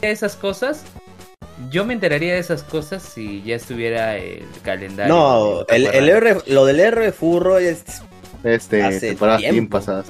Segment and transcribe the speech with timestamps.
[0.00, 0.82] de esas cosas,
[1.70, 5.14] yo me enteraría de esas cosas si ya estuviera el calendario.
[5.14, 7.84] No, el, el R, lo del R furro es
[8.44, 9.52] Este, Hace temporadas tiempo.
[9.54, 10.06] bien pasadas.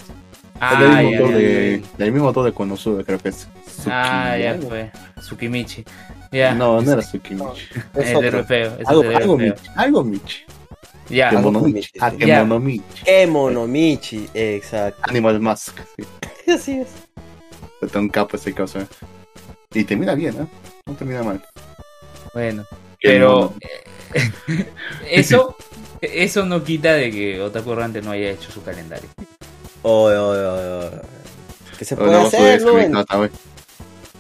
[0.61, 2.05] Ah, el, ya, mismo autor ya, de, ya.
[2.05, 3.49] el mismo autor de Konosuba, creo que es.
[3.87, 4.91] Ah, ya fue.
[5.21, 5.85] Tsukimichi.
[6.33, 6.53] Ya.
[6.55, 7.63] No, no era Tsukimichi.
[7.95, 8.29] es el otro.
[8.41, 8.73] R feo.
[8.79, 9.47] ese Algo, es el R algo feo.
[9.55, 9.69] Michi.
[9.77, 10.37] Algo Michi.
[11.09, 11.31] Ya.
[11.31, 11.73] Kemonomichi.
[11.73, 12.11] Michi, Ah.
[12.11, 13.05] Kemonomichi.
[13.05, 15.01] Kemonomichi, exacto.
[15.09, 15.79] Animal Mask.
[15.97, 16.05] Sí.
[16.53, 16.89] Así es.
[17.81, 18.81] Está un capo ese caso.
[19.75, 20.47] Y termina bien, ¿eh?
[20.87, 21.45] No termina mal.
[22.33, 22.65] Bueno.
[23.01, 24.65] Pero eh,
[25.11, 25.57] eso,
[26.01, 29.09] eso no quita de que Otaku Errante no haya hecho su calendario.
[29.83, 30.91] Oye, oye, oye.
[31.79, 32.63] ¿Qué se puede hacer,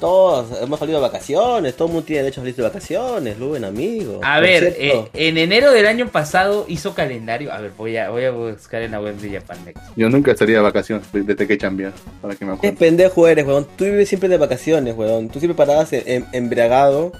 [0.00, 3.64] Todos hemos salido de vacaciones, todo el mundo tiene derecho a salir de vacaciones, Luen,
[3.64, 4.20] amigo.
[4.22, 7.52] A ver, eh, en enero del año pasado hizo calendario.
[7.52, 9.82] A ver, voy a, voy a buscar en la web de Japan Next.
[9.96, 12.76] Yo nunca estaría de vacaciones desde que cambiar, para que me Qué acuerde.
[12.76, 13.66] pendejo eres, weón.
[13.76, 15.28] Tú vives siempre de vacaciones, weón.
[15.30, 17.10] Tú siempre parabas en- en- embriagado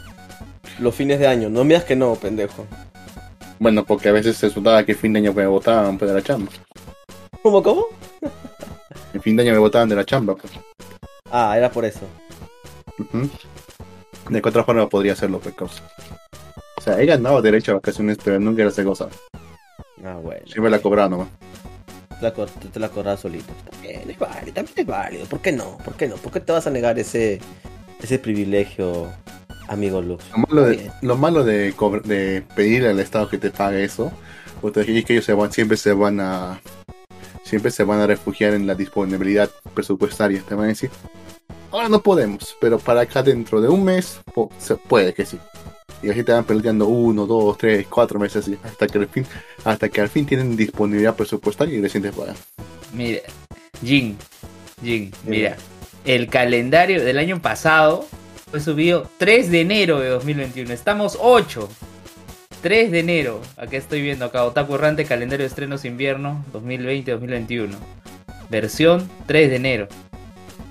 [0.78, 1.50] los fines de año.
[1.50, 2.64] No miras que no, pendejo.
[3.58, 6.22] Bueno, porque a veces se resultaba que fin de año me votaban pues, de la
[6.22, 6.52] chamba.
[7.42, 7.86] ¿Cómo, cómo?
[9.14, 10.36] En fin de año me votaban de la chamba.
[10.36, 10.52] Pues.
[11.32, 12.02] Ah, era por eso.
[14.30, 15.82] De qué otra forma podría hacerlo, pues, causa.
[16.76, 19.10] O sea, he ganado derecho a vacaciones, pero nunca he gozado.
[20.04, 20.46] Ah, bueno.
[20.46, 21.28] Siempre la cobraba nomás.
[22.18, 23.52] Te la, co- te, te la cobras solito.
[23.70, 25.26] También es válido, también es válido.
[25.26, 25.78] ¿Por qué no?
[25.78, 26.16] ¿Por qué no?
[26.16, 27.40] ¿Por qué te vas a negar ese,
[28.02, 29.08] ese privilegio,
[29.68, 30.24] amigo Lux?
[30.30, 34.12] Lo malo de, lo malo de, cobr- de pedirle al Estado que te pague eso,
[34.60, 36.60] pues, es que ellos se van, siempre se van a
[37.44, 40.42] siempre se van a refugiar en la disponibilidad presupuestaria.
[40.46, 40.90] Te van a decir,
[41.70, 45.38] ahora no podemos, pero para acá dentro de un mes po- se puede que sí.
[46.02, 49.26] Y así te van peleando uno, dos, tres, cuatro meses hasta que al fin,
[49.64, 52.36] hasta que al fin tienen disponibilidad presupuestaria y recién te pagan.
[52.92, 53.20] Mira,
[53.84, 54.16] Jin,
[54.82, 55.56] Jin, mira,
[56.04, 58.06] el calendario del año pasado
[58.50, 60.72] fue subido 3 de enero de 2021.
[60.72, 61.68] Estamos 8.
[62.62, 63.40] 3 de enero.
[63.56, 67.70] Acá estoy viendo acá Otaku Errante calendario de estrenos invierno 2020-2021.
[68.50, 69.88] Versión 3 de enero.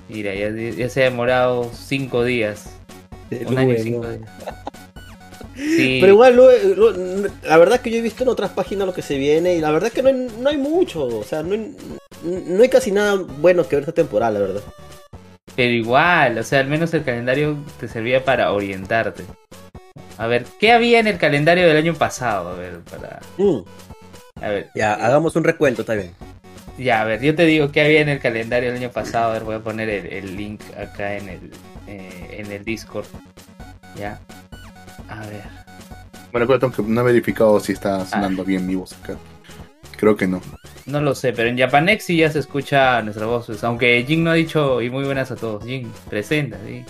[0.08, 2.70] Mira, ya, ya se ha demorado 5 días.
[3.46, 4.20] Un año y 5 días.
[5.58, 5.98] Sí.
[6.00, 6.36] Pero igual,
[7.42, 9.60] la verdad es que yo he visto en otras páginas lo que se viene y
[9.60, 11.02] la verdad es que no hay, no hay mucho.
[11.02, 11.76] O sea, no hay,
[12.22, 14.62] no hay casi nada bueno que ver esta temporada, la verdad.
[15.56, 19.24] Pero igual, o sea, al menos el calendario te servía para orientarte.
[20.16, 22.50] A ver, ¿qué había en el calendario del año pasado?
[22.50, 23.18] A ver, para.
[23.38, 23.58] Mm,
[24.40, 26.12] A ver, Ya, hagamos un recuento, está bien.
[26.78, 29.30] Ya, a ver, yo te digo qué había en el calendario del año pasado.
[29.30, 31.50] A ver, voy a poner el, el link acá en el,
[31.86, 33.06] eh, en el Discord.
[33.96, 34.20] Ya.
[35.08, 35.42] A ver.
[36.32, 39.16] Bueno, creo que no he verificado si está sonando bien mi voz acá.
[39.96, 40.40] Creo que no.
[40.86, 43.64] No lo sé, pero en Japanex sí ya se escucha nuestras voces.
[43.64, 45.64] Aunque Jin no ha dicho y muy buenas a todos.
[45.64, 46.84] Jin, presenta, sí.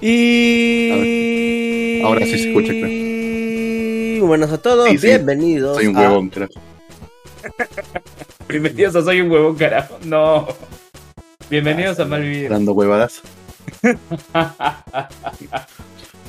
[0.00, 2.02] Y...
[2.02, 2.88] Ahora sí se escucha, creo.
[2.88, 5.06] Y buenas a todos, Sí, sí.
[5.08, 5.76] bienvenidos.
[5.76, 6.48] Soy un a- huevón, creo.
[8.52, 9.98] Bienvenidos a Soy un huevón, carajo.
[10.04, 10.46] No.
[11.48, 12.50] Bienvenidos a Malvivir.
[12.50, 13.22] Dando huevadas.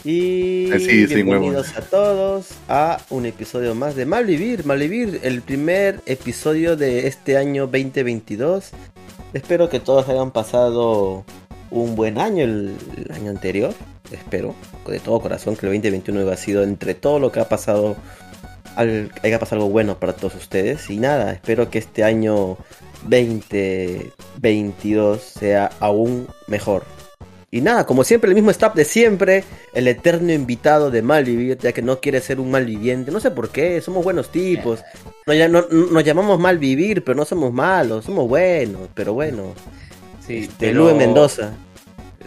[0.05, 4.65] Y Eh, sí, bienvenidos a todos a un episodio más de Malvivir.
[4.65, 8.71] Malvivir, el primer episodio de este año 2022.
[9.33, 11.23] Espero que todos hayan pasado
[11.71, 13.73] un buen año el, el año anterior.
[14.11, 14.55] Espero,
[14.87, 17.95] de todo corazón, que el 2021 haya sido entre todo lo que ha pasado,
[18.75, 20.89] haya pasado algo bueno para todos ustedes.
[20.89, 22.57] Y nada, espero que este año
[23.07, 26.83] 2022 sea aún mejor.
[27.51, 29.43] Y nada, como siempre, el mismo staff de siempre,
[29.75, 33.11] el eterno invitado de Malvivir, ya que no quiere ser un malviviente.
[33.11, 34.79] No sé por qué, somos buenos tipos.
[35.27, 39.53] Nos, ya- no- nos llamamos Malvivir, pero no somos malos, somos buenos, pero bueno.
[40.25, 41.51] Sí, Este, pero- Lube Mendoza.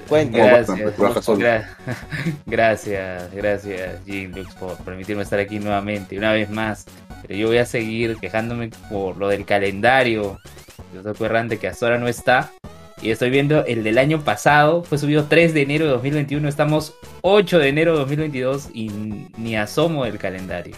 [0.09, 0.39] Cuenta.
[0.39, 0.79] Gracias.
[0.99, 1.67] Gra-
[2.47, 6.85] gracias, gracias, Jim Lux, por permitirme estar aquí nuevamente, una vez más.
[7.23, 10.39] Pero yo voy a seguir quejándome por lo del calendario.
[10.95, 12.51] Yo soy errante que hasta ahora no está.
[13.03, 16.95] Y estoy viendo el del año pasado, fue subido 3 de enero de 2021, estamos
[17.21, 18.89] 8 de enero de 2022 y
[19.37, 20.75] ni asomo del calendario.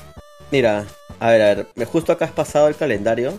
[0.51, 0.85] Mira,
[1.21, 3.35] a ver, a ver, justo acá has pasado el calendario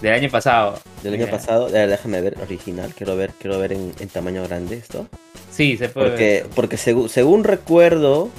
[0.00, 0.78] Del año pasado.
[1.02, 1.36] del año Mira.
[1.38, 1.66] pasado.
[1.66, 5.06] A ver, déjame ver, original, quiero ver, quiero ver en, en tamaño grande esto.
[5.50, 6.46] Sí, se puede Porque, ver.
[6.54, 8.30] porque segu- según recuerdo.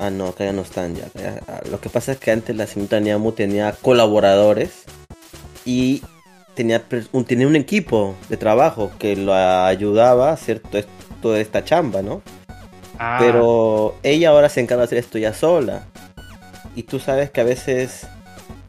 [0.00, 1.04] Ah, no, acá ya no están ya.
[1.14, 4.84] ya- ah, Lo que pasa es que antes la señorita Niamu tenía colaboradores
[5.64, 6.02] y
[6.54, 6.82] tenía,
[7.12, 10.78] un, tenía un equipo de trabajo que lo ayudaba a hacer to-
[11.22, 12.22] toda esta chamba, ¿no?
[12.98, 15.84] Ah, Pero ella ahora se encarga de hacer esto ya sola.
[16.76, 18.06] Y tú sabes que a veces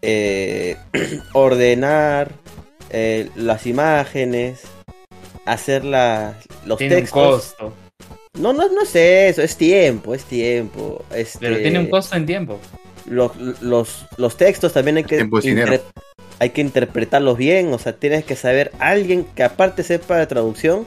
[0.06, 0.78] eh,
[1.34, 2.32] ordenar
[2.90, 4.62] eh, las imágenes,
[5.46, 6.36] hacer la-
[6.66, 7.74] los tiene un textos costo.
[8.40, 11.04] No, no, no es eso, es tiempo, es tiempo.
[11.14, 12.60] Este, Pero tiene un costo en tiempo.
[13.10, 15.18] Los, los, los textos también hay que,
[16.40, 20.86] hay que interpretarlos bien, o sea, tienes que saber alguien que aparte sepa de traducción,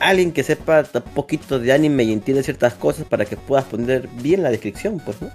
[0.00, 4.08] alguien que sepa un poquito de anime y entiende ciertas cosas para que puedas poner
[4.22, 5.30] bien la descripción, pues, ¿no?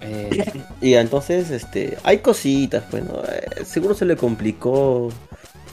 [0.00, 0.44] Eh,
[0.80, 5.10] Y entonces, este, hay cositas, bueno, eh, seguro se le complicó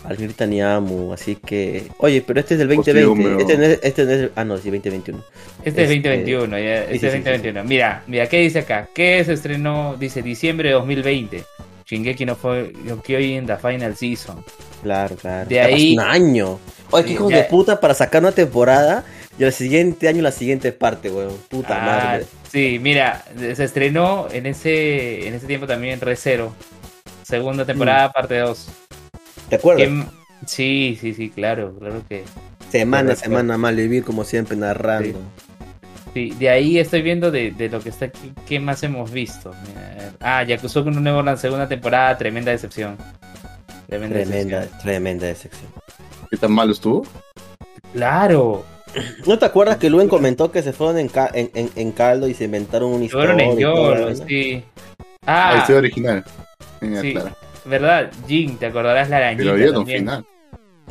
[0.03, 3.43] al Grita Niamu, así que, oye, pero este es del 2020, Posiblemente.
[3.43, 5.19] este no es, este no es- ah no, sí, 2021.
[5.63, 7.63] Este es Este- 2021, ya, este sí, es sí, sí, 2021.
[7.63, 8.87] Mira, mira, ¿qué dice acá?
[8.93, 9.95] ¿Qué se estrenó?
[9.99, 11.43] Dice diciembre de 2020.
[11.87, 14.43] Shingeki no fue no Kyojin in the final season.
[14.81, 15.47] Claro, claro.
[15.47, 16.59] De ahí- un año.
[16.91, 19.03] Oye, qué hijos ya- de puta para sacar una temporada
[19.37, 21.37] y al siguiente año la siguiente parte, weón.
[21.49, 22.25] Puta Ah, madre.
[22.51, 26.53] sí, mira, se estrenó en ese en ese tiempo también Recero.
[27.23, 28.67] Segunda temporada, parte 2.
[29.49, 29.89] ¿Te acuerdas?
[30.45, 32.23] Sí, sí, sí, claro, claro que
[32.69, 35.19] Semana a semana mal vivir como siempre narrando.
[36.13, 39.51] Sí, de ahí estoy viendo de, de lo que está aquí, ¿qué más hemos visto?
[39.67, 42.97] Mira, ah, Yakuza con un nuevo la segunda temporada, tremenda decepción.
[43.87, 44.81] Tremenda, Tremenda, decepción.
[44.81, 45.71] tremenda decepción.
[46.29, 47.05] ¿Qué tan malo estuvo?
[47.93, 48.65] Claro,
[49.25, 52.27] ¿No te acuerdas que Luen comentó que se fueron en, ca- en, en- en caldo
[52.27, 53.33] y se inventaron una historia?
[53.33, 54.63] fueron en Yolo, sí.
[55.25, 56.23] Ah, Ah, historia original.
[57.01, 57.15] Sí.
[57.65, 58.11] ¿verdad?
[58.27, 59.99] Jin, te acordarás la arañita Pero también.
[59.99, 60.25] final.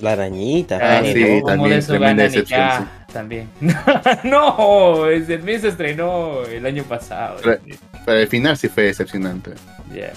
[0.01, 0.79] La arañita.
[0.79, 3.49] La Ah, sí, arañita, como también, de su tremenda gana también.
[4.25, 7.37] no, es el mes se estrenó el año pasado.
[7.43, 7.61] Pero-
[8.05, 9.53] Pero el final sí fue decepcionante.
[9.95, 10.12] Ya.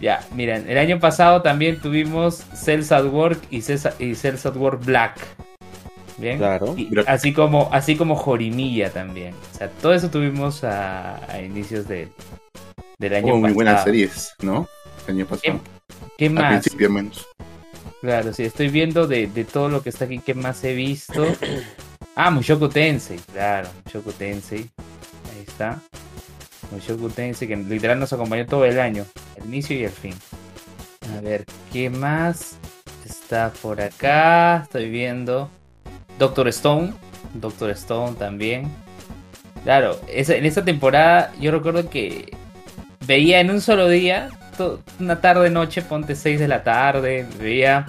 [0.00, 4.56] Ya, miren, el año pasado también tuvimos Cells at Work y Cells, y Cells at
[4.56, 5.16] Work Black.
[6.18, 6.38] Bien.
[6.38, 6.74] Claro.
[6.76, 9.34] Y así como así como Jorimilla también.
[9.54, 12.10] O sea, todo eso tuvimos a, a inicios del,
[12.98, 13.54] del año muy pasado.
[13.54, 14.68] buenas series, ¿no?
[15.06, 15.60] El año pasado.
[16.16, 16.60] ¿Qué más?
[16.60, 17.26] principio menos.
[18.00, 21.26] Claro, sí, estoy viendo de, de todo lo que está aquí, ¿qué más he visto?
[22.20, 24.68] Ah, Mushoku Tensei, claro, Mushoku Tensei.
[25.32, 25.80] Ahí está.
[26.72, 29.06] Mushoku Tensei, que literal nos acompañó todo el año,
[29.36, 30.14] el inicio y el fin.
[31.16, 32.56] A ver, ¿qué más
[33.06, 34.62] está por acá?
[34.64, 35.48] Estoy viendo.
[36.18, 36.92] Doctor Stone,
[37.34, 38.70] Doctor Stone también.
[39.64, 42.32] Claro, esa- en esa temporada yo recuerdo que
[43.06, 47.86] veía en un solo día, to- una tarde noche, ponte 6 de la tarde, veía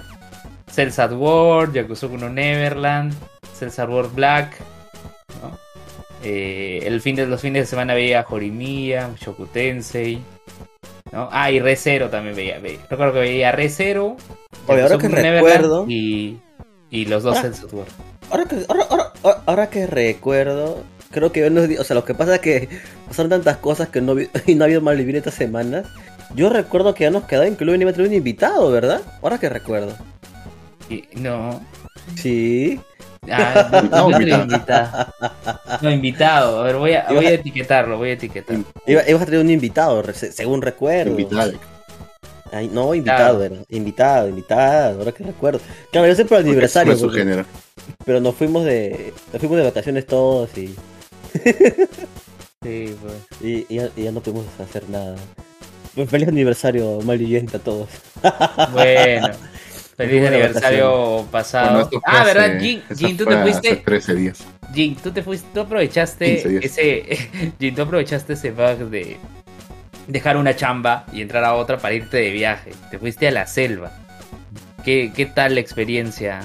[0.72, 3.14] Cells at War, Yakuza no Neverland,
[3.58, 4.58] Cells at War Black,
[5.42, 5.58] ¿no?
[6.24, 10.20] Eh, el fin de los fines de semana veía Horimiya, Shoku Tensei,
[11.12, 11.30] ¿no?
[11.32, 12.80] Ah, y Re Zero también veía, veía.
[12.90, 14.18] Recuerdo que veía Re Zero,
[14.68, 16.38] Oye, ahora que recuerdo- y,
[16.92, 17.86] y los dos Ahora- at War.
[18.32, 21.46] Ahora que, ahora, ahora- ahora- que recuerdo, creo que
[21.80, 22.70] o sea, lo que pasa es que
[23.08, 25.86] pasaron tantas cosas que no vi- y no ha habido mal vivir estas semanas.
[26.36, 29.02] Yo recuerdo que ya nos quedaba en que luego iba a tener un invitado, ¿verdad?
[29.22, 29.94] Ahora que recuerdo.
[30.90, 31.62] Y- no,
[32.16, 32.80] Sí.
[33.32, 35.08] Ah, no, No, invitado.
[35.82, 36.60] No, invitado.
[36.62, 38.64] A ver, voy a, voy a etiquetarlo, voy a etiquetarlo.
[38.88, 41.12] Iba- ibas a tener un invitado, según recuerdo.
[41.12, 41.54] Invitado.
[42.52, 43.56] Ay, no, invitado era.
[43.70, 45.60] Invitado, invitado, ahora que recuerdo.
[45.92, 47.46] Claro, yo sé por el Porque aniversario, fue su porque- género.
[48.06, 50.74] pero nos fuimos de nos fuimos de vacaciones todos y,
[52.64, 53.14] Sí, pues.
[53.42, 55.16] y, y ya, y ya no pudimos hacer nada.
[55.96, 57.90] Pues feliz aniversario, malviviente a todos.
[58.74, 59.30] Bueno.
[59.96, 61.90] Feliz aniversario pasado.
[61.90, 62.58] Bueno, ah, ¿verdad?
[62.60, 63.76] Jin, Jin, tú te fuiste.
[63.76, 64.40] 13 días.
[64.74, 65.46] Jin, tú te fuiste.
[65.54, 67.52] Tú 15 aprovechaste ese.
[67.60, 69.18] Jin, tú aprovechaste ese bug de
[70.10, 72.72] dejar una chamba y entrar a otra para irte de viaje.
[72.92, 73.92] Te fuiste a la selva.
[74.84, 76.42] ¿Qué, qué tal la experiencia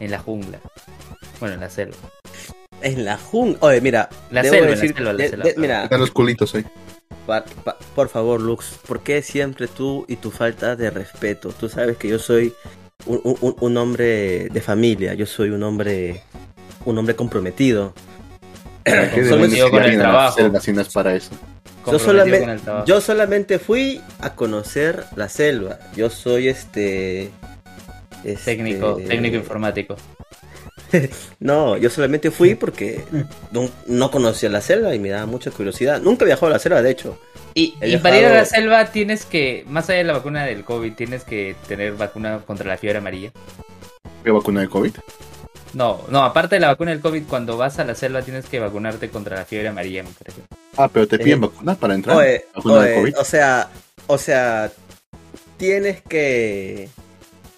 [0.00, 0.58] en la jungla?
[1.40, 1.96] Bueno, en la selva.
[2.80, 3.58] En la jungla.
[3.60, 6.10] Oye, mira, La debo selva, la decir- selva, la de- selva, de- mira, Están los
[6.10, 6.64] culitos ahí.
[7.26, 11.50] pa- pa- por favor, Lux, ¿por qué siempre tú y tu falta de respeto?
[11.50, 12.54] Tú sabes que yo soy
[13.06, 16.22] un, un- un hombre de familia, yo soy un hombre
[16.84, 17.92] un hombre comprometido.
[18.84, 19.26] ¿Qué
[19.70, 20.36] con el trabajo.
[20.94, 21.30] para eso?
[21.92, 22.86] Yo Comprometido con el solamente, trabajo.
[22.86, 25.78] yo solamente fui a conocer la selva.
[25.96, 27.30] Yo soy este,
[28.24, 29.96] este- Técnico, técnico informático.
[31.38, 33.04] No, yo solamente fui porque
[33.52, 36.00] no, no conocía la selva y me daba mucha curiosidad.
[36.00, 37.18] Nunca he viajado a la selva, de hecho.
[37.52, 40.64] Y, y para ir a la selva tienes que, más allá de la vacuna del
[40.64, 43.32] COVID, tienes que tener vacuna contra la fiebre amarilla.
[44.24, 44.92] ¿Qué vacuna de COVID?
[45.74, 48.58] No, no, aparte de la vacuna del COVID, cuando vas a la selva tienes que
[48.58, 50.42] vacunarte contra la fiebre amarilla, me parece.
[50.76, 52.16] Ah, pero te piden Eh, vacunas para entrar.
[52.16, 53.18] Oye, ¿Vacuna de oye, COVID?
[53.18, 53.68] o sea,
[54.06, 54.70] o sea,
[55.56, 56.88] tienes que,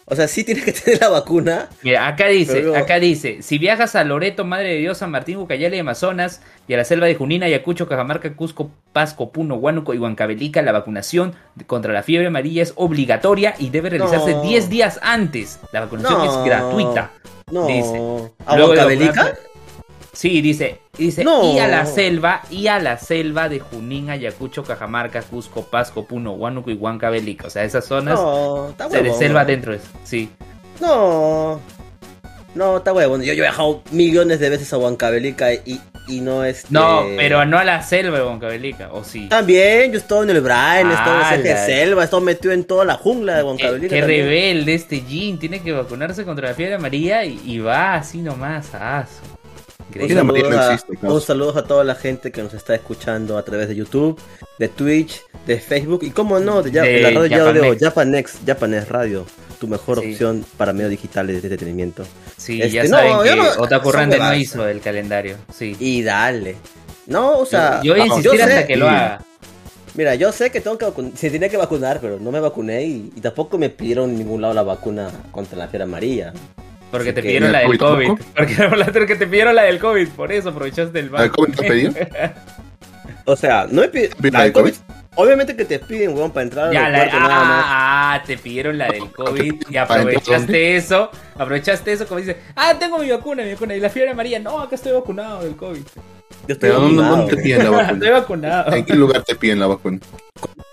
[0.07, 1.69] o sea, sí tienes que tener la vacuna.
[1.83, 5.37] Mira, acá dice, Pero- acá dice, si viajas a Loreto, Madre de Dios, San Martín,
[5.37, 9.99] Ucayali, Amazonas, y a la selva de Junín, Ayacucho, Cajamarca, Cusco, Pasco, Puno, Huánuco y
[9.99, 11.35] Huancavelica, la vacunación
[11.67, 14.43] contra la fiebre amarilla es obligatoria y debe realizarse No.
[14.43, 15.61] 10 días antes.
[15.73, 16.25] La vacunación No.
[16.40, 17.11] es gratuita.
[17.50, 19.37] No, Dice, ¿a Huancavelica?
[20.12, 21.54] Sí, dice, dice, No.
[21.54, 26.33] y a la selva, y a la selva de Junín, Ayacucho, Cajamarca, Cusco, Pasco, Puno,
[26.33, 27.47] Huánuco y Huancavelica.
[27.47, 29.83] O sea, esas zonas No, está o sea, de selva dentro es.
[30.04, 30.28] Sí.
[30.80, 31.61] No.
[32.54, 33.23] No, está huevón.
[33.23, 35.80] Yo, yo he viajado millones de veces a Huancavelica y,
[36.11, 36.71] y no es.
[36.71, 39.29] No, pero no a la selva de Huancavelica, o sí.
[39.29, 41.67] También, yo he estado en el Brian, he estado en de Ala.
[41.67, 43.95] selva, he estado metido en toda la jungla de Qué, Huancavelica.
[43.95, 48.19] qué rebelde este Jin, tiene que vacunarse contra la fiebre amarilla y, y va así
[48.19, 49.21] nomás a aso.
[49.93, 53.45] Un saludo, no a, un saludo a toda la gente que nos está escuchando a
[53.45, 54.21] través de YouTube,
[54.59, 57.76] de Twitch, de Facebook y, como no, de, ya- De la radio.
[57.79, 59.26] Japanex, Japanex Radio,
[59.61, 60.12] tu mejor Sí.
[60.12, 62.05] opción para medios digitales de entretenimiento.
[62.37, 65.37] Sí, Este, ya no, saben que no- Otaku no hizo el calendario.
[65.55, 65.76] Sí.
[65.79, 66.57] Y dale.
[67.07, 69.21] No, o sea, yo voy a vamos, insistir yo sé- hasta que lo haga.
[69.95, 72.85] Mira, yo sé que tengo que vacunar, se tenía que vacunar, pero no me vacuné
[72.85, 76.33] y, y tampoco me pidieron en ningún lado la vacuna contra la fiebre amarilla.
[76.90, 78.09] Porque te que- pidieron la del ¿COVID?
[78.37, 78.55] Porque
[78.93, 81.93] porque te pidieron la del COVID, por eso aprovechaste el ¿La del COVID te pedido?
[83.26, 84.17] O sea, no me pidieron...
[84.17, 84.75] ¿Pidieron la del COVID?
[85.17, 87.64] Obviamente que te piden, weón, para entrar al Ya, la, nada más.
[87.67, 91.11] ah, ah, te pidieron la del COVID y aprovechaste eso.
[91.37, 93.75] Aprovechaste eso como dices, ah, tengo mi vacuna, mi vacuna.
[93.75, 95.81] Y la fiebre amarilla, no, acá estoy vacunado del COVID.
[96.47, 98.11] Yo estoy Pero ¿dónde, vacunado, dónde te piden la Estoy vacuna?
[98.21, 98.73] vacunado.
[98.76, 99.99] ¿En qué lugar te piden la vacuna?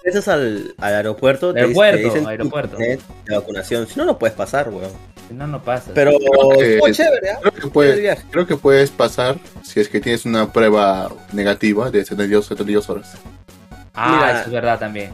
[0.03, 2.77] Regresas al, al aeropuerto, te, Aeropuerto, te dicen tu aeropuerto.
[2.77, 3.87] de vacunación.
[3.87, 4.91] Si no, no puedes pasar, weón.
[5.31, 5.91] No, no pasa.
[5.93, 7.39] Pero que- estuvo chévere, ¿ah?
[7.41, 12.05] Creo que, puedes, creo que puedes pasar si es que tienes una prueba negativa de
[12.05, 13.17] 72, 72 horas.
[13.97, 14.31] Ah, mira.
[14.39, 15.11] eso es verdad también.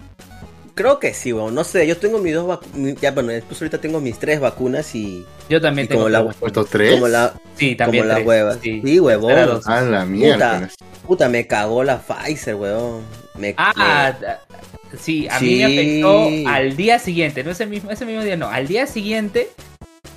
[0.76, 1.54] Creo que sí, weón.
[1.54, 2.96] No sé, yo tengo mis dos vacunas.
[3.00, 5.24] Ya, bueno, incluso ahorita tengo mis tres vacunas y.
[5.50, 6.48] Yo también Y tengo como la- tres vacunas.
[6.48, 6.94] ¿Estos tres?
[6.94, 8.58] Como, la, Sí, también como las huevas.
[8.62, 8.82] Sí.
[8.84, 9.62] Sí, huevón.
[9.92, 10.70] La mierda.
[11.06, 13.02] Puta, me cagó la Pfizer, weón.
[13.36, 14.14] Me, Ah,
[14.92, 18.38] me- sí, a mí me afectó al día siguiente, no ese mismo, ese mismo día,
[18.38, 19.50] no, al día siguiente,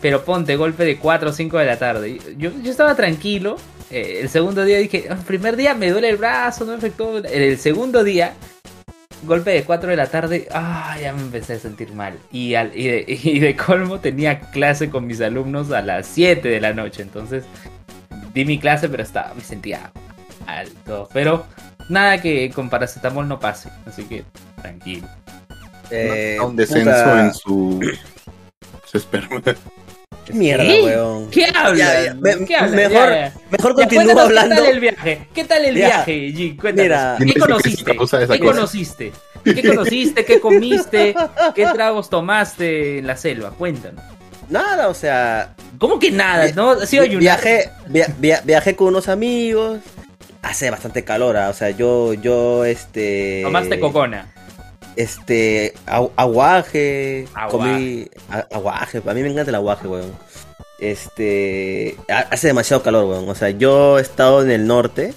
[0.02, 2.18] pero ponte golpe de 4 o 5 de la tarde.
[2.36, 3.56] Yo, yo estaba tranquilo,
[3.90, 7.18] eh, el segundo día dije, el primer día me duele el brazo, no me afectó,
[7.18, 8.34] el segundo día,
[9.26, 12.18] golpe de 4 de la tarde, ah, ya me empecé a sentir mal.
[12.32, 16.48] Y, al, y, de, y de colmo tenía clase con mis alumnos a las 7
[16.48, 17.44] de la noche, entonces
[18.32, 19.90] di mi clase, pero estaba, me sentía
[20.46, 21.46] alto, pero
[21.88, 24.24] nada que con paracetamol no pase, así que
[24.60, 25.08] tranquilo.
[25.90, 27.80] eh, un descenso puta, en su,
[28.84, 29.42] su esperma.
[30.26, 31.30] ¿Qué mierda, weón?
[31.30, 32.14] ¿Qué hablas?
[32.16, 32.70] Me- mejor-
[33.10, 33.32] Ya, ya.
[33.50, 34.54] Mejor continúo hablando.
[34.56, 35.28] ¿Qué tal el viaje?
[35.34, 36.56] ¿Qué tal el viaje, Jin?
[36.56, 37.18] Cuéntanos.
[37.20, 37.32] mira.
[37.32, 37.92] ¿Qué conociste?
[37.92, 37.96] ¿qué
[38.40, 39.12] conociste?
[39.44, 40.24] ¿Qué conociste?
[40.24, 41.14] ¿Qué comiste?
[41.54, 43.50] ¿Qué tragos tomaste en la selva?
[43.52, 44.02] Cuéntanos.
[44.48, 46.50] Nada, o sea, ¿Cómo que nada?
[46.54, 46.76] ¿No?
[47.18, 49.80] Viajé, via- via- viajé con unos amigos.
[50.42, 53.40] Hace bastante calor, ah, o sea, yo, yo, este.
[53.42, 54.32] Tomaste cocona.
[54.96, 57.50] Este, agu- aguaje, Aguaje.
[57.50, 60.12] comí a- aguaje, a mí me encanta el aguaje, weón.
[60.78, 63.28] Este, ha- hace demasiado calor, weón.
[63.28, 65.14] O sea, yo he estado en el norte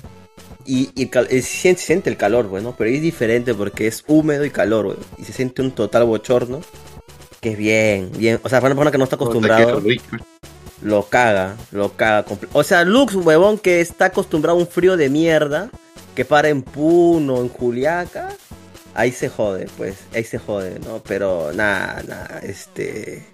[0.65, 4.45] y, y el eh, se siente, el calor, weón, pero es diferente porque es húmedo
[4.45, 4.99] y calor, weón.
[5.17, 6.61] Y se siente un total bochorno,
[7.39, 8.39] que es bien, bien.
[8.43, 9.81] O sea, para una persona que no está acostumbrado,
[10.81, 12.25] lo caga, lo caga.
[12.53, 15.69] O sea, Lux, huevón, que está acostumbrado a un frío de mierda,
[16.15, 18.29] que para en Puno, en Juliaca,
[18.99, 21.01] ahí se jode, pues, ahí se jode, ¿no?
[21.07, 23.25] Pero nada, nada, este...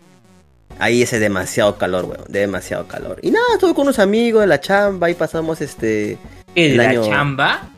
[0.77, 3.17] Ahí es demasiado calor, weón, demasiado calor.
[3.21, 6.17] Y nada, estuve con unos amigos de la chamba, ahí pasamos este...
[6.53, 7.69] ¿Qué, ¿De el la año- chamba?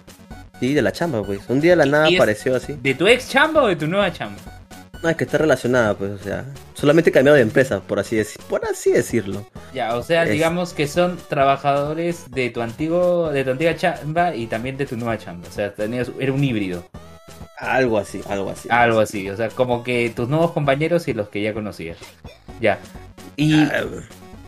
[0.59, 1.39] Sí, de la chamba, pues.
[1.49, 2.73] Un día de la nada ¿Y apareció así.
[2.81, 4.41] ¿De tu ex chamba o de tu nueva chamba?
[5.03, 6.43] No, es que está relacionada, pues, o sea...
[6.73, 9.47] Solamente cambiado de empresa, por así, decir, por así decirlo.
[9.73, 14.35] Ya, o sea, Es- digamos que son trabajadores de tu antiguo, de tu antigua chamba
[14.35, 15.47] y también de tu nueva chamba.
[15.47, 16.83] O sea, tenías, era un híbrido.
[17.57, 18.67] Algo así, algo así.
[18.71, 21.97] Algo así, o sea, como que tus nuevos compañeros y los que ya conocías.
[22.61, 22.79] Ya.
[23.35, 23.83] Y Ah,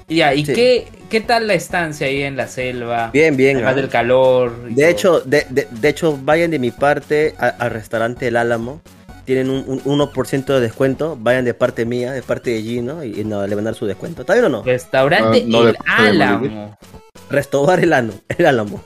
[0.07, 0.53] ya, ¿y sí.
[0.53, 3.09] qué, qué tal la estancia ahí en la selva?
[3.13, 3.57] Bien, bien.
[3.57, 4.63] Además del calor.
[4.69, 4.85] De todo.
[4.91, 8.81] hecho, de, de- de hecho, vayan de mi parte a- al restaurante El Álamo.
[9.25, 11.15] Tienen un, un 1% de descuento.
[11.19, 13.03] Vayan de parte mía, de parte de Gino.
[13.03, 14.21] Y, y no, le van a dar su descuento.
[14.21, 14.63] ¿Está bien o no?
[14.63, 16.77] Restaurante Ah, no El Álamo.
[17.29, 18.83] Restaurar el, ano, el Álamo.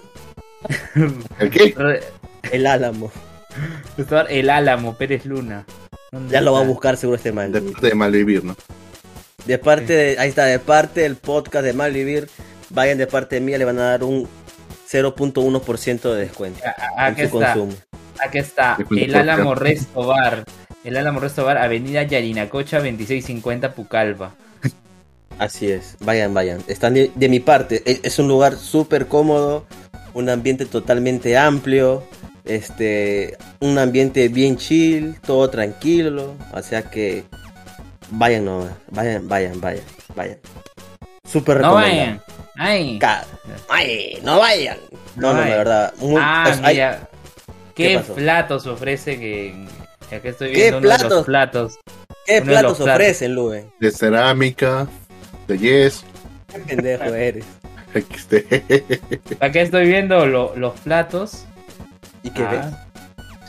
[1.39, 1.73] ¿El qué?
[1.77, 2.03] Re-
[2.51, 3.09] El Álamo.
[4.29, 5.65] El Álamo, Pérez Luna.
[6.11, 7.51] ¿Dónde Ya lo va a buscar seguro este man.
[7.51, 8.55] De parte de malvivir, ¿no?
[9.45, 12.29] De parte de, ahí está, de parte del podcast de Malvivir.
[12.69, 14.27] Vayan de parte mía, le van a dar un
[14.89, 16.61] 0.1% de descuento.
[16.65, 17.73] A- a- en Aquí su está, consumo.
[18.23, 18.77] aquí está.
[18.91, 19.55] El Álamo.
[19.55, 20.45] Resto Bar.
[20.83, 24.35] El Álamo Resto Bar, Avenida Yarinacocha 2650 Pucallpa.
[25.39, 26.61] Así es, vayan, vayan.
[26.67, 27.81] Están de, de mi parte.
[27.85, 29.65] Es, es un lugar súper cómodo,
[30.13, 32.03] un ambiente totalmente amplio,
[32.45, 36.35] este, un ambiente bien chill, todo tranquilo.
[36.53, 37.23] O sea que
[38.11, 39.83] vayan, no, vayan, vayan, vayan,
[40.15, 40.37] vayan.
[41.29, 42.21] Súper No vayan.
[42.55, 42.99] Ay.
[42.99, 43.25] Ca-
[43.69, 44.77] Ay, no vayan.
[45.15, 45.49] No, no, hay.
[45.51, 45.93] la verdad.
[45.99, 47.09] muy- ah, es- hay- mira.
[47.75, 49.67] ¿Qué ¿Qué, platos ofrecen en...
[50.15, 51.09] Acá estoy ¿Qué viendo de platos?
[51.11, 51.79] los platos.
[52.27, 52.93] ¿Qué uno de platos platos.
[52.93, 53.65] ofrecen, Lube?
[53.79, 54.87] De cerámica,
[55.47, 56.03] de yes,
[56.53, 57.45] Qué pendejo eres.
[57.95, 58.35] XD.
[59.43, 61.45] Acá estoy viendo lo- los platos.
[62.23, 62.65] ¿Y qué Ah, ves?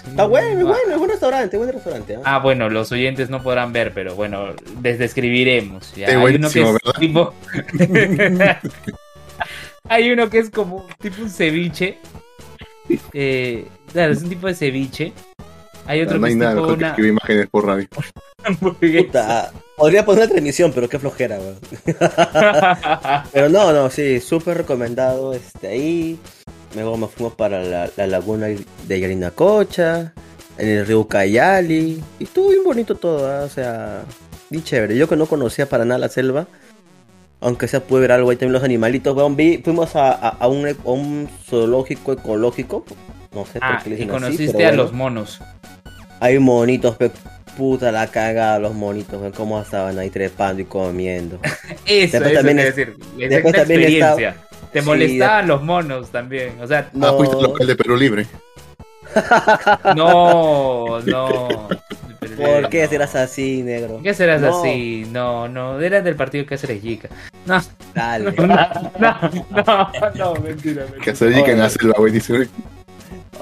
[0.03, 0.11] sí.
[0.11, 2.17] Está bueno, es Ah, bueno, es buen restaurante, buen restaurante.
[2.17, 2.21] ¿ah?
[2.25, 4.49] Ah, bueno, los oyentes no podrán ver, pero bueno,
[4.83, 5.95] les describiremos.
[5.95, 6.09] ¿ya?
[6.09, 7.33] Hay uno que es tipo.
[9.89, 11.99] Hay uno que es como tipo un ceviche.
[13.13, 15.13] Eh, claro, es un tipo de ceviche.
[15.87, 17.89] Hay otro No que hay es nada tipo mejor que una escribir imágenes por radio.
[18.61, 21.59] Puta, podría poner una transmisión, pero qué flojera, weón.
[23.33, 26.19] Pero no, no, sí, súper recomendado este ahí.
[26.75, 30.13] Luego nos fuimos para la, la laguna de Yarinacocha,
[30.59, 32.03] en el río Cayali.
[32.19, 34.03] Y estuvo bien bonito todo, o sea,
[34.51, 34.97] bien chévere.
[34.97, 36.47] Yo que no conocía para nada la selva,
[37.41, 39.17] aunque sea pude ver algo ahí también los animalitos.
[39.17, 42.85] weón, vi, fuimos a, a- a un, a un zoológico ecológico.
[43.33, 44.83] No sé por Ah, qué le y dicen así, conociste pero a bueno.
[44.83, 45.41] los monos.
[46.21, 47.11] Hay monitos, pe,
[47.57, 51.39] puta la cagada, los monitos, weón, cómo estaban ahí trepando y comiendo.
[51.87, 52.97] Eso, Después eso también es- decir.
[53.19, 54.37] Es después también experiencia.
[54.75, 56.57] Te Sí, molestaban los monos también.
[56.61, 57.07] O sea, No.
[57.07, 58.27] Ah, fuiste al local de Perú Libre.
[59.97, 61.69] no, no.
[62.37, 62.89] ¿Por qué No.
[62.89, 63.95] serás así, negro?
[63.95, 64.59] ¿Por qué serás No.
[64.61, 65.07] así?
[65.11, 67.09] No, no, eras del partido que hace Yica.
[67.47, 67.61] No,
[67.95, 68.33] Dale.
[68.37, 71.15] no, no, no, no, mentira, Que mentira.
[71.15, 72.13] se dedica en la selva, güey.
[72.13, 72.49] Dice,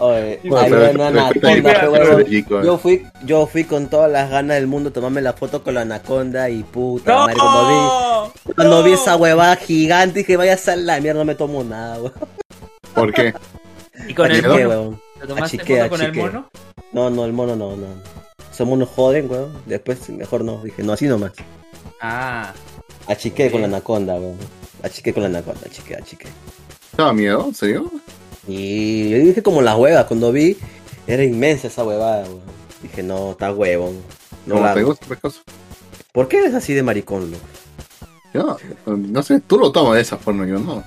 [0.04, 2.24] Oye, Bueno, hay pero- una pero- anaconda, pero- pe, pero- huevón.
[2.24, 5.62] chico, Yo fui, yo fui con todas las ganas del mundo a tomarme la foto
[5.62, 7.18] con la anaconda y puta ¡No!
[7.20, 11.34] madre, cuando vi, cuando vi esa huevada gigante dije vaya a la mierda, no me
[11.36, 12.12] tomo nada, weón.
[12.94, 13.32] ¿Por qué?
[14.08, 14.54] ¿Y con el mono?
[14.68, 15.00] weón.
[15.20, 16.50] ¿Te tomaste Achiqué, foto con el mono?
[16.92, 17.86] No, no, el mono no, no.
[18.52, 19.62] Esos monos joden, weón.
[19.66, 21.30] Después mejor no, dije, no, así nomás.
[22.00, 22.52] Ah,
[23.06, 24.36] Achiqué con la anaconda, weón.
[24.82, 26.26] Achiqué con la anaconda, achiqué, achiqué.
[26.90, 27.44] ¿Estaba miedo?
[27.46, 27.88] ¿En serio?
[28.48, 30.56] Y yo dije como las huevas, cuando vi,
[31.06, 32.40] era inmensa esa huevada, weón.
[32.82, 34.00] Dije, no, está huevón.
[34.46, 35.06] No ¿Cómo la te gusta?
[35.20, 35.40] pues?
[36.12, 37.36] ¿Por qué eres así de maricón, Lu?
[38.34, 40.82] Yo, no sé, tú lo tomas de esa forma, yo no.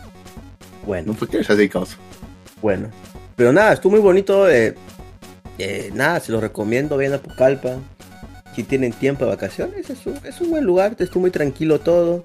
[0.85, 1.97] Bueno, No, ¿por qué eres así, causa?
[2.61, 2.89] bueno.
[3.35, 4.49] Pero nada, estuvo muy bonito.
[4.49, 4.75] eh,
[5.57, 7.77] eh, nada, se los recomiendo, vayan a Pucallpa.
[8.55, 12.23] Si tienen tiempo de vacaciones, es un, es un buen lugar, estuvo muy tranquilo todo.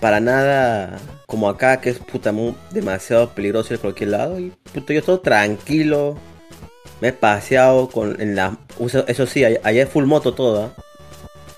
[0.00, 4.38] Para nada como acá, que es puta muy, demasiado peligroso ir a cualquier lado.
[4.40, 6.16] Y puta, yo todo tranquilo.
[7.00, 8.56] Me he paseado con en la.
[9.06, 10.72] Eso sí, allá es full moto toda.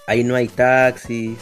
[0.06, 1.38] Ahí no hay taxis,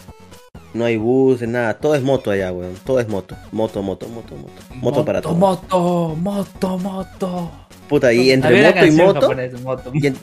[0.74, 1.74] no hay buses, nada.
[1.78, 2.74] Todo es moto allá, weón.
[2.84, 3.36] Todo es moto.
[3.52, 4.52] Moto, moto, moto, moto.
[4.74, 5.34] Moto, para todo.
[5.34, 7.50] Moto, moto, moto.
[7.88, 9.90] Puta, y entre moto y moto, japonesa, moto.
[9.92, 10.16] y en-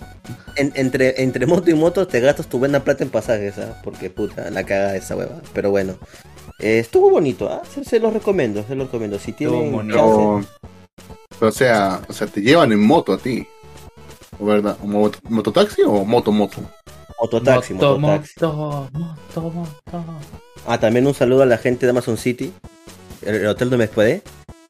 [0.55, 3.81] en- entre, entre moto y moto te gastas tu buena plata en pasajes, ¿ah?
[3.83, 5.41] Porque puta, la caga esa hueva.
[5.53, 5.95] Pero bueno,
[6.59, 7.61] eh, estuvo bonito, ¿ah?
[7.73, 9.19] Se, se los recomiendo, se los recomiendo.
[9.19, 10.41] Si tienen bonito.
[11.39, 13.47] Pero, o sea, o sea, te llevan en moto a ti.
[14.39, 14.77] ¿O ¿Verdad?
[14.83, 16.61] ¿Moto, ¿Mototaxi o moto-moto?
[17.21, 18.33] Mototaxi, moto, mototaxi.
[18.45, 20.05] moto, moto, moto.
[20.67, 22.53] Ah, también un saludo a la gente de Amazon City,
[23.23, 24.21] el, el hotel donde me puede.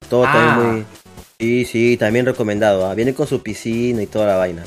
[0.09, 0.31] Todo Ah.
[0.33, 0.85] también muy...
[1.39, 2.85] Sí, sí, también recomendado.
[2.89, 2.95] ¿ah?
[2.95, 4.63] Viene con su piscina y toda la vaina.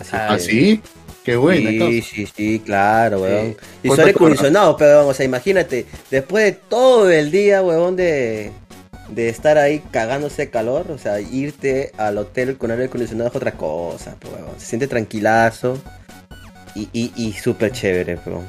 [0.00, 0.80] Así ah, ¿Ah, sí?
[1.24, 2.02] Qué buena, sí, causa.
[2.02, 3.56] sí, sí, claro, weón.
[3.82, 7.30] Y ¿Cuál su aire fue tu acondicionado, pero, o sea, imagínate, después de todo el
[7.30, 8.52] día, weón, de,
[9.08, 13.36] de estar ahí cagándose de calor, o sea, irte al hotel con aire acondicionado es
[13.36, 14.60] otra cosa, pues, weón.
[14.60, 15.82] Se siente tranquilazo
[16.74, 18.46] y, y, y súper chévere, weón.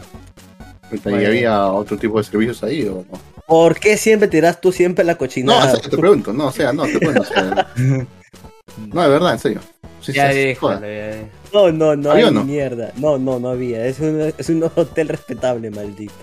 [0.92, 3.26] ¿Y había otro tipo de servicios ahí o no?
[3.48, 5.74] ¿Por qué siempre tiras tú siempre la No, cochinada?
[5.74, 7.24] o sea, te pregunto, no, o sea, no, te pregunto.
[7.24, 9.62] o sea, no, de verdad, en serio.
[10.00, 11.35] Sí, Ya sí, sí, déjalo, ya.
[11.56, 12.44] No, no, no ¿Había hay o no?
[12.44, 12.92] mierda.
[12.98, 13.86] No, no, no había.
[13.86, 16.14] Es un, es un hotel respetable, maldito.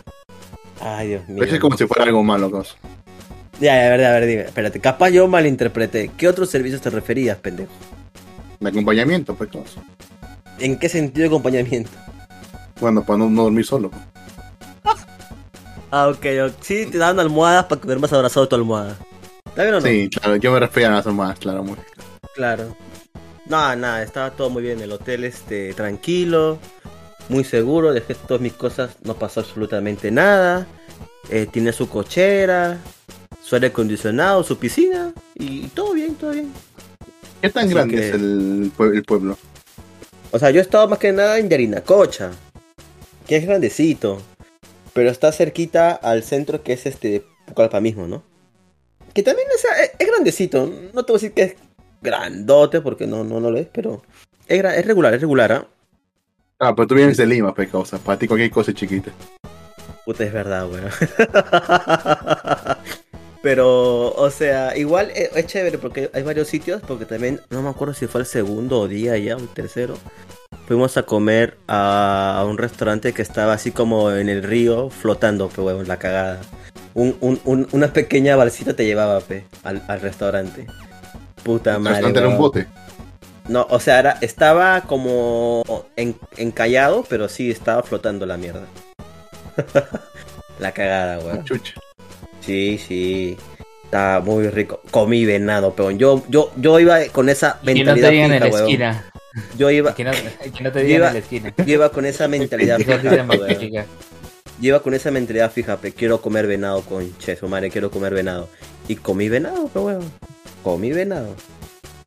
[0.79, 1.39] Ay, Dios mío.
[1.39, 2.75] Parece como si fuera algo malo, causa.
[3.59, 4.43] Ya, ya, a ver, a ver, dime.
[4.43, 6.11] Espérate, capaz yo malinterpreté.
[6.19, 7.73] ¿Qué otros servicios te referías, pendejo?
[8.61, 9.81] De acompañamiento, pues, causa.
[10.59, 11.91] ¿En qué sentido de acompañamiento?
[12.81, 13.91] Bueno, para no, no dormir solo.
[13.91, 14.05] pues.
[15.91, 16.53] Ah, ok.
[16.61, 18.97] Sí, te dan almohadas para que duermas abrazado a tu almohada.
[19.47, 19.87] ¿Está bien o no?
[19.87, 21.77] Sí, claro, yo me refería a las más, claro, muy.
[22.35, 22.77] Claro.
[23.47, 24.81] No, nada, estaba todo muy bien.
[24.81, 26.59] El hotel, este, tranquilo,
[27.29, 27.93] muy seguro.
[27.93, 30.67] Dejé todas mis cosas, no pasó absolutamente nada.
[31.29, 32.79] Eh, tiene su cochera,
[33.43, 35.13] su aire acondicionado, su piscina.
[35.35, 36.53] Y todo bien, todo bien.
[37.41, 39.37] ¿Qué tan Así grande que- es el, pue- el pueblo?
[40.31, 42.31] O sea, yo he estado más que nada en Yarinacocha,
[43.27, 44.23] que es grandecito,
[44.95, 48.23] pero está cerquita al centro que es este Pucallpa mismo, ¿no?
[49.13, 51.55] Que también o sea, es, es grandecito, no te voy a decir que es
[52.03, 54.03] grandote porque no, no, no lo es, pero
[54.47, 55.67] es, regular, es regular, ¿ah?
[56.59, 57.99] Ah, pero tú vienes de Lima, pues, causa.
[57.99, 59.11] Para ti cualquier cosa es chiquita.
[60.05, 60.91] Puta, es verdad, weón.
[63.43, 67.71] Pero, o sea, igual es, es chévere porque hay varios sitios, porque también, no me
[67.71, 69.99] acuerdo si fue el segundo día ya, o el tercero.
[70.69, 75.49] Fuimos a comer a, a un restaurante que estaba así como en el río, flotando,
[75.49, 76.41] pe huevón, la cagada.
[76.95, 80.67] Un, un- un- una pequeña balsita te llevaba, pe, al, al restaurante.
[81.43, 82.09] Puta madre.
[82.11, 82.67] era un bote.
[83.49, 85.63] No, o sea, era- estaba como
[85.97, 88.67] en- encallado, pero sí estaba flotando la mierda.
[90.59, 91.45] la cagada, weón.
[91.45, 91.75] Chucha.
[92.41, 93.37] Sí, sí.
[93.85, 94.81] Estaba muy rico.
[94.91, 95.99] Comí venado, peón.
[95.99, 98.61] Yo, yo, yo iba con esa Que no mentalidad te digan en la weón.
[98.63, 99.05] esquina.
[99.59, 101.55] Yo iba, Que no, que no te digan Iba- en la esquina.
[101.57, 103.27] yo iba con esa mentalidad fija, de weón.
[103.27, 103.87] magnífica.
[104.61, 105.93] Yo iba con esa mentalidad fija, pe.
[105.93, 107.71] Quiero comer venado con cheso, madre.
[107.71, 108.49] Quiero comer venado.
[108.89, 110.13] Y comí venado, pe, weón.
[110.63, 111.35] Comí venado.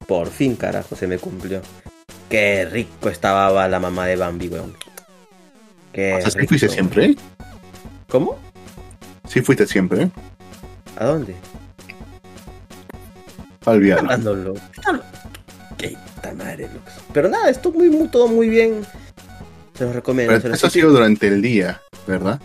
[0.07, 1.61] Por fin, carajo, se me cumplió.
[2.29, 4.73] Qué rico estaba la mamá de Bambi, weón.
[5.93, 6.49] Qué O sea, sí rico.
[6.49, 7.15] fuiste siempre.
[8.09, 8.37] ¿Cómo?
[9.27, 10.09] Sí fuiste siempre.
[10.97, 11.35] ¿A dónde?
[13.65, 14.05] Al viaje.
[15.77, 16.91] Qué puta madre, Lux.
[17.13, 18.85] Pero nada, esto muy, muy, todo muy bien.
[19.73, 20.39] Se los recomiendo.
[20.39, 22.39] se los- eso ha sido durante el día, ¿verdad?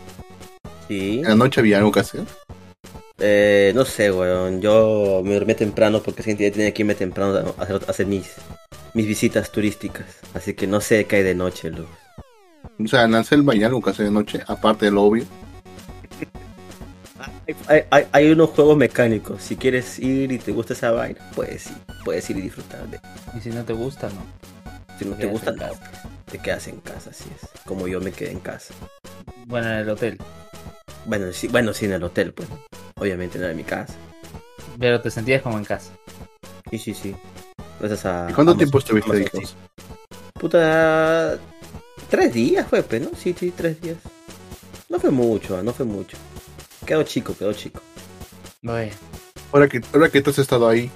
[0.89, 1.19] Sí.
[1.19, 2.25] En la noche había algo que hacer.
[3.21, 4.61] Eh, no sé, weón.
[4.61, 8.07] Yo me dormí temprano porque siempre ya tenía que irme temprano a hacer, a hacer
[8.07, 8.33] mis,
[8.95, 10.07] mis visitas turísticas.
[10.35, 11.89] Así que no sé qué hay de noche, Lux.
[12.83, 15.25] O sea, en la selva hay algo que hacer de noche, aparte de lo obvio.
[17.47, 19.43] Hay, hay- hay- hay unos juegos mecánicos.
[19.43, 21.77] Si quieres ir y te gusta esa vaina, puedes ir.
[22.05, 22.99] Puedes ir y disfrutar de.
[23.37, 24.25] Y si no te gusta, no.
[24.99, 25.65] Si no Te gusta, no.
[26.31, 27.49] Te quedas en casa, así es.
[27.67, 28.73] Como yo me quedé en casa.
[29.47, 30.19] Bueno, en el hotel.
[31.07, 32.49] Bueno, sí, bueno, sí en el hotel, pues.
[33.01, 33.95] Obviamente no era mi casa.
[34.79, 35.91] Pero te sentías como en casa.
[36.71, 37.17] Sí, sí, sí.
[37.81, 38.29] Gracias a.
[38.31, 39.27] ¿Y cuánto tiempo estuviste ahí?
[40.35, 41.39] Puta.
[42.09, 43.11] Tres días fue, pues, ¿no?
[43.17, 43.97] Sí, sí, tres días.
[44.89, 46.17] No fue mucho, no fue mucho.
[46.87, 47.81] Quedó chico, quedó chico.
[48.63, 48.93] Bueno,
[49.53, 50.91] Ahora que, ahora que tú has estado ahí,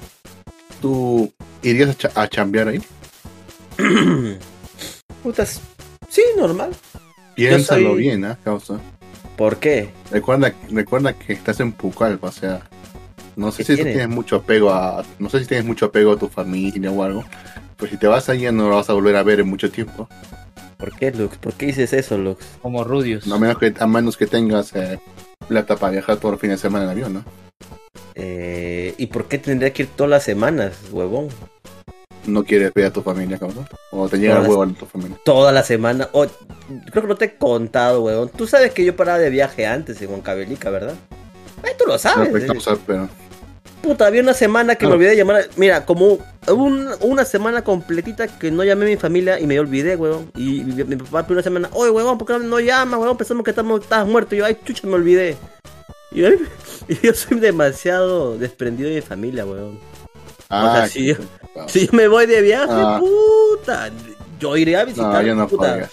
[0.80, 2.82] ¿tú irías a, cha- a chambear ahí?
[5.22, 5.60] Putas.
[6.08, 6.70] Sí, normal.
[7.34, 8.38] Piénsalo soy- bien, ¿ah?
[8.44, 8.78] Causa.
[9.36, 9.90] ¿Por qué?
[10.10, 12.62] Recuerda, recuerda que estás en Pucallpa, o sea,
[13.36, 13.92] no sé ¿Qué si tiene?
[13.92, 17.24] tienes mucho apego a, no sé si tienes mucho apego a tu familia o algo,
[17.76, 20.08] pues si te vas allá no lo vas a volver a ver en mucho tiempo,
[20.76, 21.38] ¿Por qué, Lux?
[21.38, 22.44] ¿Por qué dices eso, Lux?
[22.60, 23.30] como Rudius.
[23.30, 24.98] a menos que, a menos que tengas eh,
[25.48, 27.24] plata para viajar todos los fines de semana en avión, ¿no?
[28.14, 31.28] Eh, ¿Y por qué tendría que ir todas las semanas, huevón?
[32.26, 35.18] No quieres ver a tu familia, cabrón, o te llega el huevo a tu familia.
[35.24, 36.08] Toda la semana.
[36.12, 36.26] Oh,
[36.90, 38.30] creo que no te he contado, huevón.
[38.30, 40.94] Tú sabes que yo paraba de viaje antes en Huancavelica, ¿verdad?
[41.78, 42.28] Tú lo No, sabes.
[42.30, 42.46] pues, eh.
[42.46, 43.08] causa, pero
[43.82, 45.36] Puta, había una semana que me olvidé de llamar.
[45.42, 49.60] a- Mira, como un- una semana completita que no llamé a mi familia y me
[49.60, 50.30] olvidé, weón.
[50.36, 53.16] Y mi, mi papá por una semana, oye, weón, ¿por qué no llamas, weón?
[53.18, 54.34] Pensamos que estamos, estabas muerto.
[54.34, 55.36] Y yo, ay, chucha, me olvidé.
[56.12, 56.28] Y yo,
[56.88, 59.78] y yo soy demasiado desprendido de mi familia, weón.
[60.50, 61.16] Ah, sea, si yo-.
[61.68, 63.00] Si yo me voy de viaje, Ah.
[63.00, 63.90] puta,
[64.40, 65.90] yo iré a no, visitar, yo no puta, podría.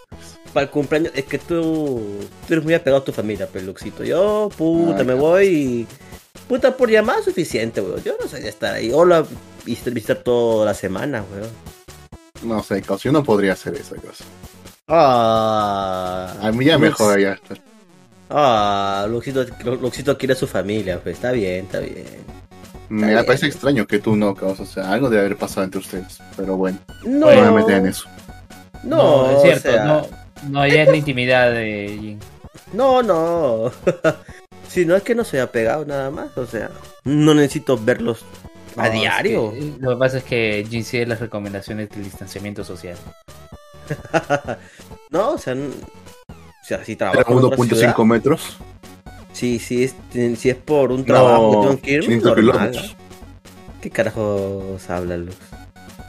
[0.53, 1.11] para el cumpleaños.
[1.15, 2.01] Es que tú,
[2.47, 4.03] tú eres muy apegado a tu familia, peluxito.
[4.03, 5.19] Yo, puta, me ya.
[5.21, 5.87] voy y.
[6.47, 8.03] Puta, por llamada es suficiente, weón.
[8.03, 8.91] Yo no soy de estar ahí.
[8.93, 9.23] Hola,
[9.65, 11.49] visitar, toda la semana, weón.
[12.43, 14.23] No sé, causa, yo no podría hacer esa cosa.
[14.87, 17.61] Ah, A mí ya Lux- mejor allá estar.
[18.29, 22.05] Ah, Luxito, Luxito quiere a su familia, pues está bien, está bien.
[22.91, 23.25] Me bien.
[23.25, 26.57] parece extraño que tú no, causa, o sea, algo debe haber pasado entre ustedes, pero
[26.57, 28.07] bueno, No, me meter en eso.
[28.83, 29.69] No, es cierto.
[29.69, 30.07] o sea, No,
[30.49, 32.19] no, ya es la intimidad de Jin.
[32.73, 33.71] No, no.
[34.67, 36.69] si no es que no soy apegado nada más, o sea,
[37.05, 38.25] no necesito verlos
[38.75, 39.51] a No, es diario.
[39.53, 42.97] que- lo que pasa es que Jin sigue las recomendaciones del distanciamiento social.
[45.09, 48.57] no, o sea, o sea, si ciudad, 1.5 metros,
[49.41, 49.95] si, si, es,
[50.39, 52.71] si es por un trabajo, no, tengo que irme, 500 normal.
[52.71, 52.95] kilómetros.
[53.81, 55.35] ¿Qué carajos habla Lux?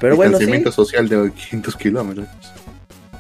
[0.01, 0.65] Pero bueno, sí.
[0.71, 2.29] Social de 500 kilómetros.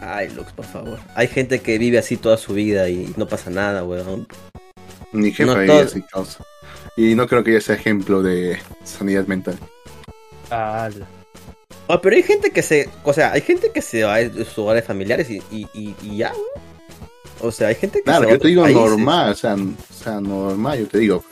[0.02, 0.98] Ay, Lux, por favor.
[1.14, 4.26] Hay gente que vive así toda su vida y no pasa nada, weón.
[5.12, 6.44] Mi jefe No ahí todo- así causa.
[6.96, 9.56] Y no creo que ella sea ejemplo de sanidad mental.
[10.50, 10.90] Ah,
[11.88, 14.58] Ah, pero hay gente que se, o sea, hay gente que se va de sus
[14.58, 16.71] hogares familiares y, y, y, y ya, weón.
[17.42, 18.80] O sea, hay gente que Claro, yo te digo países.
[18.80, 21.24] normal, o sea, o sea, normal, yo te digo.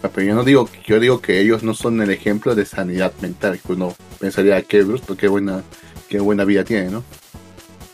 [0.00, 3.60] Pero yo no digo, yo digo que ellos no son el ejemplo de sanidad mental,
[3.64, 5.62] que uno pensaría que bruto, qué buena,
[6.08, 7.04] qué buena vida tiene, ¿no?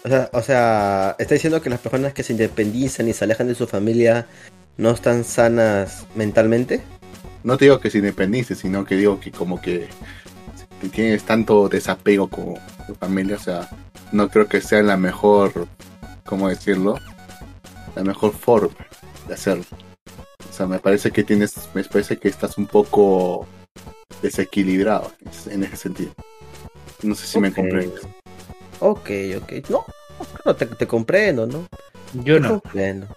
[0.04, 3.48] O sea, o sea, está diciendo que las personas que se independizan y se alejan
[3.48, 4.26] de su familia
[4.76, 6.82] no están sanas mentalmente.
[7.42, 9.88] No te digo que se independice, sino que digo que como que
[10.82, 12.54] si tienes tanto desapego con
[12.86, 13.68] tu familia, o sea,
[14.12, 15.66] no creo que sea la mejor,
[16.24, 16.98] ¿cómo decirlo?
[17.94, 18.74] La mejor forma
[19.28, 19.64] de hacerlo.
[20.50, 23.46] sea, me parece que tienes, me parece que estás un poco
[24.22, 25.12] desequilibrado
[25.50, 26.12] en ese sentido.
[27.02, 28.00] No sé si me comprendes.
[28.80, 29.52] Ok, ok.
[29.68, 29.84] No,
[30.42, 31.66] claro, te, te comprendo, ¿no?
[32.24, 32.60] Yo Te no.
[32.60, 33.08] comprendo.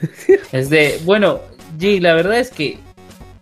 [0.52, 1.40] Es de, bueno,
[1.78, 2.78] G, la verdad es que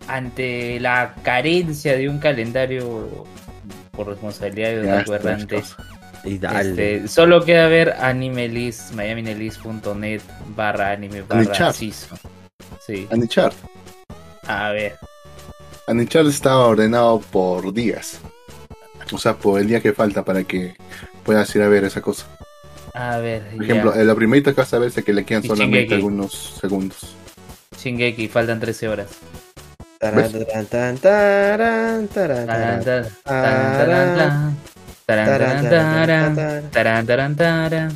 [0.09, 3.25] ante la carencia de un calendario
[3.93, 5.77] por responsabilidad de los gobernantes.
[6.25, 6.97] Y dale.
[6.97, 10.21] este, solo queda ver animelist, miaminelist.net
[10.55, 12.19] barra anime barra season.
[12.87, 13.53] Sí, Anichar.
[14.47, 14.97] a ver.
[15.87, 18.21] Anichar está ordenado por días.
[19.13, 20.77] O sea, por el día que falta para que
[21.25, 22.27] puedas ir a ver esa cosa.
[22.95, 24.05] A ver, Por ejemplo, ya.
[24.05, 25.95] lo primerito que vas a ver es que le quedan Y solamente Shingeki.
[25.95, 27.15] algunos segundos.
[27.83, 29.09] Shingeki, faltan 13 horas.
[29.99, 30.29] Taran,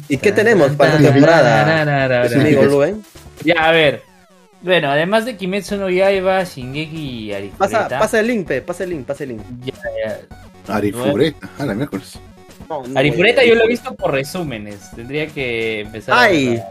[0.09, 2.23] ¿Y qué tenemos para esta taran, temporada?
[2.41, 3.03] Amigo Luen,
[3.45, 4.03] Ya, a ver.
[4.63, 7.99] Bueno, además de Kimetsu no Yaiba, Shingeki y pasa, Arifureta.
[8.01, 9.43] pasa el link, pe, pasa el link, pasa el link.
[9.63, 10.75] Ya, ya.
[10.75, 11.49] Arifureta.
[11.59, 12.19] Ah, la miércoles.
[12.69, 14.91] No, no, Arifureta eh, yo lo he visto por resúmenes.
[14.97, 16.57] Tendría que empezar Ay.
[16.57, 16.71] a...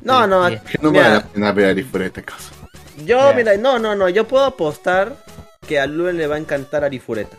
[0.00, 0.48] No, no.
[0.48, 1.02] Que no Mira.
[1.02, 2.50] vale la pena ver Arifureta, caso.
[3.04, 3.32] yo, Ya.
[3.36, 5.14] mira, no, no, no, yo puedo apostar
[5.66, 7.36] que a Luen le va a encantar Arifureta.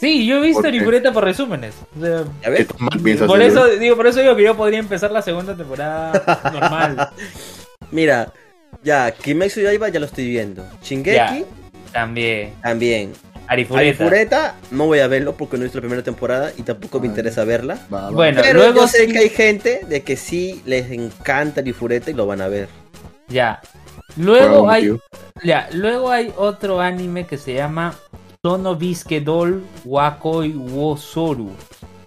[0.00, 0.76] Sí, yo he visto ¿Por qué?
[0.76, 1.74] Arifureta por resúmenes.
[1.96, 2.66] O sea, ¿Ya ¿Qué ves?
[2.68, 5.56] tan mal piensas por eso digo, por eso digo que yo podría empezar la segunda
[5.56, 7.10] temporada normal.
[7.90, 8.32] Mira,
[8.82, 10.64] ya, Kimetsu Yaiba ya lo estoy viendo.
[10.82, 11.42] Shingeki Ya.
[11.92, 12.52] También.
[12.62, 13.12] también.
[13.46, 13.80] Arifureta.
[14.04, 17.06] Arifureta no voy a verlo porque no he visto la primera temporada y tampoco me
[17.06, 17.78] interesa verla.
[17.92, 18.10] Va, va.
[18.10, 22.10] Bueno, Pero luego yo sé sí- que hay gente de que sí les encanta Arifureta
[22.10, 22.68] y lo van a ver.
[23.28, 23.60] Ya.
[24.16, 24.96] Luego hay,
[25.44, 27.94] ya, luego hay otro anime que se llama
[28.44, 31.50] Sono Biskedol Wakoi Wosoru.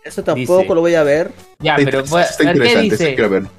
[0.02, 0.76] Eso tampoco Dice.
[0.76, 1.34] lo voy a ver.
[1.60, 3.15] Ya, Está pero a ver, ¿qué dice?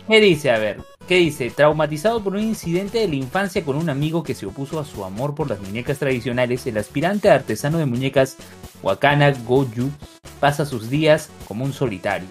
[0.08, 0.50] ¿Qué dice?
[0.50, 1.50] A ver, ¿qué dice?
[1.50, 5.04] Traumatizado por un incidente de la infancia con un amigo que se opuso a su
[5.04, 8.38] amor por las muñecas tradicionales, el aspirante a artesano de muñecas
[8.82, 9.90] Wakana Goju
[10.40, 12.26] pasa sus días como un solitario,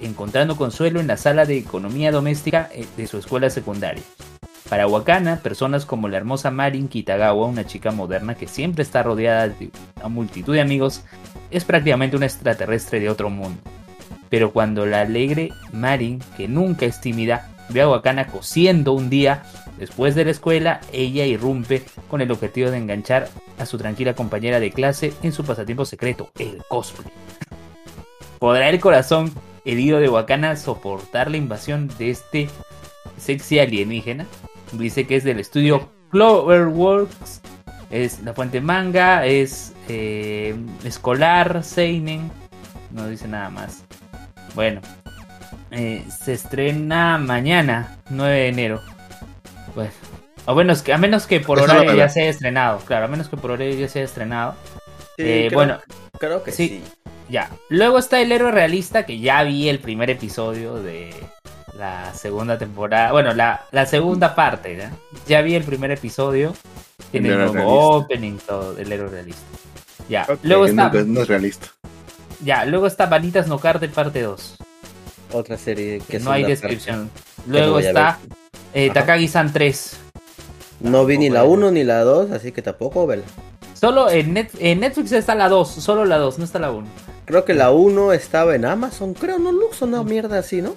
[0.00, 4.04] encontrando consuelo en la sala de economía doméstica eh, de su escuela secundaria.
[4.68, 9.48] Para Wakana, personas como la hermosa Marin Kitagawa, una chica moderna que siempre está rodeada
[9.48, 11.04] de una multitud de amigos,
[11.50, 13.60] es prácticamente una extraterrestre de otro mundo.
[14.30, 19.42] Pero cuando la alegre Marin, que nunca es tímida, ve a Wakana cosiendo un día
[19.78, 24.60] después de la escuela, ella irrumpe con el objetivo de enganchar a su tranquila compañera
[24.60, 27.12] de clase en su pasatiempo secreto, el cosplay.
[28.38, 29.32] ¿Podrá el corazón
[29.66, 32.48] herido de Wakana soportar la invasión de este
[33.18, 34.26] sexy alienígena?
[34.78, 37.40] Dice que es del estudio Cloverworks,
[37.90, 42.30] es la fuente manga, es eh, escolar, Seinen,
[42.90, 43.84] no dice nada más.
[44.54, 44.80] Bueno,
[45.70, 48.80] eh, se estrena mañana, 9 de enero.
[49.74, 49.90] Pues,
[50.46, 53.28] a menos que, a menos que por horario ya se haya estrenado, claro, a menos
[53.28, 54.54] que por horario ya se haya estrenado.
[55.16, 55.78] Sí, Eh, creo- bueno,
[56.18, 56.68] creo que sí.
[56.68, 56.82] sí.
[57.28, 57.50] ya.
[57.68, 61.14] Luego está el héroe realista, que ya vi el primer episodio de
[61.76, 63.12] la segunda temporada.
[63.12, 64.90] Bueno, la, la segunda parte, ¿ya?
[65.26, 66.54] Ya vi el primer episodio.
[67.10, 69.42] Tiene El nuevo opening, todo, el héroe realista.
[70.08, 70.26] Ya.
[70.28, 70.90] Ok, luego está.
[70.90, 71.68] no, no es realista.
[72.44, 74.56] Ya, luego está Vanitas No Carte parte 2.
[75.32, 77.10] Otra serie que no hay descripción.
[77.46, 78.18] no Luego está
[78.72, 78.90] eh.
[78.92, 79.96] Takagi-san 3.
[79.96, 80.88] parte.
[80.90, 83.24] No vi ni la Tampoco 1 ni la 2, así que tampoco verla.
[83.72, 86.86] Solo en, Net- en Netflix está la 2, solo la 2, no está la 1.
[87.24, 90.74] Creo que la 1 estaba en Amazon, creo, no Lux, una mierda así, ¿no?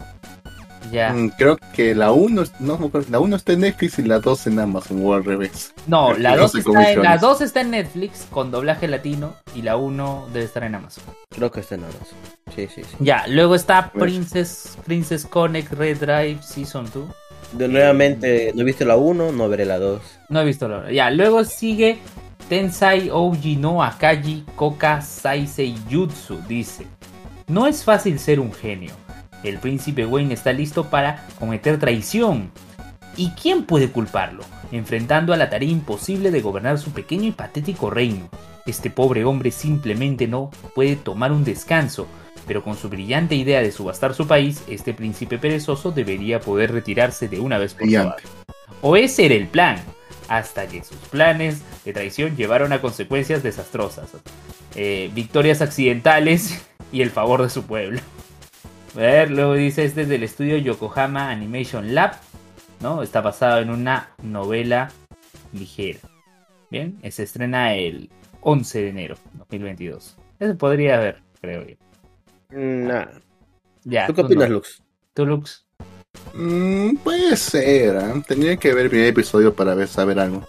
[0.92, 1.14] Ya.
[1.14, 4.60] Mm, creo que la 1 no, la 1 está en Netflix y la 2 en
[4.60, 5.74] Amazon o al revés.
[5.88, 7.22] No, la que 2 no se está, en, la comisiones.
[7.22, 11.04] 2 está en Netflix con doblaje latino y la 1 debe estar en Amazon.
[11.30, 12.18] Creo que está en Amazon.
[12.56, 12.96] Sí, sí, sí.
[13.00, 14.04] Ya, luego está Pues.
[14.04, 17.06] Princess, Princess Connect Red Drive Season 2.
[17.54, 20.02] De nuevamente, no he visto la 1, no veré la 2.
[20.30, 22.00] No he visto la Ya, luego sigue
[22.50, 26.38] Tensai Ouji no Akagi Koka Saisei Jutsu.
[26.48, 26.88] Dice:
[27.48, 28.94] No es fácil ser un genio.
[29.44, 32.52] El príncipe Wayne está listo para cometer traición.
[33.16, 34.44] ¿Y quién puede culparlo?
[34.72, 38.30] Enfrentando a la tarea imposible de gobernar su pequeño y patético reino.
[38.66, 42.08] Este pobre hombre simplemente no puede tomar un descanso,
[42.46, 47.28] pero con su brillante idea de subastar su país, este príncipe perezoso debería poder retirarse
[47.28, 48.22] de una vez por todas.
[48.82, 49.78] O ese era el plan,
[50.28, 54.10] hasta que sus planes de traición llevaron a consecuencias desastrosas,
[54.76, 58.00] eh, victorias accidentales y el favor de su pueblo.
[58.98, 62.14] A ver, luego dice este es del estudio Yokohama Animation Lab,
[62.82, 63.04] ¿no?
[63.04, 64.92] Está basado en una novela
[65.54, 66.00] ligera.
[66.72, 68.10] Bien, se estrena el
[68.42, 70.18] 11 de enero 2022.
[70.40, 71.76] Eso podría haber, creo yo.
[72.50, 73.06] Nah.
[73.84, 74.28] Ya, ¿Tú qué no.
[74.30, 74.82] opinas, Lux?
[75.14, 75.68] ¿Tú, Lux?
[76.34, 78.24] Mm, puede ser, ¿ah?
[78.28, 80.40] Tendría que ver el primer episodio para ver, saber algo.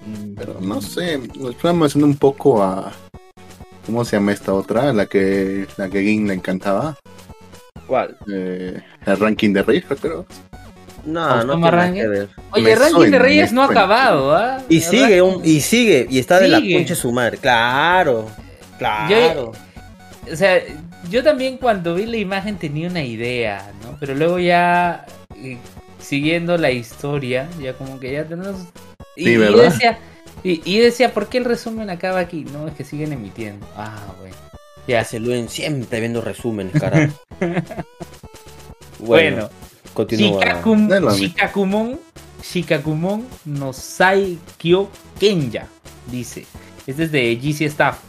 [0.00, 2.94] Mm, Pero no sé, me estoy haciendo un poco a.
[3.84, 4.90] ¿Cómo se llama esta otra?
[4.94, 6.96] La que la que Ging le encantaba.
[7.90, 8.16] ¿Cuál?
[8.32, 10.24] Eh, el ranking de Reyes, creo.
[11.04, 12.00] No, ¿Cómo no tiene ranking?
[12.02, 12.28] que ver.
[12.52, 14.62] Oye, Me el ranking de Reyes no ha acabado, ¿ah?
[14.68, 17.38] Y sigue, un, y sigue, y está de la concha su madre.
[17.38, 18.30] Claro,
[18.78, 19.50] claro.
[20.32, 20.60] O sea,
[21.10, 23.96] yo también cuando vi la imagen tenía una idea, ¿no?
[23.98, 25.58] Pero luego ya eh,
[25.98, 28.68] siguiendo la historia, ya como que ya tenemos...
[29.16, 29.64] Y, Sí, y ¿verdad?
[29.64, 29.98] decía,
[30.44, 32.44] y, y decía, ¿por qué el resumen acaba aquí?
[32.52, 33.66] No, es que siguen emitiendo.
[33.76, 34.36] Ah, bueno.
[34.90, 37.12] Ya, Se Luen siempre viendo resúmenes, carajo.
[38.98, 39.48] bueno.
[39.94, 40.44] continúa.
[40.44, 41.16] Shikakum-.
[41.16, 42.00] Shikakumon,
[42.42, 45.68] Shikakumon no Saikyo Kenya,
[46.10, 46.44] dice.
[46.88, 48.00] Este es de GC Staff.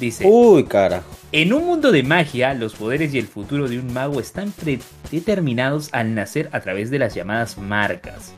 [0.00, 1.04] Dice, Uy, carajo.
[1.30, 5.90] en un mundo de magia, los poderes y el futuro de un mago están predeterminados
[5.92, 8.32] al nacer a través de las llamadas marcas.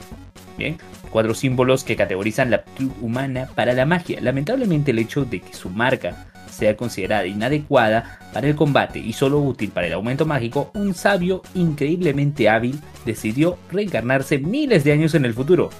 [0.59, 0.77] Bien,
[1.11, 4.21] cuatro símbolos que categorizan la aptitud humana para la magia.
[4.21, 9.41] Lamentablemente el hecho de que su marca sea considerada inadecuada para el combate y solo
[9.41, 15.25] útil para el aumento mágico, un sabio increíblemente hábil decidió reencarnarse miles de años en
[15.25, 15.71] el futuro,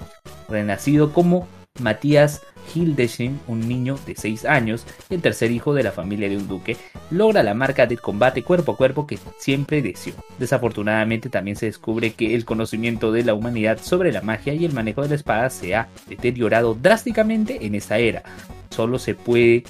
[0.49, 1.49] renacido como
[1.81, 2.43] Matías
[2.75, 6.77] Hildesheim, un niño de 6 años, el tercer hijo de la familia de un duque,
[7.11, 10.15] logra la marca de combate cuerpo a cuerpo que siempre deseó.
[10.39, 14.73] Desafortunadamente también se descubre que el conocimiento de la humanidad sobre la magia y el
[14.73, 18.23] manejo de la espada se ha deteriorado drásticamente en esta era.
[18.71, 19.65] Solo se puede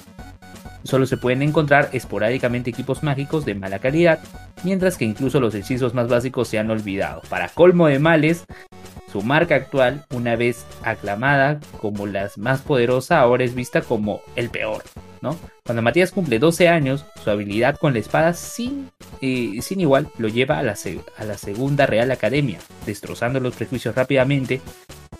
[0.87, 4.19] Solo se pueden encontrar esporádicamente equipos mágicos de mala calidad,
[4.63, 7.21] mientras que incluso los hechizos más básicos se han olvidado.
[7.27, 8.45] Para colmo de males,
[9.11, 14.49] su marca actual, una vez aclamada como la más poderosa, ahora es vista como el
[14.49, 14.83] peor,
[15.21, 15.35] ¿no?
[15.65, 20.29] Cuando Matías cumple 12 años, su habilidad con la espada sin, eh, sin igual lo
[20.29, 20.77] lleva a la,
[21.17, 24.61] a la segunda Real Academia, destrozando los prejuicios rápidamente,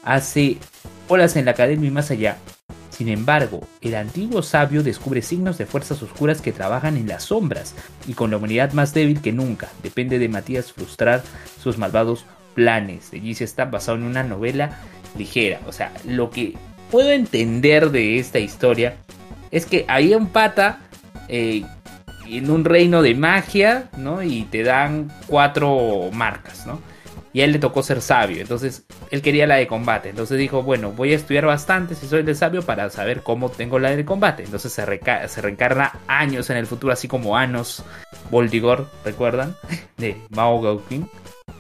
[0.01, 0.59] hace
[1.09, 2.37] olas en la academia y más allá.
[2.97, 7.75] Sin embargo, el antiguo sabio descubre signos de fuerzas oscuras que trabajan en las sombras
[8.07, 9.69] y con la humanidad más débil que nunca.
[9.83, 11.21] Depende de Matías frustrar
[11.61, 13.11] sus malvados planes.
[13.11, 14.79] De GC está basado en una novela
[15.15, 15.59] ligera.
[15.67, 16.55] O sea, lo que
[16.89, 18.95] puedo entender de esta historia
[19.51, 20.79] es que había un pata
[21.27, 21.63] eh,
[22.27, 24.23] en un reino de magia, ¿no?
[24.23, 26.81] Y te dan cuatro marcas, ¿no?
[27.37, 30.09] Y a él le tocó ser sabio, entonces él quería la de combate.
[30.09, 33.49] Entonces dijo, bueno, voy a estudiar bastante si soy el de sabio para saber cómo
[33.51, 34.41] tengo la de combate.
[34.43, 37.83] Entonces se, reca- se reencarna años en el futuro, así como Anos
[38.31, 39.55] Voltigor, ¿recuerdan?
[39.97, 41.07] De Mao Gauquin.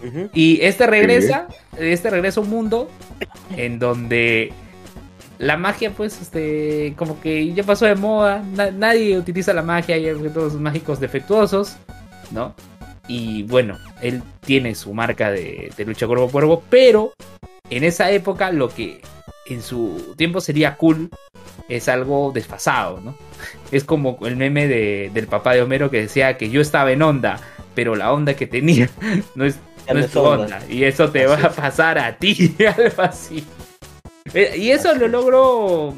[0.03, 0.31] Ujú.
[0.33, 2.89] Y este regresa, este regresa a un mundo
[3.55, 4.51] en donde
[5.37, 8.41] la magia, pues, este, como que ya pasó de moda.
[8.55, 11.75] na- nadie utiliza la magia, hay objetos mágicos defectuosos,
[12.31, 12.55] ¿no?
[13.07, 17.13] Y bueno, él tiene su marca de, de lucha cuerpo a cuerpo, pero
[17.69, 19.01] en esa época lo que
[19.47, 21.09] en su tiempo sería cool
[21.69, 23.15] es algo desfasado, ¿no?
[23.71, 27.01] Es como el meme de- del papá de Homero que decía que yo estaba en
[27.01, 27.39] onda,
[27.75, 28.89] pero la onda que tenía
[29.35, 29.55] no es,
[29.87, 30.57] no no es tu onda.
[30.57, 30.61] onda.
[30.69, 33.43] Y eso te Así va a pasar a ti, algo así.
[34.33, 35.93] Eh, Y eso Así lo logro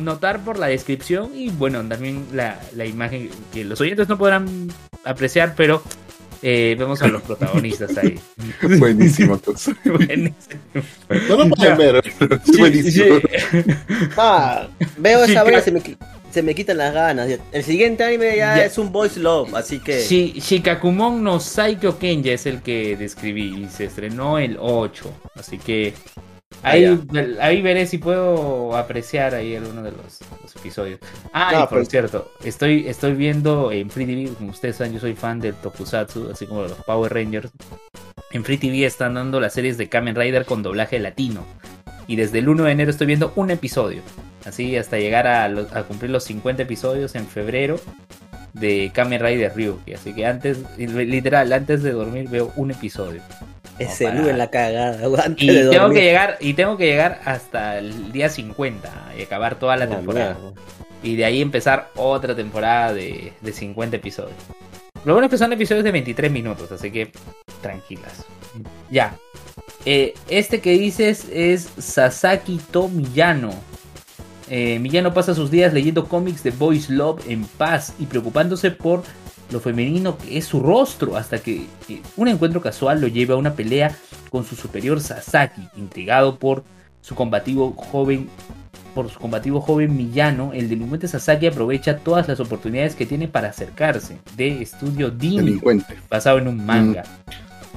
[0.00, 4.68] notar por la descripción y bueno, también la, la imagen que los oyentes no podrán
[5.04, 5.82] apreciar, pero
[6.48, 8.16] eh, vemos a los protagonistas ahí.
[8.78, 9.40] Buenísimo.
[9.84, 10.60] Buenísimo.
[11.28, 11.74] No lo Ya.
[11.74, 12.04] pueden ver,
[12.56, 13.16] buenísimo.
[14.16, 15.82] Ah, veo Sí, esa y se me,
[16.30, 17.28] se me quitan las ganas.
[17.50, 18.64] El siguiente anime ya, Ya.
[18.64, 23.64] es un boys love, así que Shi- Shikakumon no Saikyo Kenja es el que describí
[23.64, 25.12] y se estrenó el 8.
[25.34, 25.94] Así que
[26.62, 26.98] ahí, Ah,
[27.40, 31.00] ahí veré si puedo apreciar ahí alguno de los, los episodios.
[31.32, 34.92] Ah, No, y por pues- cierto, estoy, estoy viendo en Free TV, como ustedes saben,
[34.94, 37.50] yo soy fan del Tokusatsu, así como de los Power Rangers.
[38.32, 41.44] En Free TV están dando las series de Kamen Rider con doblaje latino.
[42.08, 44.02] Y desde el 1 de enero estoy viendo un episodio.
[44.44, 47.80] Así hasta llegar a, los- a cumplir los 50 episodios en febrero
[48.52, 49.94] de Kamen Rider Ryuki.
[49.94, 53.20] Así que antes, literal, antes de dormir veo un episodio.
[53.78, 54.98] Ese para- Lu en la cagada.
[55.24, 59.22] Antes Y de tengo que llegar, y tengo que llegar hasta el día 50 y
[59.22, 60.36] acabar toda la Ah, temporada.
[61.02, 64.34] Y de ahí empezar otra temporada de, de 50 episodios.
[65.04, 67.12] Lo bueno es que son episodios de 23 minutos, así que
[67.62, 68.24] tranquilas.
[68.90, 69.14] Ya.
[69.84, 73.50] Eh, este que dices es Sasaki To Miyano.
[74.50, 79.02] Eh, Miyano pasa sus días leyendo cómics de Boys Love en paz y preocupándose por
[79.50, 81.66] lo femenino que es su rostro hasta que
[82.16, 83.96] un encuentro casual lo lleva a una pelea
[84.30, 86.64] con su superior Sasaki, intrigado por
[87.00, 88.28] su combativo joven
[88.94, 93.50] por su combativo joven Millano, el delincuente Sasaki aprovecha todas las oportunidades que tiene para
[93.50, 95.98] acercarse de estudio Delincuente.
[96.08, 97.04] basado en un manga.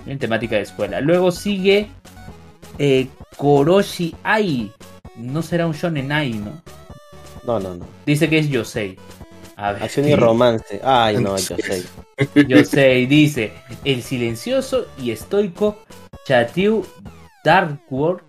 [0.05, 1.01] En temática de escuela.
[1.01, 1.87] Luego sigue
[2.77, 4.71] eh, Koroshi Ai.
[5.17, 6.61] No será un shonen Ai, ¿no?
[7.45, 7.85] No, no, no.
[8.05, 8.97] Dice que es Yosei.
[9.59, 10.79] Acción y romance.
[10.83, 11.83] Ay, no, yo sé.
[12.47, 13.51] Yosei dice:
[13.83, 15.79] El silencioso y estoico
[16.25, 16.85] Chatiu
[17.49, 18.21] Darkworld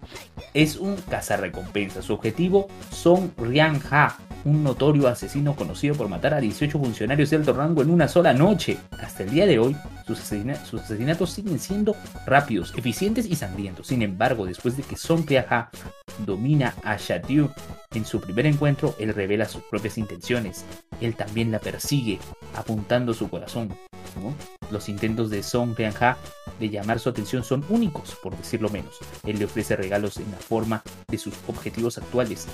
[0.54, 2.00] es un cazarrecompensa.
[2.00, 4.16] Su objetivo son Ryan Ha,
[4.46, 8.32] un notorio asesino conocido por matar a 18 funcionarios de alto rango en una sola
[8.32, 8.78] noche.
[8.98, 11.94] Hasta el día de hoy, sus, asesina- sus asesinatos siguen siendo
[12.24, 13.88] rápidos, eficientes y sangrientos.
[13.88, 15.68] Sin embargo, después de que Song Ha
[16.24, 17.50] domina a Chatiu
[17.94, 20.64] en su primer encuentro, él revela sus propias intenciones.
[21.02, 22.18] Él también la persigue,
[22.56, 23.76] apuntando su corazón.
[24.16, 24.34] ¿No?
[24.70, 26.16] Los intentos de Song Ryan-ha
[26.58, 28.94] de llamar su atención son únicos, por decirlo menos.
[29.24, 32.46] Él le ofrece regalos en la forma de sus objetivos actuales,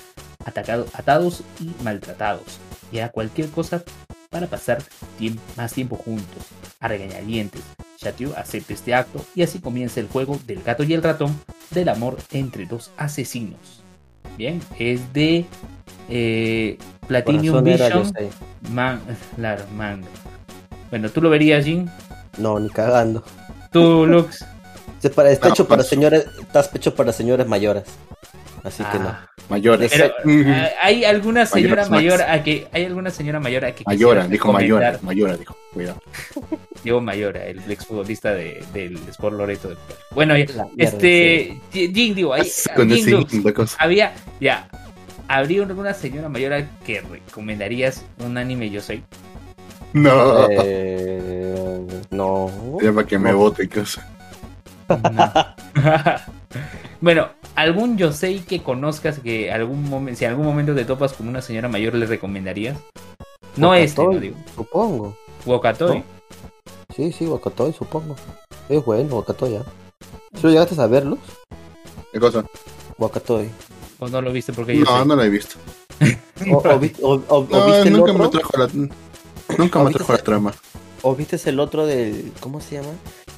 [0.45, 2.59] atacado- atados y maltratados,
[2.91, 3.83] y hará cualquier cosa
[4.29, 4.83] para pasar
[5.55, 6.43] más tiempo juntos,
[6.79, 7.61] a regañadientes.
[8.37, 11.37] Acepta este acto y así comienza el juego del gato y el ratón
[11.71, 13.83] del amor entre dos asesinos.
[14.37, 15.45] Bien, es de
[16.07, 16.77] eh,
[17.07, 18.03] Platinum Vision.
[18.05, 18.29] Yosei.
[18.71, 19.01] Man,
[19.35, 20.07] claro, manga.
[20.89, 21.89] Bueno, ¿tú lo verías, Jin?
[22.37, 23.23] No, ni cagando.
[23.71, 24.45] ¿Tú, Lux?
[24.99, 25.89] Se para- está No, hecho para pues.
[25.89, 27.83] señores, está hecho para señores mayores.
[28.63, 29.09] Así que no.
[29.09, 29.91] Ah, Mayores.
[29.91, 30.11] Pero,
[30.49, 32.29] ah, ¿hay alguna señora Mayores Max.
[32.29, 34.99] mayor a que hay alguna señora mayor a que Mayora, dijo Mayora.
[35.03, 35.55] Mayora, dijo.
[35.73, 36.01] Cuidado.
[36.83, 39.69] Diego Mayora, el exfutbolista de, del Sport Loreto.
[39.69, 39.77] del-
[40.11, 44.67] Bueno, La este, Jin, digo, ahí, Con Jin, ese Lux, había, ya,
[45.27, 49.03] ¿habría alguna señora mayor a que recomendarías un anime yo soy?
[49.93, 50.47] No.
[50.51, 52.49] Eh, no.
[52.81, 53.37] Ya para que me No.
[53.37, 54.07] vote y cosa.
[54.89, 55.33] No.
[57.01, 61.27] bueno, algún Yosei que conozcas que algún momento, si en algún momento te topas con
[61.27, 62.77] una señora mayor, ¿le recomendarías?
[63.55, 64.35] No este, no digo.
[64.55, 65.15] Supongo.
[65.45, 65.99] Wakatoy.
[65.99, 66.03] No.
[66.95, 68.15] Sí, sí, Wakatoy, supongo.
[68.69, 69.63] Es bueno, Wakatoy, ¿ya?
[70.35, 71.19] ¿Sí lo llegaste a verlos?
[72.11, 72.43] ¿Qué cosa?
[72.97, 73.49] Wakatoy.
[73.99, 75.05] ¿O no lo viste porque yo No, sé?
[75.05, 75.55] no la he visto.
[76.51, 78.67] O, o vi- o- o- o No, viste el nunca otro, me trajo la.
[79.57, 80.53] Nunca ¿O me viste trajo la trama.
[81.01, 82.31] o viste el otro del.
[82.39, 82.89] ¿Cómo se llama?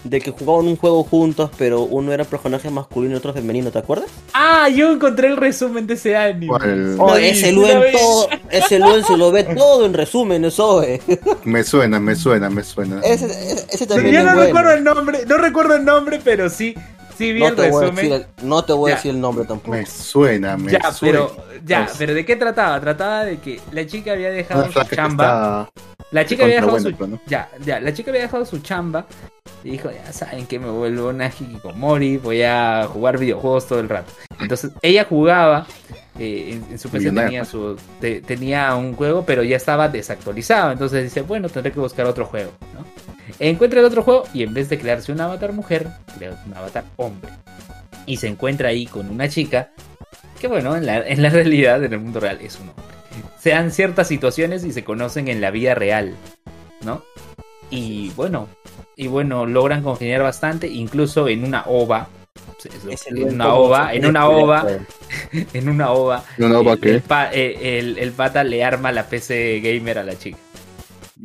[0.04, 3.80] De que jugaban un juego juntos, pero uno era personaje masculino y otro femenino, ¿te
[3.80, 4.10] acuerdas?
[4.34, 6.48] Ah, yo encontré el resumen de ese anime.
[6.48, 6.96] ¿Cuál?
[6.98, 7.92] Oh, ese vi, lo una en vez.
[7.92, 11.02] todo, ese lo se lo ve todo en resumen, eso, eh.
[11.44, 13.02] Me suena, me suena, me suena.
[13.02, 13.26] Ese,
[13.70, 14.46] ese, también yo es no bueno.
[14.48, 16.74] recuerdo el nombre, no recuerdo el nombre, pero sí,
[17.20, 17.96] sí vi No el te, voy a resumen.
[18.10, 18.96] decir el, no te voy a Ya.
[18.98, 19.72] decir el nombre tampoco.
[19.78, 21.20] Me suena, me ya, suena.
[21.20, 22.80] pero ya, Pues- pero ¿de qué trataba?
[22.80, 25.68] Trataba de que la chica había dejado Una su chamba.
[25.70, 27.20] está La chica había dejado su no.
[27.28, 29.06] ya, ya, la chica había dejado su chamba
[29.64, 33.90] y dijo, ya saben que me vuelvo una hikikomori, voy a jugar videojuegos todo el
[33.90, 34.12] rato.
[34.40, 35.68] Entonces, ella jugaba,
[36.18, 40.72] eh, en, en su PC tenía, su, te- tenía un juego, pero ya estaba desactualizado.
[40.72, 42.86] Entonces dice, bueno, tendré que buscar otro juego, ¿no?
[43.40, 45.88] Encuentra el otro juego y en vez de crearse un avatar mujer,
[46.18, 47.32] crea un avatar hombre.
[48.06, 49.70] Y se encuentra ahí con una chica
[50.42, 52.86] que, bueno, en la, en la realidad, en el mundo real, es un hombre.
[53.40, 56.16] Se dan ciertas situaciones y se conocen en la vida real,
[56.82, 57.04] ¿no?
[57.70, 58.48] Y bueno,
[59.02, 62.10] y bueno, logran congeniar bastante, incluso en una ova.
[63.08, 64.68] En una ova, en una ova,
[65.54, 66.24] en una ova.
[66.38, 66.90] ¿Una ova el, qué?
[66.96, 70.38] el pa- eh, el- el pata le arma la PC gamer a la chica.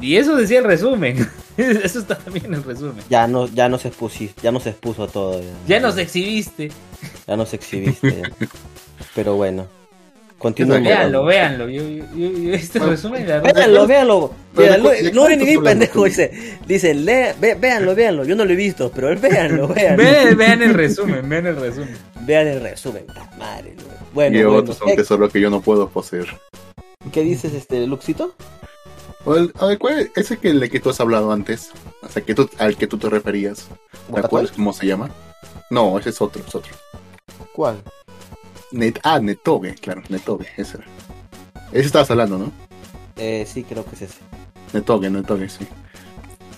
[0.00, 1.28] Y eso decía el resumen.
[1.56, 3.04] Eso está también en el resumen.
[3.10, 5.40] Ya no, ya no se expuso, ya no se expuso todo.
[5.68, 6.70] Ya nos exhibiste.
[7.26, 8.22] Ya nos exhibiste.
[8.22, 8.30] ya.
[9.14, 9.66] Pero bueno.
[10.44, 10.78] Continúa.
[10.78, 11.68] Véanlo, véanlo.
[11.70, 13.40] Yo, yo, yo- este Bueno, resumen, la.
[13.40, 14.30] Véanlo, véanlo.
[14.54, 15.64] ¿de no, cu- de no eres ni cuántos mi hablamos?
[15.70, 16.58] pendejo, dice.
[16.66, 18.24] Dice, lea, ve- véanlo, véanlo.
[18.26, 20.02] Yo no lo he visto, pero véanlo, véanlo.
[20.04, 21.96] Vean, vean el resumen, vean el resumen.
[22.20, 23.06] Vean el resumen.
[23.38, 23.82] Madre, no.
[24.12, 24.58] bueno, y bueno.
[24.58, 26.26] otros son tesoros que yo no puedo poseer.
[27.10, 28.34] ¿Qué dices, este, Luxito?
[29.24, 31.70] O el- a ver, ¿cuál es ese que, el que tú has hablado antes?
[32.02, 33.66] O sea, que tú, al que tú te referías.
[34.14, 35.08] ¿Te acuerdas cómo se llama?
[35.70, 36.74] No, ese es otro, es otro.
[37.54, 37.76] ¿Cuál?
[38.74, 40.86] Net, ah, Netoge, claro, Netoge, ese era.
[41.72, 42.52] Ese estabas hablando, ¿no?
[43.16, 44.18] Eh, sí, creo que es ese.
[44.72, 45.66] Netoge, Netoge, sí.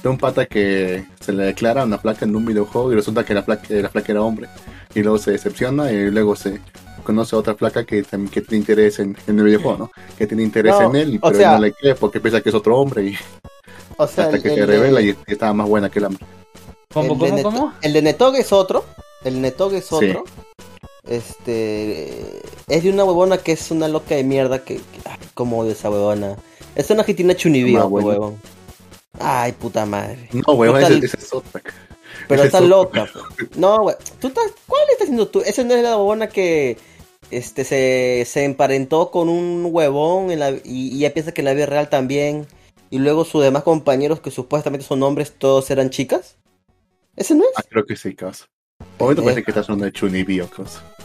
[0.03, 3.35] De un pata que se le declara una placa en un videojuego y resulta que
[3.35, 4.49] la placa, la placa era hombre.
[4.95, 6.61] Y luego se decepciona y luego se
[7.05, 9.91] conoce a otra placa que, también- que tiene interés en, en el videojuego, ¿no?
[10.17, 12.49] Que tiene interés No, en él, pero sea- él no le cree porque piensa que
[12.49, 13.17] es otro hombre y
[13.99, 16.07] O sea, hasta el, que el se revela y, y estaba más buena que el
[16.07, 16.25] hombre.
[16.93, 17.73] ¿Cómo, el de cómo, Neto- cómo?
[17.83, 18.85] El de Netog es otro.
[19.25, 20.15] El Netog es Sí.
[21.07, 22.41] Este.
[22.69, 24.77] Es de una huevona que es una loca de mierda que.
[24.77, 26.37] que- ay, cómo odio esa huevona.
[26.75, 28.09] Es una gitina chunibío, bueno.
[28.09, 28.41] huevón.
[29.19, 30.29] Ay, puta madre.
[30.47, 31.63] No, ese, ese es otra.
[32.29, 33.09] Pero está loca.
[33.37, 33.57] pues.
[33.57, 33.97] No, güey.
[34.21, 35.41] ¿Tú estás- ¿Cuál estás haciendo tú?
[35.41, 36.77] Esa no es la huevona que.
[37.31, 41.47] Este se, se emparentó con un huevón en la, y, y ella piensa que en
[41.47, 42.47] la vida real también.
[42.89, 46.37] Y luego sus demás compañeros, que supuestamente son hombres, todos eran chicas.
[47.17, 47.67] ¿Ese no Ah, es?
[47.69, 48.47] creo que sí, causa.
[48.97, 50.49] Por momento parece que estás hablando de Chunibyo,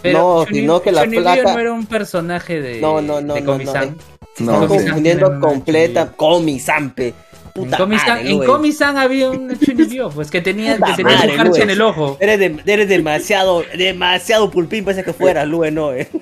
[0.03, 3.33] No, Chun- sino que la Chun-Li placa- no era un personaje de, No, no, no,
[3.35, 3.95] de no, Komi-san.
[4.39, 6.01] no, confundiendo completa.
[6.01, 7.13] En
[7.53, 8.49] Puta madre, en Luis.
[8.49, 11.63] Komi-san había un Chunibyo, pues que tenía, Puta que tenía madre, su parche Luis.
[11.63, 12.17] en el ojo.
[12.21, 16.07] Eres, de- eres demasiado, demasiado pulpín, parece que fueras, Lue, no, eh.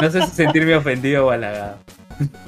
[0.00, 1.76] No sé si sentirme ofendido o halagado.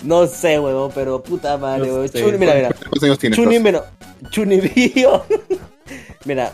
[0.02, 2.08] No sé, huevón, pero puta madre, No huevón.
[2.10, 2.68] Chuni, mira, mira.
[2.70, 3.36] ¿Cuántos años tienes?
[3.36, 3.62] Chuni, causa?
[3.64, 4.30] mira.
[4.30, 5.24] Chunibio.
[6.24, 6.52] mira,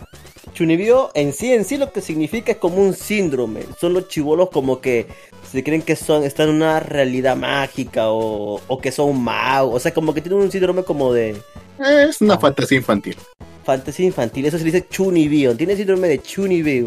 [0.55, 3.63] Chunibio en sí, en sí lo que significa es como un síndrome.
[3.81, 5.07] Son los chivolos como que
[5.51, 9.75] se creen que son, están en una realidad mágica o, o que son magos.
[9.77, 11.37] O sea, como que tienen un síndrome como de
[11.79, 13.17] Es una fantasía infantil.
[13.65, 14.47] fantasía infantil.
[14.47, 15.57] Eso se dice Chunibio.
[15.57, 16.87] Tiene síndrome de Chunibio.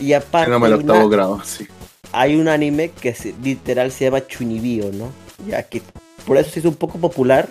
[0.00, 1.66] Y aparte No me el hay una- octavo grado, sí.
[2.12, 5.10] hay un anime que se- literal se llama Chunibyo, ¿no?
[5.48, 5.82] Ya que
[6.26, 7.48] por eso se hizo un poco popular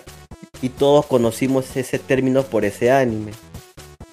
[0.62, 3.32] y todos conocimos ese término por ese anime.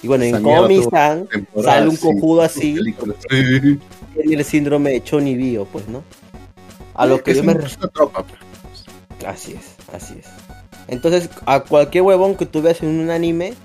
[0.05, 2.75] Y bueno, en Esa Komi-san Temporada, sale un sí, cojudo así.
[3.27, 3.79] Sí.
[4.21, 6.03] tiene el síndrome de Chunibyo, pues, ¿no?
[6.93, 7.55] A lo que es yo me...
[7.55, 8.39] tropa, pues.
[9.25, 10.27] Así es, así es.
[10.87, 13.55] Entonces, a cualquier huevón que tú veas en un anime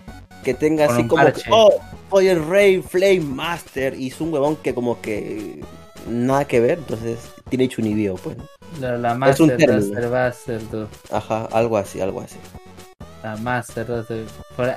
[0.42, 1.74] que tenga Con así como que, oh,
[2.10, 5.60] soy el rey Flame Master y es un huevón que como que
[6.08, 7.18] nada que ver, entonces
[7.50, 8.38] tiene Chunibyo, pues.
[8.80, 10.00] La, la Es un Master, término.
[10.00, 10.86] Master, Master, tú.
[11.14, 12.36] Ajá, algo así, algo así.
[13.22, 13.86] La Master,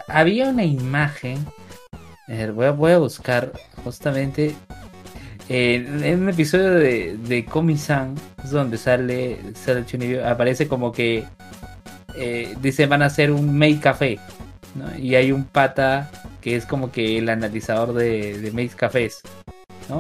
[0.08, 1.46] había una imagen.
[2.54, 3.52] voy, a, buscar
[3.84, 4.56] justamente.
[5.50, 8.16] eh, en un episodio de, de Komi-san,
[8.52, 11.26] donde sale, sale Chunibyo, aparece como que
[12.16, 14.20] eh, dice van a hacer un Made Café.
[14.98, 16.10] Y hay un pata
[16.41, 19.22] que es como que el analizador de, de Cafés.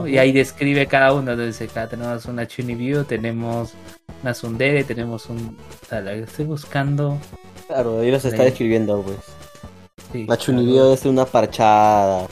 [0.07, 1.31] Y ahí describe cada uno.
[1.31, 3.73] Entonces, acá tenemos una Chunibyo, tenemos
[4.21, 5.57] una Sundere, tenemos un.
[5.83, 7.19] o sea, estoy buscando.
[7.67, 9.17] Claro, ahí los está describiendo, pues.
[10.11, 12.27] Sí, La Chunibyo es una parchada,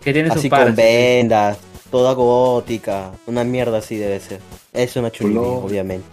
[0.00, 1.58] que tiene su así parche, con vendas,
[1.90, 4.40] toda gótica, una mierda así debe ser.
[4.72, 5.64] Es una Chunibyo, Color.
[5.64, 6.06] obviamente.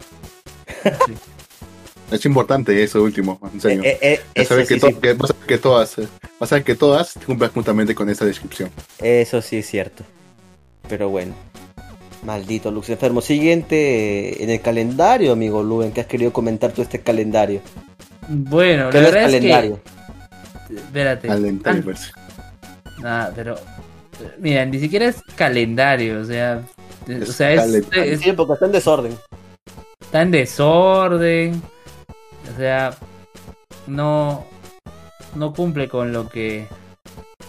[1.06, 1.14] sí.
[2.12, 3.82] Es importante eso último, en serio.
[3.84, 5.48] Eh, eh, eh, Vas a ver eso, que, sí, to- sí, que- vas a ver
[5.48, 6.08] que todas, eh,
[6.40, 8.70] vas a ver que todas cumplan justamente con esa descripción.
[9.00, 10.04] eso sí es cierto.
[10.88, 11.34] Pero bueno.
[12.24, 13.20] Maldito Lux enfermo.
[13.22, 17.62] Siguiente eh, en el calendario, amigo Luben, que has querido comentar tú este calendario.
[18.30, 19.80] Bueno, ¿Qué la verdad es calendario?
[20.68, 20.76] que.
[20.76, 21.28] Espérate.
[21.28, 22.12] Calendario, Ah, pues.
[23.02, 23.56] nah, pero.
[24.40, 26.62] Mira, ni siquiera es calendario, o sea.
[27.08, 29.18] Es o sea, es, es- Sí, porque está en desorden.
[30.02, 31.62] está en desorden.
[32.54, 32.96] O sea,
[33.88, 34.46] no.
[35.36, 36.68] No cumple con lo que.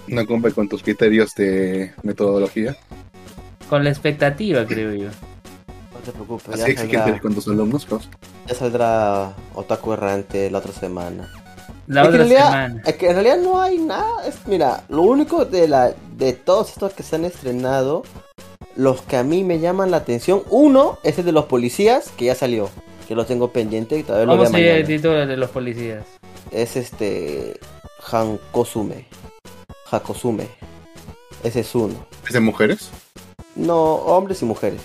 [0.09, 2.77] No cumple con tus criterios de metodología.
[3.68, 5.09] Con la expectativa, creo yo.
[6.07, 8.09] No te preocupes, Así ya saldrá, con tus alumnos, pues.
[8.46, 11.30] ya saldrá Otaku Errante la otra semana.
[11.86, 12.82] La Es otra en realidad, semana.
[12.84, 14.26] es que en realidad no hay nada.
[14.26, 18.02] Es, mira, lo único de la de todos estos que se han estrenado,
[18.76, 22.26] los que a mí me llaman la atención, uno es el de los policías, que
[22.26, 22.68] ya salió,
[23.09, 25.50] que lo tengo pendiente y todavía lo ¿Cómo veo se llama el título de los
[25.50, 26.05] policías?
[26.50, 27.59] Es este
[28.00, 29.07] Hankosume.
[29.90, 30.48] Hakosume.
[31.42, 31.94] Ese es uno.
[32.26, 32.90] ¿Es de mujeres?
[33.57, 34.80] No, hombres y mujeres.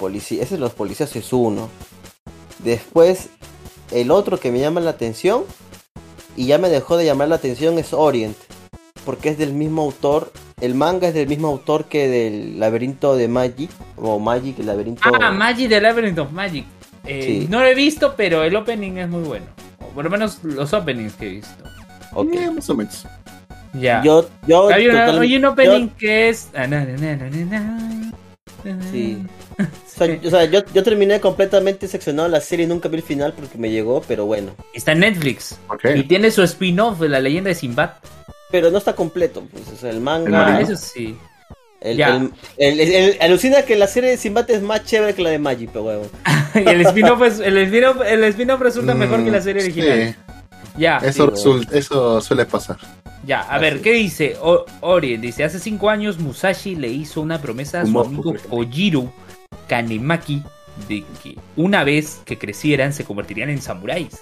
[0.00, 1.68] Policía, ese de los policías es uno.
[2.64, 3.28] Después,
[3.92, 5.44] el otro que me llama la atención,
[6.36, 8.36] y ya me dejó de llamar la atención, es Orient.
[9.04, 10.32] Porque es del mismo autor.
[10.60, 13.70] El manga es del mismo autor que del laberinto de Magic.
[13.96, 15.02] O Magic, el laberinto.
[15.20, 16.64] Ah, Magic the Labyrinth of Magic.
[17.06, 17.46] Eh, Sí.
[17.50, 19.46] No lo he visto, pero el opening es muy bueno.
[19.80, 21.64] O por lo menos los openings que he visto.
[22.14, 22.28] Ok.
[22.34, 23.06] Eh, más o menos.
[23.72, 24.02] Ya.
[24.02, 24.68] Yo, yo.
[24.68, 26.48] hay, una- total- hay un yo- opening que es.
[28.90, 29.22] Sí.
[29.58, 29.64] o
[29.98, 33.32] sea, yo- o sea, yo, yo terminé completamente seccionado la serie, nunca vi el final
[33.32, 34.52] porque me llegó, pero bueno.
[34.74, 35.58] Está en Netflix.
[35.68, 35.84] Ok.
[35.96, 37.90] Y tiene su spin-off de la leyenda de Sinbad.
[38.50, 40.56] Pero no está completo, pues, o sea, el manga.
[40.56, 41.16] Ah, eso sí.
[41.80, 42.16] El, Ya.
[42.16, 45.30] el- el- el- el- alucina que la serie de Sinbad es más chévere que la
[45.30, 46.08] de Magic, pero huevón.
[46.54, 50.14] y el spin-off es- el spin-off el spin-off resulta mejor Mm, que la serie original.
[50.16, 50.32] sí.
[50.76, 50.98] Ya.
[50.98, 52.76] Eso, suele pasar.
[53.24, 53.82] Ya, a Así ver.
[53.82, 54.36] ¿qué dice?
[54.40, 58.34] O- Orien dice, hace cinco años Musashi le hizo una promesa a su amigo.
[58.48, 59.12] Kojiro
[59.68, 60.42] Kanemaki
[60.88, 64.20] de que una vez que crecieran se convertirían en samuráis.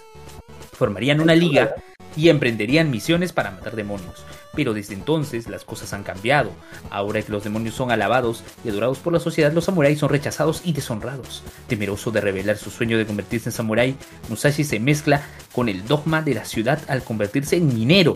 [0.73, 1.75] Formarían una liga
[2.19, 4.25] y emprenderían misiones para matar demonios.
[4.55, 6.51] Pero desde entonces las cosas han cambiado.
[6.91, 10.63] Ahora que los demonios son alabados y adorados por la sociedad, los samuráis son rechazados
[10.65, 11.45] y deshonrados.
[11.69, 13.95] Temeroso de revelar su sueño de convertirse en samurái,
[14.29, 18.15] Musashi se mezcla con el dogma de la ciudad al convertirse en minero.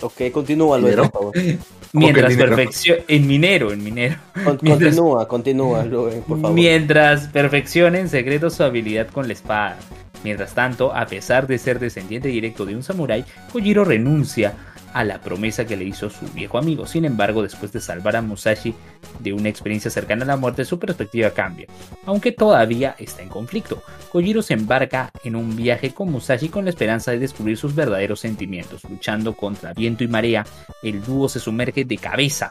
[0.00, 1.10] Ok, continúa, Luis, ¿Minero?
[1.10, 1.34] por favor.
[1.94, 2.54] Mientras dinero?
[2.54, 4.16] perfeccione en minero, en minero.
[4.44, 6.52] Con- Mientras- continúa, continúa, Luis, por favor.
[6.54, 9.78] Mientras perfeccione en secreto su habilidad con la espada.
[10.24, 14.54] Mientras tanto, a pesar de ser descendiente directo de un samurái, Kojiro renuncia
[14.92, 16.86] a la promesa que le hizo su viejo amigo.
[16.86, 18.74] Sin embargo, después de salvar a Musashi
[19.20, 21.66] de una experiencia cercana a la muerte, su perspectiva cambia,
[22.06, 23.82] aunque todavía está en conflicto.
[24.10, 28.20] Kojiro se embarca en un viaje con Musashi con la esperanza de descubrir sus verdaderos
[28.20, 28.84] sentimientos.
[28.84, 30.46] Luchando contra viento y marea,
[30.82, 32.50] el dúo se sumerge de cabeza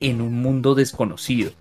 [0.00, 1.52] en un mundo desconocido.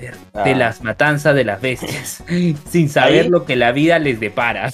[0.00, 0.54] De Ah.
[0.56, 2.22] las matanzas de las bestias,
[2.70, 4.70] sin saber Ahí- lo que la vida les depara.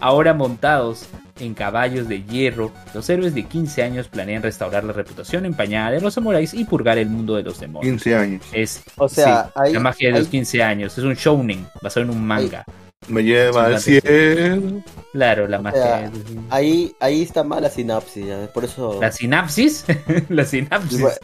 [0.00, 1.06] Ahora montados
[1.40, 6.00] en caballos de hierro, los héroes de 15 años planean restaurar la reputación empañada de
[6.00, 7.90] los samuráis y purgar el mundo de los demonios.
[8.02, 8.42] 15 años.
[8.52, 10.96] Es O sea, sí, ahí- la magia de los ahí- 15 años.
[10.98, 12.64] Es un shounen basado en un manga.
[13.08, 14.82] Me lleva al cielo.
[15.12, 15.80] Claro, la magia.
[15.82, 16.10] sea,
[16.50, 18.98] Ahí, ahí está mal la sinapsis, por eso.
[19.00, 19.84] La sinapsis.
[20.28, 21.00] la sinapsis.
[21.00, 21.18] Bu-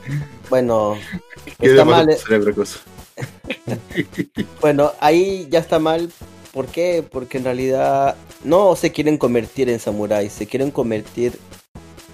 [0.48, 0.96] Bueno,
[1.60, 2.08] ¿Qué está mal.
[2.16, 2.78] cerebro, cosa?
[4.60, 6.10] Bueno, ahí ya está mal.
[6.52, 7.04] ¿Por qué?
[7.08, 11.38] Porque en realidad no se quieren convertir en samuráis, se quieren convertir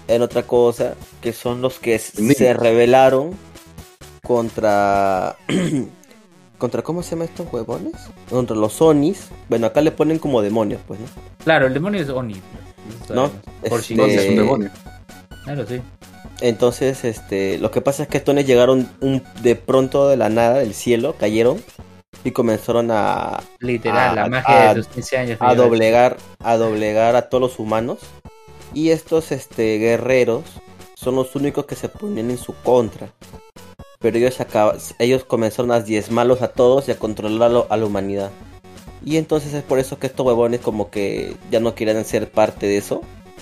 [0.07, 3.31] en otra cosa, que son los que se rebelaron
[4.23, 5.37] contra...
[6.57, 7.93] ¿Contra cómo se llama estos huevones?
[8.29, 9.29] Contra los Onis.
[9.49, 11.07] Bueno, acá le ponen como demonios, pues, ¿no?
[11.43, 12.35] Claro, el demonio es Oni.
[13.09, 13.31] ¿No?
[13.67, 14.69] Por Este, No, si es un demonio.
[15.43, 15.81] Claro, sí.
[16.41, 20.55] Entonces, este, lo que pasa es que estos llegaron un- de pronto de la nada,
[20.59, 21.63] del cielo, cayeron
[22.23, 25.37] y comenzaron a, Literal, A- la magia a- de los 15 años.
[25.39, 27.99] a doblegar a doblegar a todos los humanos.
[28.73, 30.43] Y estos este guerreros
[30.95, 33.09] son los únicos que se ponen en su contra.
[33.99, 38.31] Pero ellos acaba- ellos comenzaron a diezmarlos a todos y a controlarlo a la humanidad.
[39.05, 42.65] Y entonces es por eso que estos huevones como que ya no quieren ser parte
[42.67, 43.01] de eso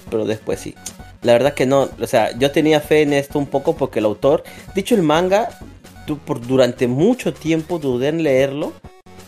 [0.10, 0.74] pero después sí
[1.22, 4.06] la verdad que no o sea yo tenía fe en esto un poco porque el
[4.06, 4.44] autor
[4.76, 5.50] dicho el manga
[6.08, 8.74] tu- por durante mucho tiempo dudé en leerlo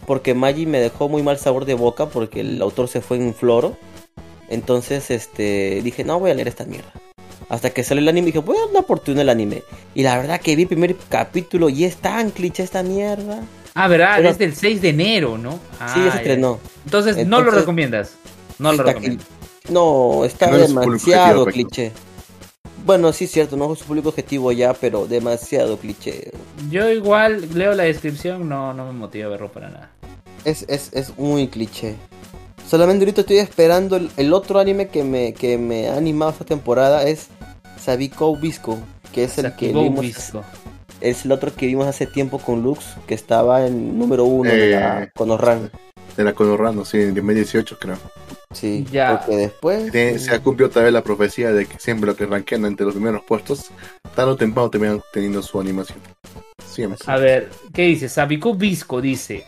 [0.08, 3.34] porque Maggi me dejó muy mal sabor de boca porque el autor se fue en
[3.36, 3.78] floro.
[4.50, 6.92] Entonces, este, dije, no voy a leer esta mierda.
[7.50, 9.64] Hasta que salió el anime dije, voy a dar una oportunidad al anime.
[9.94, 13.42] Y la verdad que vi el primer capítulo y es tan cliché esta mierda.
[13.76, 14.16] Ah, ¿verdad?
[14.18, 15.52] Pero- Es del 6 de enero, ¿no?
[15.54, 16.16] sí, Ah, ya se ya.
[16.16, 16.60] estrenó.
[16.84, 18.12] Entonces, no lo Entonces- recomiendas.
[18.60, 19.28] No lo recomiendas.
[19.70, 21.91] No, está No demasiado cliché.
[22.84, 26.32] Bueno, sí es cierto, no es su público objetivo ya, pero demasiado cliché.
[26.70, 29.91] Yo igual leo la descripción, no, no me motiva a verlo para nada.
[30.45, 31.95] Es, es, es muy cliché.
[32.68, 36.45] Solamente ahorita estoy esperando el, el otro anime que me, que me ha animado esta
[36.45, 37.28] temporada es
[37.80, 38.80] Sabiko Bisco,
[39.14, 40.43] que es el que vimos, Bisco.
[41.01, 44.72] es el otro que vimos hace tiempo con Lux, que estaba en número uno de
[44.72, 45.12] la Eh.
[45.16, 45.70] Konoran.
[46.18, 47.97] De la Conorrano, sí, en 2018 creo.
[48.54, 49.18] Sí, Ya.
[49.20, 52.66] porque después se ha cumplido otra vez la profecía de que siempre lo que rankean
[52.66, 53.72] entre los primeros puestos,
[54.16, 55.99] tarde o temprano terminan teniendo su animación.
[56.66, 56.99] Siempre.
[57.06, 58.08] A ver, ¿qué dice?
[58.10, 59.45] Sabiku Visco dice: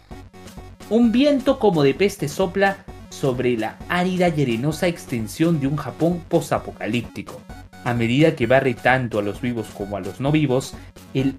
[0.90, 6.22] Un viento como de peste sopla sobre la árida y arenosa extensión de un Japón
[6.28, 7.40] posapocalíptico.
[7.86, 10.74] A medida que barre tanto a los vivos como a los no vivos,
[11.14, 11.38] el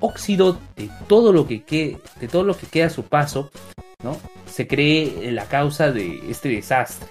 [0.00, 3.50] óxido de todo lo que quede, de todo lo que queda a su paso,
[4.02, 4.16] ¿no?
[4.46, 7.08] Se cree la causa de este desastre.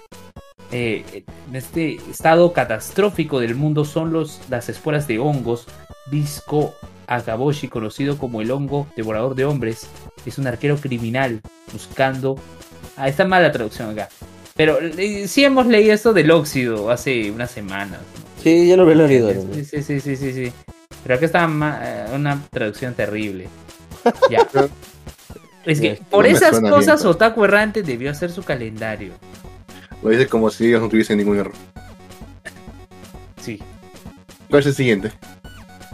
[0.72, 5.66] Eh, en este estado catastrófico del mundo son los, las esporas de hongos
[6.12, 6.76] Visco
[7.08, 9.90] Agaboshi, conocido como el hongo devorador de hombres,
[10.26, 12.38] es un arquero criminal buscando.
[12.98, 14.10] Ah, está mala la traducción acá.
[14.56, 18.00] Pero eh, sí hemos leído esto del óxido hace unas semanas.
[18.00, 18.29] ¿no?
[18.44, 19.32] Sí, ya lo he leído.
[19.54, 20.54] Sí, sí, sí, sí, sí, sí.
[21.04, 23.48] Pero acá está eh, una traducción terrible.
[24.30, 24.48] Ya.
[25.66, 29.12] Es que por no esas cosas bien, Otaku Errante debió hacer su calendario.
[30.02, 31.54] Lo dice como si ellos no tuviesen ningún error.
[33.42, 33.62] Sí.
[34.50, 35.12] ¿Cuál es el siguiente?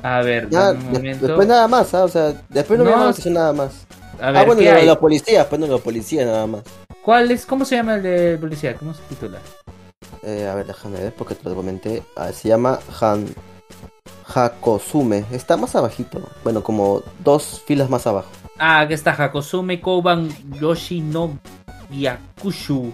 [0.04, 1.28] A ver, Ya, dame un de- momento.
[1.28, 2.04] después nada más, ¿ah?
[2.04, 3.88] o sea, después no, No, me nada más.
[4.22, 4.86] A ver, ah, bueno, ¿qué la, hay?
[4.86, 6.62] la policía, pues no la policía nada más.
[7.04, 7.46] ¿Cuál es?
[7.46, 8.76] ¿Cómo se llama el de policía?
[8.76, 9.40] ¿Cómo se titula?
[10.24, 12.04] Eh, a ver, déjame ver porque te lo comenté.
[12.16, 13.28] Ah, se llama Han
[14.34, 15.26] Hakosume.
[15.32, 16.22] Está más abajito.
[16.44, 18.28] Bueno, como dos filas más abajo.
[18.58, 20.30] Ah, aquí está Hakosume Koban
[20.60, 21.38] Yoshi no
[21.92, 22.92] Yakushu.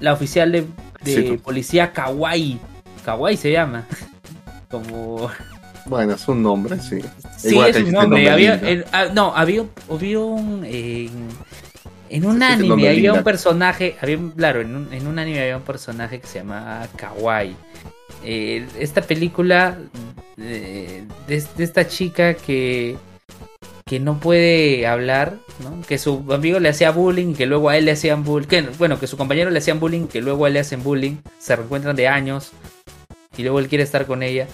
[0.00, 0.62] La oficial de,
[1.02, 1.38] de Sí, tú.
[1.42, 2.58] policía Kawaii.
[3.04, 3.86] Kawaii se llama.
[4.70, 5.30] Como.
[5.86, 7.00] Bueno, es un nombre, sí.
[7.38, 8.24] Sí, Igual es que un nombre.
[8.24, 8.68] nombre Había, Linda.
[8.68, 10.62] el- ah, no, había, había un.
[10.66, 11.08] eh,
[12.10, 13.96] en un anime había un personaje.
[14.00, 17.56] Había, claro, en un, en un anime había un personaje que se llamaba Kawaii.
[18.24, 19.78] Eh, esta película
[20.36, 22.96] de, de esta chica que
[23.88, 25.80] que no puede hablar, ¿no?
[25.86, 29.00] que su amigo le hacía bullying, que luego a él le hacían bullying, que, bueno,
[29.00, 31.96] que su compañero le hacían bullying, que luego a él le hacen bullying, se reencuentran
[31.96, 32.52] de años
[33.36, 34.46] y luego él quiere estar con ella.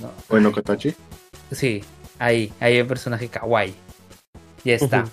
[0.00, 0.10] ¿no?
[0.28, 0.94] Bueno, Katachi.
[1.52, 1.84] Sí,
[2.18, 3.72] ahí, ahí hay un personaje kawaii.
[4.64, 5.04] Ya está.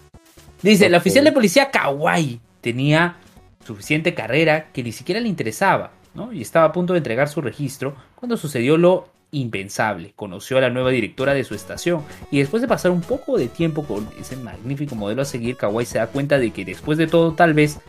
[0.63, 3.17] Dice, la oficial de policía kawaii tenía
[3.65, 6.31] suficiente carrera que ni siquiera le interesaba, ¿no?
[6.31, 10.13] Y estaba a punto de entregar su registro cuando sucedió lo impensable.
[10.15, 13.47] Conoció a la nueva directora de su estación y después de pasar un poco de
[13.47, 17.07] tiempo con ese magnífico modelo a seguir, Kawai se da cuenta de que después de
[17.07, 17.79] todo tal vez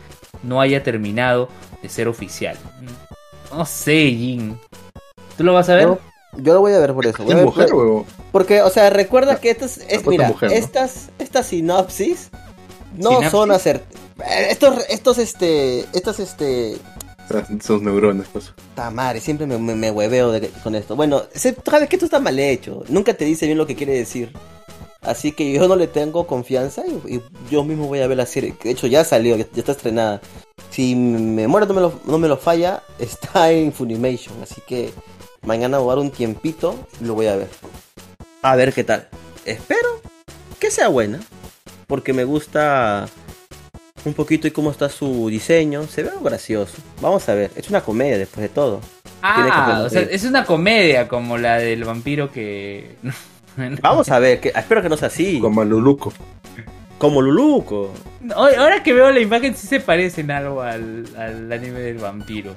[0.43, 1.47] no haya terminado
[1.81, 2.57] de ser oficial.
[3.51, 4.57] No sé, Jin.
[5.37, 5.87] ¿Tú lo vas a ver?
[6.37, 7.23] Yo lo voy a ver por eso.
[7.23, 8.05] voy a ¿Es ver mujer por-?
[8.33, 10.55] Porque, o sea, recuerda que estas, es, mira, mujer, ¿no?
[10.57, 12.31] estas, estas sinopsis
[12.97, 13.31] no ¿Sinapsis?
[13.31, 13.83] son hacer,
[14.19, 16.77] eh, estos, estos, este, estas, este,
[17.63, 18.53] Sus neuronas, pues.
[18.75, 20.95] ta madre, siempre me, me, me hueveo de- con esto.
[20.95, 23.93] Bueno, se- sabes que esto está mal hecho, nunca te dice bien lo que quiere
[23.93, 24.31] decir.
[25.01, 27.21] Así que yo no le tengo confianza y, y
[27.51, 28.55] yo mismo voy a ver la serie.
[28.63, 30.19] De hecho, ya salió, ya, ya está estrenada.
[30.71, 34.33] Si mi memoria no me, lo, no me lo falla, está en Funimation.
[34.41, 34.91] Así que
[35.43, 37.49] mañana voy a dar un tiempito y lo voy a ver.
[38.41, 39.07] A ver qué tal.
[39.45, 40.01] Espero
[40.59, 41.19] que sea buena.
[41.87, 43.07] Porque me gusta
[44.05, 45.83] un poquito y cómo está su diseño.
[45.87, 46.73] Se ve algo gracioso.
[47.01, 47.51] Vamos a ver.
[47.55, 48.81] Es una comedia después de todo.
[49.21, 52.95] Ah, o sea, es una comedia como la del vampiro que...
[53.81, 54.39] Vamos a ver.
[54.39, 55.39] Que, espero que no sea así.
[55.39, 56.11] Como Luluco.
[56.97, 57.93] Como Luluco.
[58.35, 62.53] Hoy- Ahora que veo la imagen sí se parecen algo al, al anime del vampiro.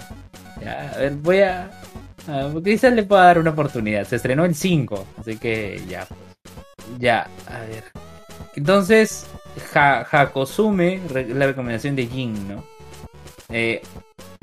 [0.63, 1.71] Ya, a ver, voy a...
[2.27, 4.07] a- quizás le pueda dar una oportunidad.
[4.07, 6.05] Se estrenó el 5, así que ya.
[6.07, 6.19] pues.
[6.99, 7.85] Ya, a ver.
[8.57, 9.27] Entonces,
[9.75, 12.65] ha, Hakosume, re- la recomendación de Jin, ¿no?
[13.49, 13.83] Eh,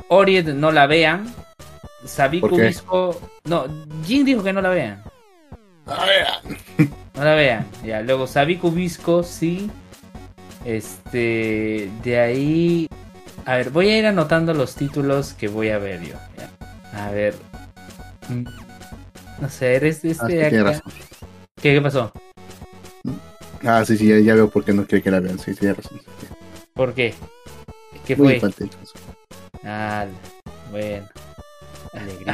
[0.10, 1.34] Oriet, no la vean.
[2.06, 2.56] Sabiku.
[2.58, 3.20] Bisco...
[3.46, 3.66] No,
[4.06, 5.04] Jin dijo que no la vean.
[7.16, 7.66] No la vean.
[7.84, 9.70] Ya, luego Sabiku Visco, sí.
[10.64, 11.90] Este.
[12.04, 12.90] De ahí.
[13.46, 16.16] A ver, voy a ir anotando los títulos que voy a ver yo.
[16.38, 17.06] ya.
[17.06, 17.36] A ver.
[18.30, 18.46] Mm,
[19.42, 20.72] No sé, eres Ah, este sí, de tiene acá.
[20.72, 20.94] razón.
[21.62, 22.12] ¿Qué, qué pasó?
[23.66, 25.40] Ah, sí, sí, ya, ya veo por qué no quiere que la vean.
[25.40, 26.00] Sí, tiene razón.
[26.74, 27.14] ¿Por qué?
[28.06, 28.36] ¿Qué Muy fue?
[28.36, 28.70] infantil.
[29.64, 30.06] Ah,
[30.72, 31.08] bueno.
[31.94, 32.32] Alegrito.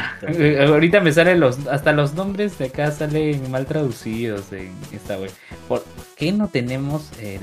[0.73, 1.65] Ahorita me salen los.
[1.67, 5.32] Hasta los nombres de acá salen mal traducidos en esta web.
[5.67, 5.84] ¿Por
[6.15, 7.41] qué no tenemos el.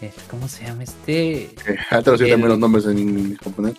[0.00, 1.42] el- ¿Cómo se llama este?
[1.44, 1.50] Eh,
[1.90, 3.74] ¿Ha traducido también los nombres en, en japonés?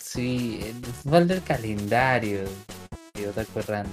[0.00, 2.40] Sí, el falta el calendario.
[3.28, 3.90] Otaku Errante.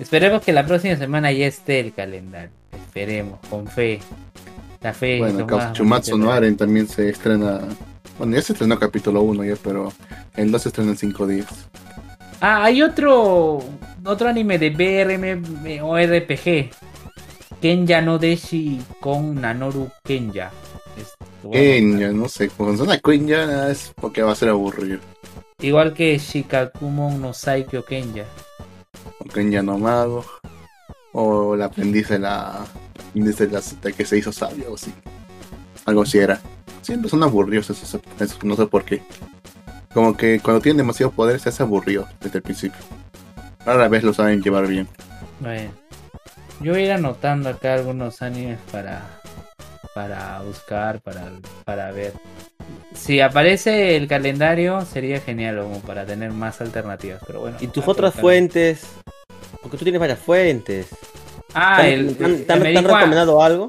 [0.00, 2.50] Esperemos que la próxima semana ya esté el calendario.
[2.96, 4.00] Esperemos, con fe.
[4.80, 5.18] La fe.
[5.18, 7.60] Bueno, más Chumatsu no Aren también se estrena.
[8.16, 9.92] Bueno, ya se estrenó capítulo 1 ya, pero
[10.34, 11.68] el 2 se estrena en 5 días.
[12.40, 13.62] Ah, hay otro.
[14.02, 16.70] Otro anime de BRM o RPG.
[17.60, 20.50] Kenya no Deshi con Nanoru Kenya.
[21.52, 25.00] Kenya, no sé, cuando suena Kenya es porque va a ser aburrido.
[25.60, 28.24] Igual que Shikakumon no Saikyo Kenya.
[29.18, 30.24] O Kenya nomado.
[31.12, 32.64] O el aprendiz de la.
[33.16, 34.92] Aprendiz de, la, de que se hizo sabio o así.
[35.84, 36.40] Algo así era.
[36.82, 39.02] Siempre son aburridos esos, esos, no sé por qué.
[39.92, 42.80] Como que cuando tienen demasiado poder se hace aburrido desde el principio.
[43.64, 44.86] Rara vez lo saben llevar bien.
[45.40, 45.70] Bueno,
[46.60, 49.20] yo voy a ir anotando acá algunos animes para
[49.94, 51.32] para buscar, para,
[51.64, 52.12] para ver.
[52.94, 57.56] Si aparece el calendario sería genial como para tener más alternativas, pero bueno.
[57.60, 58.86] Y tus otras fuentes.
[59.62, 60.88] Porque tú tienes varias fuentes.
[61.54, 63.68] Ah, ¿Te han- el, te el- te han- te recomendado algo?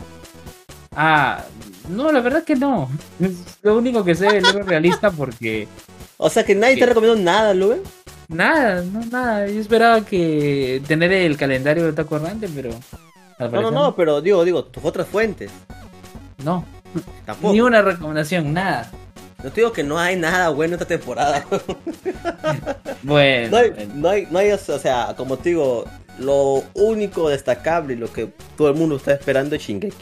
[0.95, 1.43] Ah,
[1.89, 2.89] no, la verdad que no.
[3.19, 5.67] Es lo único que sé del libro realista porque
[6.17, 6.83] O sea que nadie te ¿Qué?
[6.85, 7.81] ha recomendado nada, Lube.
[8.27, 9.47] nada, no nada.
[9.47, 12.71] Yo esperaba que tener el calendario de Taco Errante, pero
[13.39, 15.51] No, no, no, pero digo, digo, tus otras fuentes.
[16.43, 16.65] no.
[17.25, 17.53] Tampoco.
[17.53, 18.89] Ni una recomendación, nada.
[19.43, 21.45] No te digo que no hay nada bueno esta temporada.
[23.03, 23.93] Bueno, no, hay, bueno.
[23.95, 25.85] no hay, no hay, o sea, como te digo,
[26.19, 29.95] lo único destacable y lo que todo el mundo está esperando es Shingeki.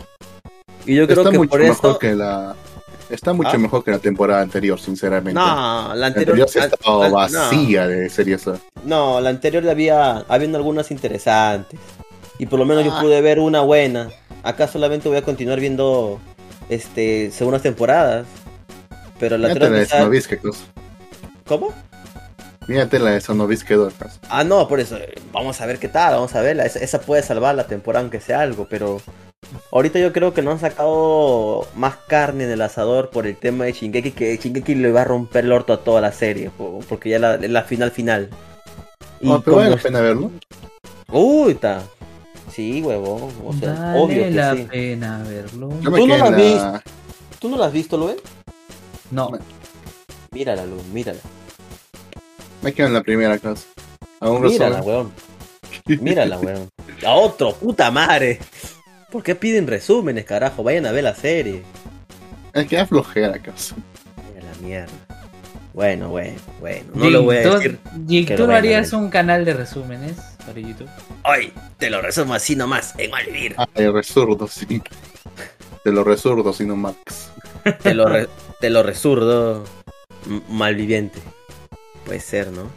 [0.86, 2.56] Y yo creo Está que mucho por mejor que la.
[3.10, 3.58] Está mucho ¿Ah?
[3.58, 5.34] mejor que la temporada anterior, sinceramente.
[5.40, 6.40] No, la la anterior.
[6.42, 7.18] anterior estaba al- no.
[7.18, 8.46] vacía de series.
[8.84, 11.80] No, la anterior había habiendo algunas interesantes.
[12.40, 13.02] Y por lo menos yo Ah.
[13.02, 14.10] pude ver una buena.
[14.44, 16.20] Acá solamente voy a continuar viendo
[16.70, 18.26] este segundas temporadas.
[19.20, 19.88] Pero la la anterior.
[21.48, 21.74] ¿Cómo?
[22.68, 23.94] Mírate la de Sonovisque 2.
[23.94, 24.20] cosa.
[24.30, 24.98] Ah, no, por eso.
[25.32, 26.66] Vamos a ver qué tal, vamos a verla.
[26.66, 29.02] Esa, esa puede salvar la temporada aunque sea algo, pero
[29.72, 33.66] ahorita yo creo que no han sacado más carne en el asador por el tema
[33.66, 36.80] de Shingeki, que Shingeki le va a romper el orto a toda la serie, po-
[36.90, 38.30] porque ya la, la final final.
[39.22, 40.32] Y No, pero vale la pena verlo.
[41.12, 41.84] Uy, está.
[42.52, 43.32] Sí, huevón.
[43.46, 44.68] O sea, Vale obvio que la sí.
[44.72, 45.70] pena verlo.
[45.70, 46.82] Tú no la-
[47.40, 48.16] ¿Tú no la has visto, Luen?
[49.12, 49.30] No,
[50.32, 51.20] Mírala, Luen, mírala.
[52.66, 53.66] Me quedo en la primera casa.
[54.20, 54.96] Aún Mírala, resumen.
[54.96, 55.12] weón.
[56.02, 56.70] Mírala, weón.
[57.06, 58.40] A otro, puta madre.
[59.12, 60.64] ¿Por qué piden resúmenes, carajo?
[60.64, 61.62] Vayan a ver la serie.
[62.54, 63.76] Es que da flojera, casa.
[64.34, 64.94] Mírala, la mierda.
[65.74, 66.86] Bueno, bueno, bueno.
[66.96, 67.80] No lo voy a decir.
[68.08, 70.14] Jig, ¿tú lo no a harías un canal de resúmenes
[70.46, 70.90] para YouTube?
[71.26, 73.56] Hoy te lo resumo así nomás, en Malvivir.
[73.76, 74.82] Ay, resurdo, sí.
[75.84, 77.30] De los resurdos, sino Max.
[77.84, 78.28] Te lo, re-
[78.60, 79.66] te lo resurdo
[80.50, 81.20] malviviente.
[82.06, 82.70] Puede ser, ¿no?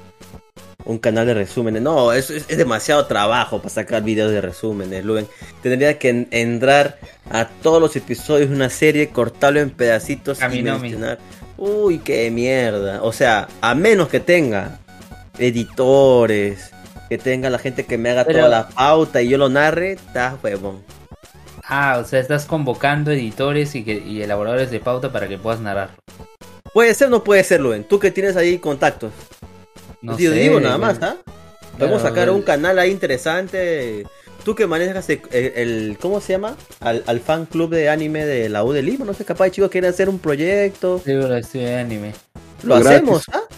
[0.85, 1.83] Un canal de resúmenes.
[1.83, 5.26] No, es, es, es demasiado trabajo para sacar videos de resúmenes, Luen.
[5.62, 6.99] Tendría que en- entrar
[7.31, 11.18] a todos los episodios de una serie, cortarlo en pedacitos y mencionar.
[11.59, 13.03] Uy, qué mierda.
[13.03, 14.79] O sea, a menos que tenga
[15.39, 16.70] editores,
[17.09, 19.93] que tenga la gente que me haga Pero- toda la pauta y yo lo narre,
[19.93, 20.83] está huevón.
[21.70, 25.61] Ah, o sea, estás convocando editores y, que, y elaboradores de pauta para que puedas
[25.61, 25.91] narrar.
[26.73, 27.85] Puede ser o no puede ser, Luen.
[27.85, 29.12] Tú que tienes ahí contactos.
[30.01, 31.16] No Yo sé, digo nada más, ¿ah?
[31.77, 34.07] Podemos Claro, sacar un canal ahí interesante.
[34.45, 36.57] Tú que manejas el, ¿cómo se llama?
[36.81, 39.71] Al, al fan club de anime de la U de Lima, no sé, capaz chicos
[39.71, 41.01] quieren hacer un proyecto.
[41.05, 42.14] Sí, bro, estoy de anime.
[42.62, 43.43] Lo hacemos, ¿ah?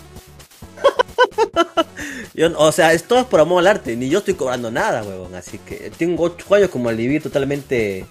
[2.34, 5.34] Yo, o sea, es todo por amor al arte, ni yo estoy cobrando nada, huevón.
[5.34, 8.06] Así que tengo ocho años como al vivir totalmente.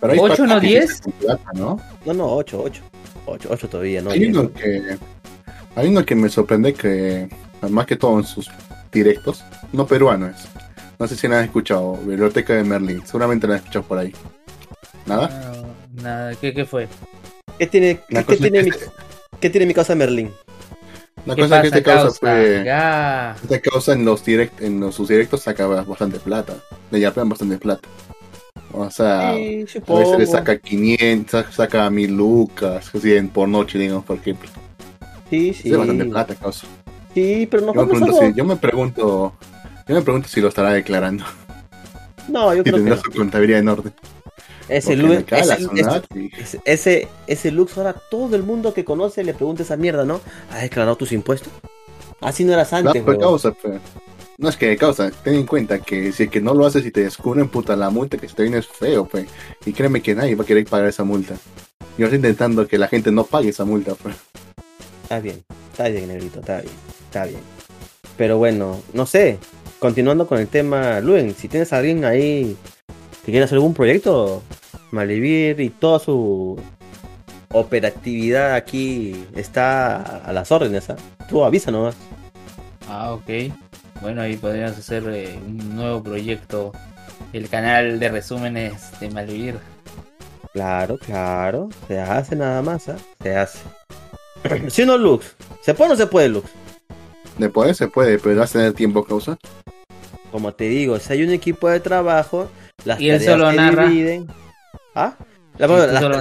[0.00, 0.88] Pero hay ¿Ocho, no patas que diez?
[0.88, 1.80] se complatan, ¿no?
[2.04, 2.82] No, no, ocho, ocho.
[3.26, 4.10] Ocho, ocho todavía, ¿no?
[4.10, 4.98] Hay uno que.
[5.76, 7.28] Hay uno que me sorprende que,
[7.68, 8.50] más que todo en sus
[8.92, 10.48] directos, no peruano es.
[10.98, 13.06] No sé si lo han escuchado, Biblioteca de Merlin.
[13.06, 14.12] Seguramente lo han escuchado por ahí.
[15.06, 15.28] ¿Nada?
[15.96, 16.88] No, nada, ¿qué, qué fue?
[17.58, 18.90] ¿Qué tiene, La qué, tiene mi, que este-
[19.40, 20.30] qué tiene mi casa Merlin?
[21.26, 22.18] La ¿Qué cosa es que este causa causa?
[22.18, 22.62] fue.
[22.64, 23.36] Ya.
[23.42, 26.54] Esta causa en los direct, en los, sus directos saca bastante plata.
[26.90, 27.86] Le yapean bastante plata.
[28.72, 33.78] O sea, Sí, a veces le saca 500, saca 1000 lucas, así en- por noche,
[33.78, 34.48] digamos, por ejemplo.
[35.28, 35.70] Sí, sí.
[35.70, 36.66] Es bastante plata, causa.
[37.14, 39.32] Sí, pero no Yo me, pregunto si, yo me pregunto,
[39.88, 41.24] yo me pregunto si lo estará declarando.
[42.28, 43.02] No, yo Si creo que tendrá no.
[43.02, 43.92] su contabilidad en orden.
[44.68, 46.02] Ese, Porque Lu- me cae la ese, ese,
[46.38, 50.20] ese, ese, ese Lux ahora todo el mundo que conoce le pregunta esa mierda, ¿no?
[50.52, 51.52] ¿Has declarado tus impuestos?
[52.20, 53.20] Así no eras No, antes, pues huevón.
[53.20, 53.80] causa, pues.
[54.40, 56.90] No es que causa, ten en cuenta que si es que no lo haces y
[56.90, 59.26] te descubren, puta, la multa que se te viene es feo, pues.
[59.66, 61.34] Y créeme que nadie va a querer pagar esa multa.
[61.98, 64.16] Yo estoy intentando que la gente no pague esa multa, pues.
[65.02, 66.72] Está bien, está bien, negrito, está bien,
[67.04, 67.40] está bien.
[68.16, 69.38] Pero bueno, no sé,
[69.78, 72.56] continuando con el tema, Luen, si tienes a alguien ahí
[73.26, 74.42] que quiera hacer algún proyecto,
[74.90, 76.58] Malivir y toda su
[77.52, 80.96] operatividad aquí está a las órdenes, ¿ah?
[81.28, 81.94] Tú avisa nomás.
[82.88, 83.52] Ah, ok.
[84.00, 86.72] Bueno, ahí podríamos hacer eh, un nuevo proyecto.
[87.32, 89.58] El canal de resúmenes de Malvivir.
[90.52, 92.96] Claro, claro, se hace nada más, ¿ah?
[93.22, 93.58] Se hace.
[94.70, 96.48] Si no, Lux, ¿se puede o no se puede, Lux?
[97.38, 99.36] De poder se puede, pero vas a tener tiempo, causa.
[100.32, 102.50] Como te digo, si hay un equipo de trabajo,
[102.84, 103.86] las Y él tareas solo se narra.
[103.86, 104.26] dividen.
[104.94, 105.14] ¿Ah?
[105.58, 106.18] La- solo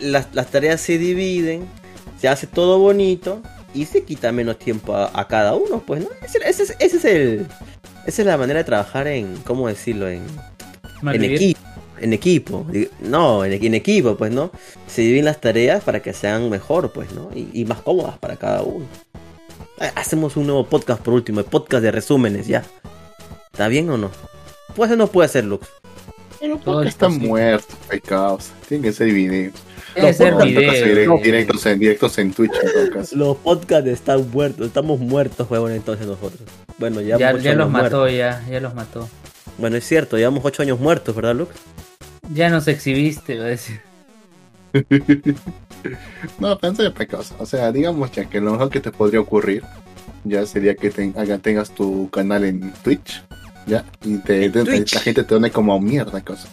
[0.00, 1.66] las tareas se dividen,
[2.18, 3.42] se hace todo bonito
[3.74, 6.08] y se quita menos tiempo a, a cada uno, pues, ¿no?
[6.24, 7.46] Ese, ese es, ese es el.
[8.06, 9.36] Esa es la manera de trabajar en.
[9.44, 10.08] ¿Cómo decirlo?
[10.08, 10.22] En,
[11.14, 11.60] en equipo.
[12.00, 12.66] En equipo.
[13.00, 14.50] No, en, en equipo, pues, ¿no?
[14.86, 17.30] Se dividen las tareas para que sean mejor, pues, ¿no?
[17.34, 18.86] Y, y más cómodas para cada uno.
[19.78, 22.64] Ha- Hacemos un nuevo podcast por último, el podcast de resúmenes, ya.
[23.52, 24.10] ¿Está bien o no?
[24.74, 25.66] ¿Puede ser o no puede ser, Lux?
[26.40, 27.28] Pero Todo porque es están posible.
[27.28, 28.52] muertos, hay causa.
[28.68, 29.54] Tienen que ser videos.
[29.96, 31.18] Los ser podcasts video.
[31.22, 33.16] directos, en, directos en Twitch, en todo caso.
[33.16, 36.40] Los podcasts están muertos, estamos muertos, huevón, entonces nosotros.
[36.78, 38.16] Bueno, ya, Ya, ya los mató, muertos.
[38.16, 39.08] ya, ya los mató.
[39.58, 41.54] Bueno, es cierto, llevamos ocho años muertos, ¿verdad, Lux?
[42.32, 43.80] Ya nos exhibiste, va a decir.
[46.38, 47.34] No, pensé de cosa.
[47.38, 49.62] O sea, digamos ya que lo mejor que te podría ocurrir
[50.24, 51.10] ya sería que te-
[51.42, 53.22] tengas tu canal en Twitch.
[53.70, 56.48] Ya, y te, la gente te done como mierda, cosa.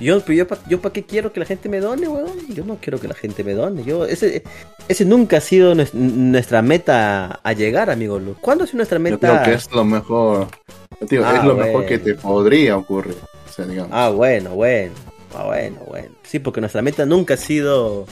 [0.00, 2.32] Yo, pero yo, pa- yo para qué quiero que la gente me done, weón.
[2.48, 3.84] Yo no quiero que la gente me done.
[3.84, 4.42] Yo, ese,
[4.88, 8.38] ese nunca ha sido nues- nuestra meta a llegar, amigo Lux.
[8.40, 9.18] ¿Cuándo es nuestra Yo meta?
[9.18, 10.48] creo que es lo mejor.
[11.00, 11.66] yo digo, Ah, es lo bueno.
[11.68, 13.16] mejor que te podría ocurrir.
[13.48, 13.92] O sea, digamos.
[13.94, 14.92] Ah, bueno, bueno.
[15.36, 16.08] Ah, bueno, bueno.
[16.24, 18.06] Sí, porque nuestra meta nunca ha sido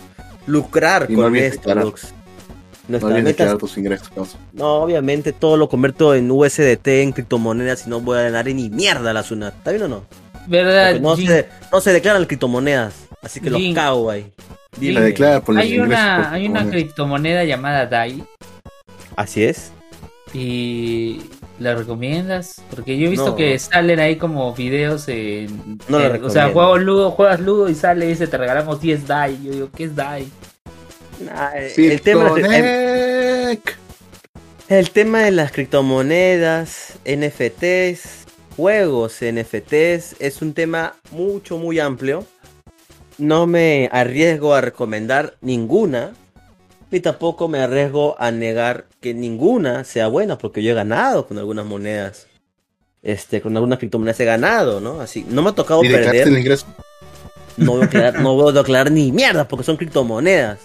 [0.46, 1.74] lucrar Y con esto.
[1.74, 2.14] Lux.
[2.90, 4.10] No Nuestra meta tus ingresos.
[4.52, 8.68] No, obviamente todo lo convierto en USDT, en criptomonedas y no voy a ganar ni
[8.68, 9.54] mierda la SUNAT.
[9.56, 10.04] ¿Está bien o no?
[10.46, 11.00] ¿Verdad?
[11.00, 12.94] No, se, no se declaran criptomonedas.
[13.22, 13.74] Así que los Jin.
[13.74, 14.22] cago ahí.
[14.22, 14.32] Jin.
[14.80, 15.00] Dime.
[15.00, 15.88] Se declara por los Hay ingresos.
[16.04, 18.24] una, por hay una criptomoneda llamada DAI
[19.16, 19.72] Así es.
[20.32, 21.20] y
[21.58, 22.62] ¿la recomiendas?
[22.70, 23.36] Porque yo he visto No.
[23.36, 25.78] que salen ahí como videos en...
[25.88, 29.06] No la O sea, juegos Ludo, juegas Ludo y sale y dice te regalamos 10
[29.06, 29.38] DAI.
[29.44, 30.28] Yo digo, ¿qué es DAI?
[31.20, 33.78] Nah, el, tema, el, Cryptonec.
[34.68, 42.24] el tema de las criptomonedas, NFTs, juegos NFTs, es un tema mucho, muy amplio.
[43.18, 46.14] No me arriesgo a recomendar ninguna,
[46.90, 51.36] ni tampoco me arriesgo a negar que ninguna sea buena, porque yo he ganado con
[51.36, 52.28] algunas monedas.
[53.02, 55.00] Este, con algunas criptomonedas he ganado, ¿no?
[55.00, 56.32] Así, no me ha tocado ¿Y declaraste perder.
[56.32, 56.66] el ingreso?
[57.56, 60.60] No voy, a declarar, no voy a declarar ni mierda porque son criptomonedas.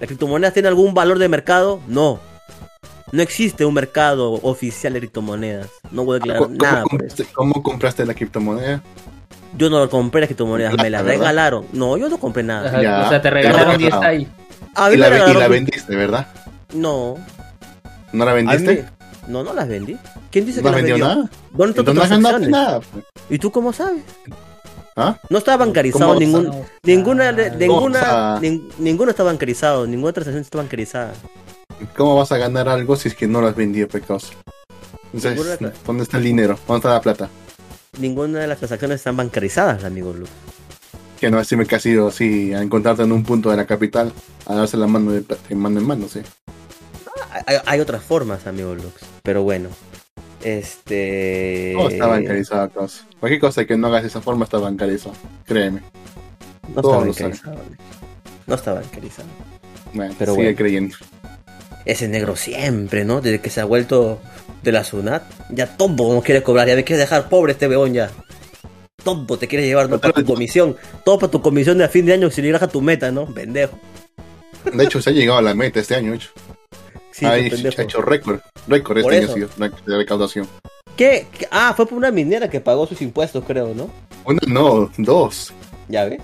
[0.00, 1.80] ¿Las criptomonedas tienen algún valor de mercado?
[1.86, 2.18] No.
[3.12, 5.68] No existe un mercado oficial de criptomonedas.
[5.90, 8.82] No voy a declarar ¿Cómo, nada compraste, cómo compraste la criptomoneda?
[9.58, 11.66] Yo no compré las criptomonedas, me las regalaron.
[11.72, 12.68] No, yo no compré nada.
[12.68, 13.06] Ajá, Ya.
[13.06, 13.78] O sea, te regalaron Ya.
[13.78, 14.28] 10 ahí.
[14.76, 16.28] A mí Y me la, y la vendiste, ¿verdad?
[16.72, 17.16] No.
[18.12, 18.84] ¿No la vendiste?
[19.26, 19.96] me- No, no las vendí.
[20.30, 21.14] ¿Quién dice ¿No que las vendido vendió?
[21.22, 21.30] nada?
[21.52, 22.48] ¿Dónde no ganado transacciones?
[22.48, 22.80] nada.
[23.28, 24.02] ¿Y tú cómo sabes?
[24.96, 25.18] ¿Ah?
[25.30, 26.66] No estaba bancarizado ningún, No.
[26.82, 27.56] ninguna, de- Ah.
[27.58, 31.12] ninguna, nin- ninguno está bancarizado, ninguna transacción está bancarizada.
[31.96, 34.32] ¿Cómo vas a ganar algo si es que no lo has vendido, pecados?
[35.12, 36.58] Entonces, ¿dónde está el dinero?
[36.66, 37.28] ¿Dónde está la plata?
[37.98, 40.26] Ninguna de las transacciones están bancarizadas, amigo Lu.
[41.18, 44.12] Que no decirme que has ido así a encontrarte en un punto de la capital
[44.46, 46.20] a darse la mano de, de mano en mano, sí.
[47.46, 48.92] Hay, hay otras formas, amigo Lux.
[49.22, 49.68] Pero bueno.
[50.42, 51.72] Este.
[51.76, 53.06] No está bancarizado, causa.
[53.18, 55.14] Cualquier cosa que no hagas de esa forma está bancarizado.
[55.46, 55.82] Créeme.
[56.74, 57.58] No todos está bancarizado.
[58.46, 59.28] No está bancarizado.
[59.92, 60.58] Bueno, Pero sigue bueno.
[60.58, 60.96] creyendo.
[61.84, 63.20] Ese negro siempre, ¿no?
[63.20, 64.20] Desde que se ha vuelto
[64.62, 65.22] de la SUNAT.
[65.50, 66.68] Ya todo nos quiere cobrar.
[66.68, 68.10] Ya me quieres dejar pobre este weón ya.
[69.02, 69.98] Todo te quieres llevar, ¿no?
[69.98, 70.76] Para tu comisión.
[71.04, 73.26] Todo para tu comisión de a fin de año si llegas a tu meta, ¿no?
[73.26, 73.78] Pendejo.
[74.72, 76.30] De hecho, se ha llegado a la meta este año, hecho.
[77.20, 77.80] Sí, hecho, pendejo.
[77.80, 78.40] ha hecho récord.
[78.68, 79.48] Récord este año ha sido
[79.86, 80.48] de recaudación.
[80.96, 81.26] ¿Qué?
[81.50, 83.90] Ah, fue por una minera que pagó sus impuestos, creo, ¿no?
[84.24, 85.52] Una, no, dos.
[85.88, 86.20] Ya ves.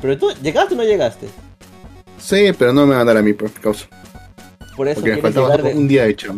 [0.00, 1.26] Pero tú, ¿llegaste o no llegaste?
[2.18, 3.86] Sí, pero no me van a dar a mí por causa.
[4.76, 6.34] Por eso Porque me faltaba de- un día hecho.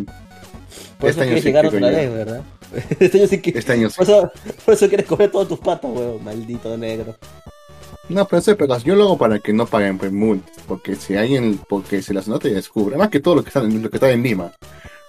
[0.98, 2.10] por este eso año sí llegar quiero otra llegar.
[2.10, 2.42] vez, ¿verdad?
[3.00, 3.58] este año sí que...
[3.58, 3.96] Este año sí.
[3.96, 4.32] Por eso,
[4.64, 6.22] por eso quieres comer todas tus patas, weón.
[6.24, 7.16] Maldito negro.
[8.11, 11.61] No, pero pedazo yo lo hago para que no paguen pues, multas, porque si alguien,
[11.68, 13.96] porque se las nota y descubre, más que todo lo que está en, lo que
[13.96, 14.52] está en Lima,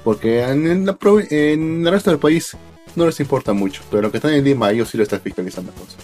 [0.04, 2.56] porque en, en la provi- en el resto del país
[2.96, 5.72] no les importa mucho, pero lo que está en Lima ellos sí lo están fiscalizando.
[5.74, 5.98] Pues.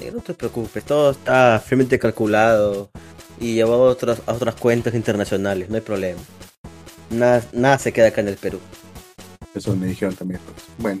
[0.00, 0.84] Negro, no te preocupes.
[0.84, 2.90] Todo está firmemente calculado
[3.40, 5.70] y llevado a otras, a otras cuentas internacionales.
[5.70, 6.20] No hay problema.
[7.10, 8.58] Nada, nada se queda acá en el Perú.
[9.54, 10.40] Eso me dijeron también.
[10.44, 10.66] pues.
[10.78, 11.00] Bueno,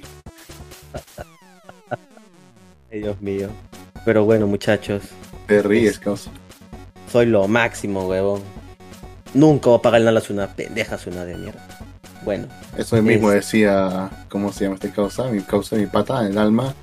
[2.90, 3.50] Ay, Dios mío.
[4.04, 5.02] Pero bueno, muchachos.
[5.46, 6.30] te ríes, causa.
[7.10, 8.42] Soy lo máximo, huevón.
[9.34, 11.66] Nunca voy a pagar nada a una pendeja una de mierda.
[12.24, 12.46] Bueno,
[12.78, 15.24] Eso mismo Es- decía, ¿cómo se llama este causa?
[15.24, 16.74] Mi causa, mi pata, el alma,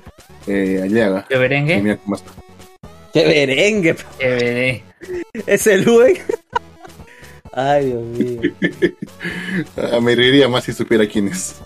[0.46, 1.26] eh, Aliaga.
[1.28, 1.80] ¿Qué Y berengue?
[1.82, 2.30] mira cómo está.
[3.12, 4.84] qué merengue, ¿Qué berengue?
[5.46, 6.18] ese Luen.
[7.52, 8.40] Ay, Dios mío.
[9.76, 11.56] Ah, me reiría más si supiera quién es.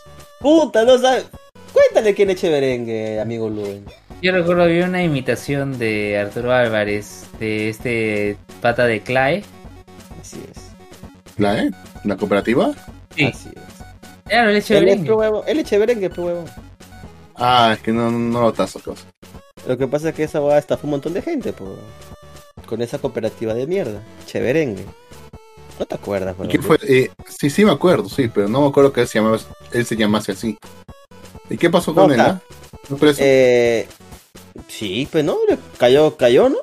[0.41, 1.27] Puta, no sabes.
[1.73, 3.85] Cuéntale quién eche merengue, amigo Luen.
[4.23, 9.45] Yo recuerdo vi una imitación de Arturo Álvarez de este pata de Clay.
[10.21, 10.63] Así es.
[11.37, 11.71] ¿La, eh?
[12.05, 12.73] ¿La cooperativa?
[13.15, 13.63] Sí, Así es.
[14.25, 15.07] claro, el es, berengue.
[15.07, 15.45] pe huevo.
[15.47, 16.45] Él eche merengue, pe huevo.
[17.37, 19.05] Ah, es que no, no lo tazo, causa.
[19.69, 21.77] Lo que pasa es que esa va a estafar un montón de gente, po.
[22.67, 24.01] Con esa cooperativa de mierda.
[24.27, 24.85] Cheverengue.
[25.79, 26.49] ¿No te acuerdas, ¿Y huevón?
[26.49, 26.79] ¿Qué fue?
[26.89, 29.39] Eh, sí, sí me acuerdo, sí, pero no me acuerdo que él se, llamaba,
[29.73, 30.57] él se llamase así.
[31.51, 32.21] ¿Y qué pasó con No, él?
[32.21, 32.41] ah?
[32.89, 33.21] ¿No preso?
[33.23, 33.87] Eh,
[34.69, 36.57] sí, pues no, le cayó, cayó, ¿no?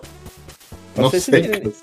[0.95, 1.17] No sé.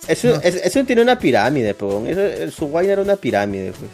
[0.08, 2.16] Eso, es- eso tiene una pirámide, pues.
[2.16, 3.90] Eso, su vaina era una pirámide, pues.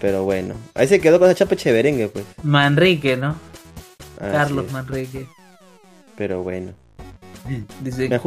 [0.00, 2.24] Pero bueno, ahí se quedó con esa chapa cheverengue, pues.
[2.42, 3.36] Manrique, ¿no?
[4.20, 4.70] Así Carlos.
[4.72, 5.26] Manrique.
[6.16, 6.72] Pero bueno.
[7.82, 8.20] Dice Me.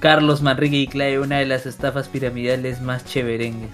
[0.00, 3.70] Carlos Manrique y Clay, una de las estafas piramidales más cheverengues.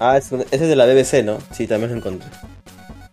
[0.00, 1.38] Ah, es- ese es de la BBC, ¿no?
[1.52, 2.28] Sí, también lo encontré.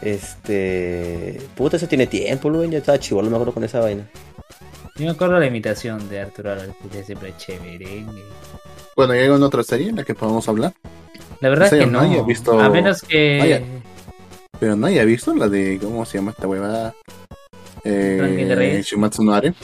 [0.01, 1.39] Este.
[1.55, 2.71] Puta, eso tiene tiempo, Luen.
[2.71, 4.07] Yo estaba chivolo, me acuerdo con esa vaina.
[5.01, 8.23] Yo me acuerdo la imitación de Arturo Álvarez, que siempre cheverengue.
[8.95, 10.73] Bueno, ¿y hay alguna otra serie en la que podamos hablar?
[11.39, 12.01] La verdad es que no.
[12.03, 13.37] nadie ha visto- A menos que.
[13.39, 13.61] Vaya.
[14.59, 16.93] Pero nadie ha visto la de, ¿cómo se llama esta huevada?
[17.83, 18.83] Eh.
[18.85, 19.55] Shumatsu no Are.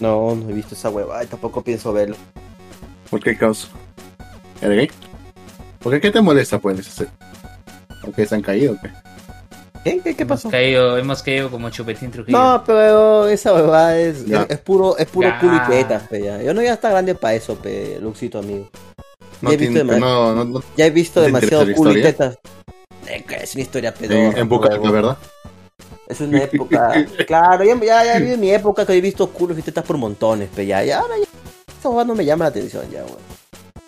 [0.00, 2.16] No, no he visto esa hueva y tampoco pienso verlo.
[3.08, 3.68] ¿Por qué causa?
[4.60, 4.90] ¿Eres gay?
[5.78, 6.00] ¿Por qué?
[6.02, 6.78] ¿Qué te molesta, pues?
[6.80, 7.08] ese-
[8.06, 8.90] ¿O que se han caído o qué?
[9.84, 10.00] ¿Qué?
[10.00, 10.50] ¿Qué, qué hemos pasó?
[10.50, 12.38] caído, hemos caído como chupetín Trujillo.
[12.38, 15.38] No, pero esa huevada es, es, es puro, es puro Ya.
[15.40, 16.40] culo y tetas, pe, ya.
[16.42, 18.68] Yo no ya está grande para eso, pe, Luxito, amigo.
[19.40, 22.02] No, Ya he visto tiene, no, no, no, Ya he visto ¿Te demasiado culo y
[22.02, 22.38] tetas.
[23.08, 24.38] Eh, Es una historia pedorra.
[24.38, 25.18] en boca, la verdad.
[26.06, 26.92] Es una época.
[27.26, 30.48] claro, ya, ya, ya vi mi época que he visto culos y tetas por montones,
[30.54, 30.84] pe, ya.
[30.84, 31.24] Ya ahora ya.
[31.80, 33.16] Esa huevada no me llama la atención, ya, weón.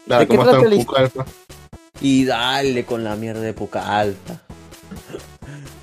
[0.07, 1.27] Claro, ¿De qué como está en Pucallpa.
[2.01, 4.41] Y dale con la mierda de época alta.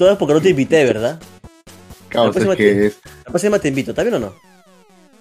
[0.02, 1.20] Todo es porque no te invité, ¿verdad?
[2.10, 4.34] Causa, La próxima es que es, La próxima te invito, ¿está bien o no?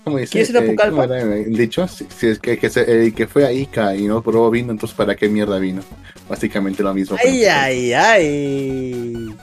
[0.04, 0.32] ¿Cómo dice?
[0.32, 1.02] ¿Quién es la Eh, Pucallpa?
[1.02, 1.86] ¿cómo era el dicho?
[1.86, 4.72] Si, si es que, que, se- el que fue a Ica y no probó vino,
[4.72, 5.82] entonces ¿para qué mierda vino?
[6.30, 7.18] Básicamente lo mismo.
[7.22, 9.36] Ay, ay, ay.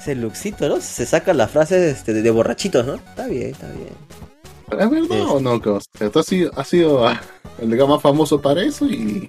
[0.00, 0.80] Ese Luxito, ¿no?
[0.80, 2.94] Se sacan las frases este, de, de borrachitos, ¿no?
[2.94, 3.88] Está bien, está bien.
[4.68, 5.24] ¿Pero ¿Es verdad Sí.
[5.28, 5.86] o no, Cos?
[6.12, 7.20] Tú has sido, has sido ah,
[7.60, 9.28] el lugar más famoso para eso y,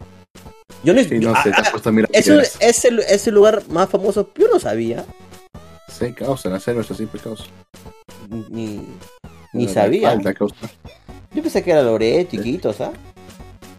[0.84, 3.64] Yo no, y no sé, te ah, has puesto a mirar Eso, ese, ese lugar
[3.70, 5.04] más famoso, yo no sabía.
[5.90, 7.44] Sí, causa, la selva es así, pues causa.
[8.50, 8.86] Ni,
[9.54, 10.10] ni sabía.
[10.12, 10.56] Falta, causa.
[11.34, 12.98] Yo pensé que era Loreto, Chiquito, ¿sabes?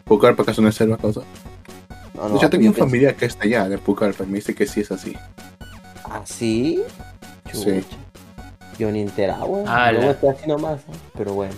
[0.05, 1.23] Pucarpa acaso no es selva, causa.
[2.15, 4.67] No, De hecho, tenía yo un familiar que está allá de Pucarpa, me dice que
[4.67, 5.17] sí es así.
[6.05, 6.83] ¿Ah, sí?
[8.79, 9.69] Yo ni enterado, weón.
[9.69, 9.93] Ala.
[9.93, 10.95] Luego está así nomás, ¿no?
[11.17, 11.55] Pero bueno,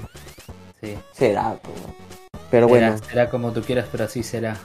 [0.80, 0.94] Sí.
[1.12, 1.74] será, pues.
[2.50, 4.56] Pero bueno, Será, será como tú quieras, pero así será.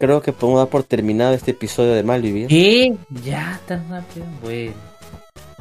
[0.00, 2.48] creo que podemos dar por terminado este episodio de Malvivir.
[2.48, 2.96] ¿Qué?
[3.24, 4.26] Ya tan rápido.
[4.42, 4.72] Bueno.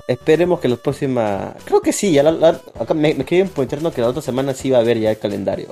[0.08, 1.56] Esperemos que la próxima.
[1.66, 4.22] Creo que sí, ya la, la- acá me, me escriben por interno que la otra
[4.22, 5.68] semana sí va a haber ya el calendario.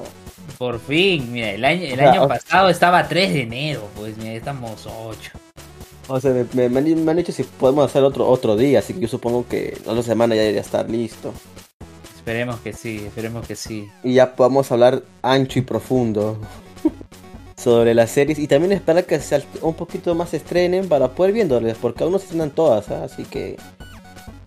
[0.57, 3.81] Por fin, mira, el año, el O sea, año o- pasado estaba 3 de enero,
[3.95, 5.31] pues mira, estamos 8.
[6.07, 9.01] O sea, me, me- me han, dicho si podemos hacer otro otro día, así que
[9.01, 11.31] yo supongo que la otra semana ya debería estar listo.
[12.15, 13.88] Esperemos que sí, esperemos que sí.
[14.03, 16.38] Y ya podamos hablar ancho y profundo
[17.57, 18.39] sobre las series.
[18.39, 19.19] Y también esperar que
[19.61, 23.03] un poquito más se estrenen para poder viéndoles, porque aún no se estrenan todas, ¿ah?
[23.03, 23.57] así que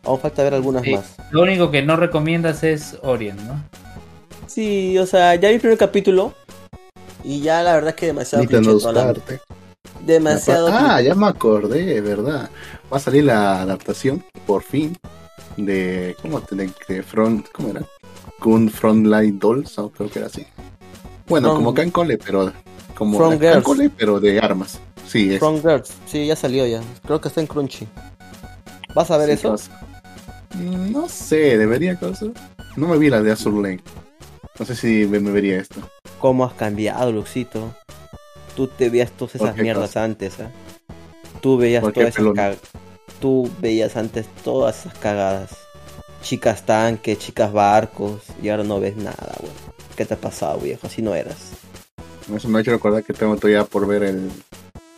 [0.07, 0.95] aún falta ver algunas Sí.
[0.95, 1.17] más.
[1.31, 3.63] Lo único que no recomiendas es Orient, ¿no?
[4.47, 6.33] Sí, o sea, ya vi el primer capítulo.
[7.25, 9.41] Y ya la verdad es que demasiado gustarte.
[10.05, 12.49] Demasiado Ah, ya me acordé, ¿verdad?
[12.93, 14.97] Va a salir la adaptación, por fin,
[15.57, 16.15] de.
[16.23, 17.49] ¿Cómo te de, de Front.
[17.53, 17.83] ¿Cómo era?
[18.41, 20.47] Gun Frontline Dolls, o creo que era así.
[21.27, 22.53] Bueno, From- como Cancole, pero.
[22.97, 23.55] Como From Girls.
[23.57, 24.79] Cancole, pero de armas.
[25.09, 25.41] Sí, es.
[25.41, 26.81] From Girls, sí, ya salió ya.
[27.05, 27.89] Creo que está en Crunchy.
[28.95, 29.57] ¿Vas a ver sí, eso?
[30.55, 32.27] No sé, debería cosa.
[32.77, 33.81] No me vi la de Azur Lane.
[34.59, 35.81] No sé si me, me vería esto.
[36.21, 37.75] ¿Cómo has cambiado, Luxito?
[38.55, 40.05] Tú te veías todas ¿Por esas mierdas cosa?
[40.05, 40.49] antes, ¿eh?
[41.43, 42.59] Tú veías ¿Por qué, todas esas cagadas.
[43.21, 45.51] Tú veías antes todas esas cagadas.
[46.23, 49.53] Chicas tanques, chicas barcos, y ahora no ves nada, güey.
[49.97, 50.87] ¿Qué te ha pasado, viejo?
[50.87, 51.53] Así no eras.
[52.35, 54.31] Eso me ha hecho recordar que tengo todavía por ver el.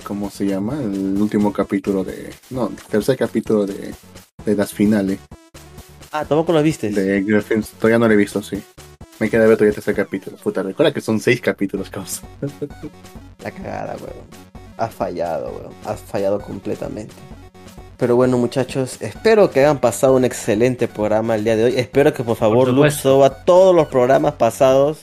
[0.04, 0.80] ¿Cómo se llama?
[0.80, 2.32] El último capítulo de.
[2.50, 3.92] No, el tercer capítulo de,
[4.50, 5.18] de las finales.
[6.12, 6.90] Ah, tampoco lo viste.
[6.90, 7.70] De Griffins.
[7.72, 8.62] Todavía no lo he visto, sí.
[9.18, 10.36] Me queda ver todavía el tercer capítulo.
[10.36, 12.22] Puta, recuerda que son seis capítulos, causa.
[13.42, 14.26] La cagada, weón.
[14.76, 15.72] Has fallado, weón.
[15.84, 17.14] Has fallado completamente.
[17.96, 21.74] Pero bueno, muchachos, espero que hayan pasado un excelente programa el día de hoy.
[21.76, 23.16] Espero que por favor supuesto.
[23.16, 25.00] suba todos los programas pasados.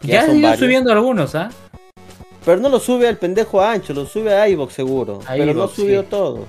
[0.00, 0.60] que Ya, son ido varios.
[0.64, 1.50] subiendo algunos, ¿ah?
[2.46, 5.20] Pero no lo sube al pendejo a Ancho, lo sube a iVox seguro.
[5.26, 6.06] A pero no subió sí.
[6.08, 6.46] todo.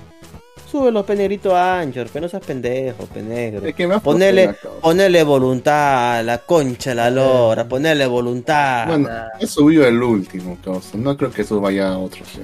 [0.70, 3.64] Súbelo penegrito a Anchor, pero no seas pendejo, penegro.
[3.66, 8.88] Es que me ha Ponele, ponele voluntad a la concha, la lora, ponele voluntad.
[8.88, 9.08] Bueno,
[9.38, 10.98] he subido el último, causa.
[10.98, 12.24] No creo que eso vaya a otro.
[12.24, 12.40] ¿sí?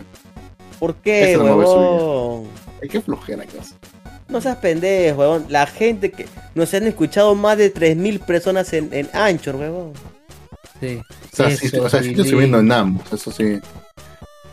[0.78, 1.80] ¿Por qué, no lo voy a subir.
[1.80, 2.46] huevón?
[2.80, 3.74] Ay, qué flojera, causa.
[4.28, 5.46] No seas pendejo, huevón.
[5.48, 9.92] La gente que nos han escuchado más de 3.000 personas en, en Anchor, huevón.
[10.80, 11.00] Sí.
[11.32, 13.58] O sea, sí, o sea, sí estoy subiendo en ambos, eso sí.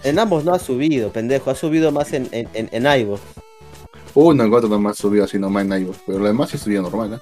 [0.03, 1.51] En ambos no ha subido, pendejo.
[1.51, 3.21] Ha subido más en, en, en, en iVoox.
[4.15, 7.13] Uno en otro nomás subió así nomás en iVoox, pero lo demás sí subió normal,
[7.13, 7.19] ¿eh?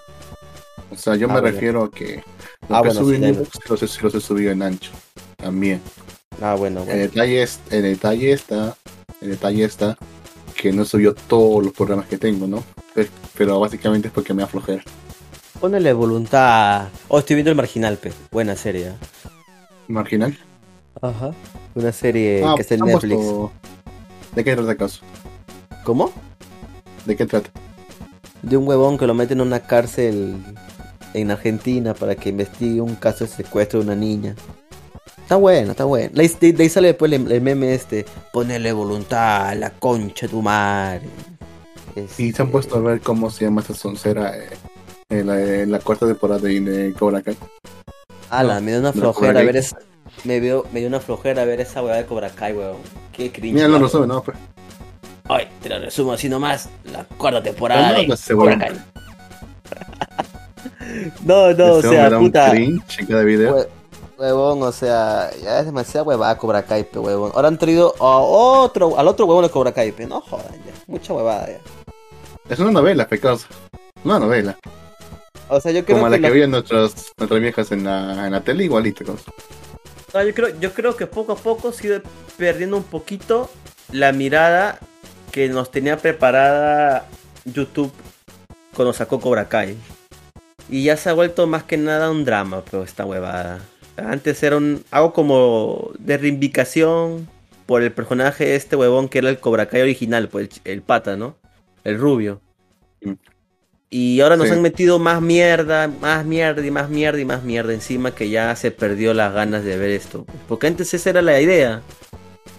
[0.92, 1.54] O sea, yo Ah, me bueno.
[1.54, 2.24] refiero a que
[2.70, 4.62] lo Ah, que bueno, subí sí, en iVoox los, he- sí los he subido en
[4.62, 4.92] ancho
[5.36, 5.82] también.
[6.42, 7.02] Ah, bueno, El bueno.
[7.02, 8.76] detalle es, el detalle está,
[9.22, 9.98] el detalle está
[10.56, 12.64] que no subió todos los programas que tengo, ¿no?
[13.38, 14.82] Pero, básicamente es porque me da flojera.
[15.60, 16.88] Ponele voluntad.
[17.10, 18.12] Oh, estoy viendo el marginal, pe.
[18.32, 18.88] Buena serie.
[18.88, 18.94] ¿eh?
[19.88, 20.36] Marginal.
[21.02, 21.32] Ajá.
[21.76, 23.16] Una serie Ah, que está en Netflix.
[23.18, 23.52] puesto-
[24.36, 25.02] ¿De qué trata caso?
[25.84, 26.12] ¿Cómo?
[27.08, 27.50] ¿De qué trata?
[28.42, 30.36] De un huevón que lo meten en una cárcel
[31.14, 34.36] en Argentina para que investigue un caso de secuestro de una niña.
[35.22, 36.12] Está bueno, está bueno.
[36.14, 38.06] De, ahí- de- de ahí sale después el, el meme este.
[38.32, 41.08] Ponele voluntad a la concha de tu madre.
[42.18, 44.50] Y se han puesto a ver cómo se llama esta soncera eh,
[45.10, 47.36] en, la, en la cuarta temporada de, de Cobra Kai.
[48.30, 49.78] Ala, me dio una no, flojera ver esa.
[50.24, 52.78] Me, veo, me dio una flojera ver esa huevada de Cobra Kai, weón.
[53.12, 53.56] Qué cringe.
[53.56, 53.90] Mira, no weón.
[53.90, 54.38] sabe, no, pues.
[55.30, 56.70] Ay, te lo resumo así nomás.
[56.86, 58.08] La cuarta temporada de.
[58.08, 58.08] Kai.
[61.26, 62.54] no, no, o sea, puta.
[63.08, 63.58] cada video.
[63.58, 63.68] Hue-
[64.18, 67.32] Huevón, o sea, ya es demasiada huevada Cobra Kai, huevón.
[67.36, 69.94] Ahora han traído a otro, al otro huevón de Cobra Kai.
[70.10, 70.72] No jodan ya.
[70.88, 71.60] Mucha huevada ya.
[72.50, 73.48] Es una novela, pecosa.
[74.04, 74.58] Una novela.
[75.50, 78.26] O sea, yo creo Como que, la que la- veían nuestras, nuestras viejas en la,
[78.26, 79.04] en la tele, igualito.
[80.14, 82.02] No, yo creo, yo creo que poco a poco se ha ido
[82.38, 83.52] perdiendo un poquito
[83.92, 84.80] la mirada
[85.38, 87.06] que nos tenía preparada
[87.46, 87.92] YouTube
[88.74, 89.78] cuando sacó Cobra Kai.
[90.68, 93.60] Y ya se ha vuelto más que nada un drama, pero esta huevada.
[93.98, 97.30] Antes era un algo como de reivindicación
[97.68, 100.82] por el personaje de este huevón que era el Cobra Kai original, pues el, el
[100.82, 101.38] pata, ¿no?
[101.84, 102.42] El rubio.
[103.04, 103.12] Mm.
[103.92, 104.54] Y ahora nos Sí.
[104.56, 108.56] han metido más mierda, más mierda y más mierda y más mierda encima que ya
[108.56, 110.26] se perdió las ganas de ver esto.
[110.48, 111.84] Porque antes esa era la idea.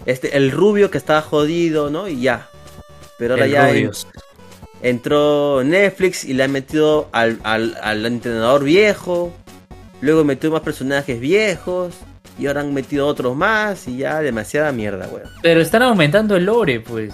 [0.05, 2.07] Este, el rubio que estaba jodido, ¿no?
[2.07, 2.48] Y ya.
[3.19, 3.91] Pero ahora El ya
[4.81, 9.31] entró Netflix y le ha metido al, al, al entrenador viejo.
[10.01, 11.93] Luego metió más personajes viejos.
[12.39, 13.87] Y ahora han metido otros más.
[13.87, 15.29] Y ya demasiada mierda, weón.
[15.41, 17.13] Pero están aumentando el lore, pues.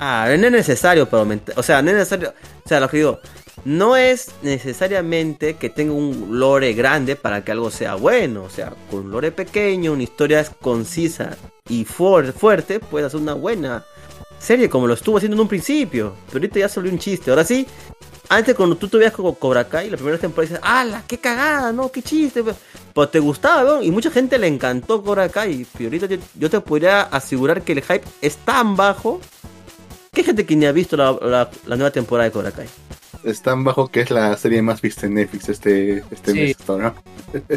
[0.00, 1.56] Ah, no es necesario para aumentar.
[1.58, 2.34] O sea, no es necesario.
[2.64, 3.20] O sea, lo que digo.
[3.64, 8.44] No es necesariamente que tenga un lore grande para que algo sea bueno.
[8.44, 11.36] O sea, con un lore pequeño, una historia concisa
[11.68, 13.84] y fuer- fuerte, puedes hacer una buena
[14.38, 16.14] serie como lo estuvo haciendo en un principio.
[16.26, 17.30] Pero ahorita ya se volvió un chiste.
[17.30, 17.66] Ahora sí,
[18.28, 21.02] antes cuando tú te veías como Cobra Kai, la primera temporada dices, ¡Hala!
[21.06, 21.72] ¡Qué cagada!
[21.72, 21.90] ¿No?
[21.90, 22.42] ¡Qué chiste!
[22.92, 23.82] Pues te gustaba, ¿no?
[23.82, 25.66] Y mucha gente le encantó Cobra Kai.
[25.78, 29.20] Y ahorita yo, yo te podría asegurar que el hype es tan bajo
[30.12, 32.66] que hay gente que ni ha visto la, la- la nueva temporada de Cobra Kai.
[33.24, 36.38] Es tan bajo que es la serie más vista en Netflix este, este Sí.
[36.38, 36.56] mes.
[36.68, 36.94] ¿no?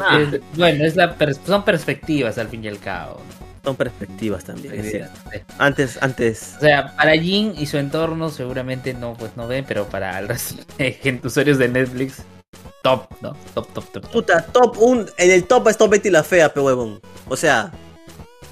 [0.02, 3.22] Ah, Es- bueno, es la pers- son perspectivas al fin y al cabo.
[3.70, 5.20] Son perspectivas también, es cierto.
[5.32, 5.40] Sí.
[5.60, 6.56] Antes, antes.
[6.58, 10.28] O sea, para Jin y su entorno seguramente no, pues no ven, pero para el
[10.28, 12.24] resto de gente, usuarios de Netflix,
[12.82, 13.36] top, ¿no?
[13.54, 14.02] Top, top, top.
[14.02, 14.12] top.
[14.12, 15.06] Puta, top 1.
[15.18, 17.00] En el top está Betty la Fea, pe huevón.
[17.28, 17.72] O sea,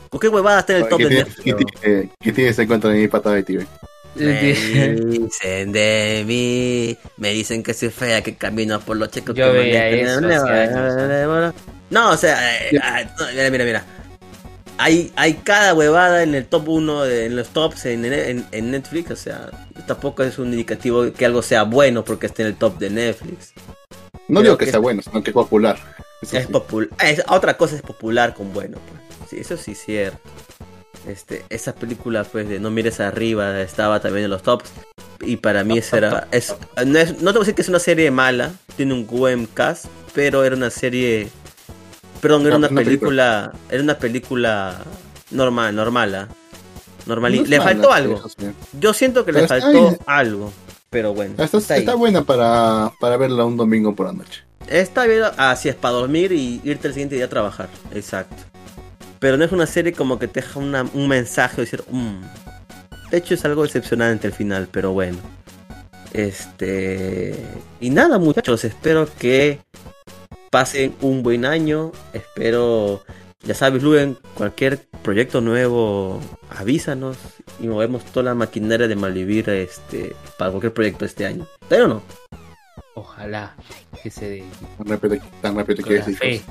[0.09, 2.11] ¿con qué huevada está en el top ¿Qué, de Netflix?
[2.19, 3.67] qué tienes en contra de mi pata Betty, güey?
[4.15, 9.35] Me dicen de mí, me dicen que soy fea, que camino por los chicos.
[9.35, 10.21] Yo que veía eso
[11.89, 13.96] No, o sea, eh, ah, no, mira, mira, mira.
[14.79, 19.11] Hay, hay cada huevada en el top 1, en los tops en, en- en Netflix,
[19.11, 19.49] o sea,
[19.87, 23.53] tampoco es un indicativo que algo sea bueno porque esté en el top de Netflix.
[24.27, 25.77] No Creo digo que, que sea es- bueno, sino que es popular.
[26.21, 26.51] Eso Es sí.
[26.51, 26.89] popular.
[27.27, 28.77] otra cosa es popular con bueno.
[28.87, 29.29] Pues.
[29.29, 30.19] Sí, eso sí es cierto.
[31.07, 34.69] Este, esa película pues de No mires arriba estaba también en los tops.
[35.21, 36.27] Y para mí esa era.
[36.31, 36.55] Es,
[36.85, 38.51] no, es- no te voy a decir que es una serie mala.
[38.75, 39.85] Tiene un buen cast.
[40.13, 41.29] Pero era una serie.
[42.21, 43.53] Perdón, era No, una una película.
[43.69, 44.77] Era una película
[45.31, 46.27] normal, normal.
[47.05, 47.35] Normal.
[47.35, 48.21] No le mala, faltó algo.
[48.79, 50.53] Yo siento que le Pero está faltó algo.
[50.89, 51.35] Pero bueno.
[51.37, 51.79] Está, está ahí.
[51.81, 54.41] está buena para, para verla un domingo por la noche.
[54.67, 57.69] Está bien, así es, para dormir y irte el siguiente día a trabajar.
[57.93, 58.35] Exacto.
[59.19, 62.21] Pero no es una serie como que te deja una- un mensaje de decir, "Mm".
[63.11, 65.17] De hecho, es algo decepcionante el final, pero bueno.
[66.13, 67.35] Este.
[67.79, 69.59] Y nada, muchachos, espero que
[70.57, 71.91] pasen un buen año.
[72.13, 73.03] Espero,
[73.43, 76.19] ya sabes, Luen, cualquier proyecto nuevo,
[76.49, 77.15] avísanos
[77.59, 81.45] y movemos toda la maquinaria de Malvivir este, para cualquier proyecto este año.
[81.61, 82.01] ¿Está o no?
[82.95, 83.55] Ojalá
[84.01, 84.43] que se dé.
[84.79, 86.17] Tan rápido, tan rápido con que la decís.
[86.17, 86.41] fe.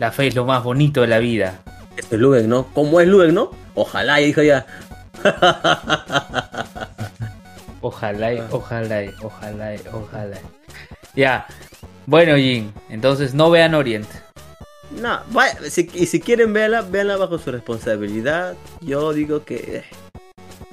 [0.00, 1.60] La fe es lo más bonito de la vida.
[1.96, 2.66] Este es Luen, ¿no?
[2.74, 3.52] ¿Cómo es Luen, no?
[3.76, 4.66] Ojalá, ya.
[7.80, 10.38] Ojalá, y- ojalá, y- ojalá, y- ojalá.
[11.16, 11.46] Ya.
[12.06, 14.06] Bueno, Jin, entonces no vean Orient.
[15.00, 18.54] No, vaya, si, y si quieren verla, véanla bajo su responsabilidad.
[18.80, 19.84] Yo digo que eh,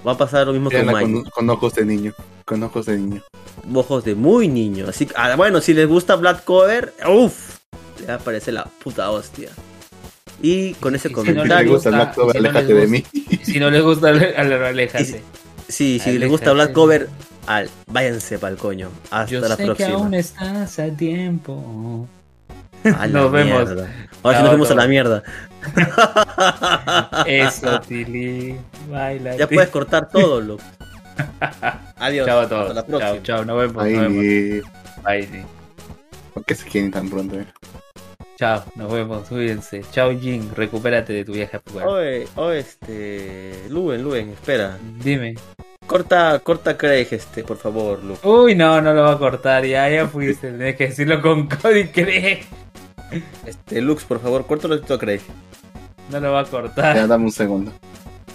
[0.05, 2.13] va a pasar lo mismo con con, con ojos de niño.
[2.45, 3.23] Con ojos de niño.
[3.73, 4.87] Ojos de muy niño.
[4.87, 7.57] Así que, ah, bueno, si les gusta Black Cover, uff,
[7.99, 9.49] le va a parecer la puta hostia.
[10.41, 12.85] Y con ese Y si no Si comentario, gusta Black si no les aléjate de
[12.85, 12.87] gusta.
[12.87, 13.03] mí.
[13.43, 15.23] Si no les gusta, aléjate.
[15.67, 16.27] sí, si les Aléjate.
[16.27, 17.09] gusta Black Cover,
[17.47, 18.89] al, váyanse pa'l coño.
[19.11, 19.89] Hasta Yo la sé que próxima.
[19.95, 22.07] aún estás a tiempo.
[22.97, 23.65] A Nos vemos.
[23.65, 23.89] mierda.
[24.23, 25.23] Ahora sí nos vemos a la mierda.
[27.25, 28.57] Eso, Tili.
[28.89, 29.35] Baila.
[29.37, 30.63] Ya puedes cortar todo, loco.
[31.97, 32.25] Adiós.
[32.27, 32.75] Chao a Hasta todos.
[32.75, 33.11] la próxima.
[33.13, 33.45] Chao, chao.
[33.45, 33.75] Nos vemos.
[33.75, 34.65] Nos vemos.
[35.05, 35.45] Ay, Bye.
[36.33, 37.39] ¿Por qué se quieren tan pronto?
[37.39, 37.45] eh?
[38.37, 39.27] Chao, nos vemos.
[39.29, 39.83] Cuídense.
[39.91, 40.49] Chao, Jin.
[40.55, 41.89] Recupérate de tu viaje a Pucallpa.
[41.91, 43.53] Oye, oye, este.
[43.69, 44.77] Luen, Luen, espera.
[45.03, 45.35] Dime.
[45.87, 48.17] Corta, corta Craig, este, por favor, Lu.
[48.23, 49.65] Uy, no, no lo va a cortar.
[49.65, 50.49] Ya, ya fuiste.
[50.49, 52.39] Tienes que decirlo con Cody Craig.
[53.45, 55.21] Este, Lux, por favor, córtalo a Craig.
[56.09, 57.07] No lo va a Ya, cortar.
[57.07, 57.71] dame un segundo.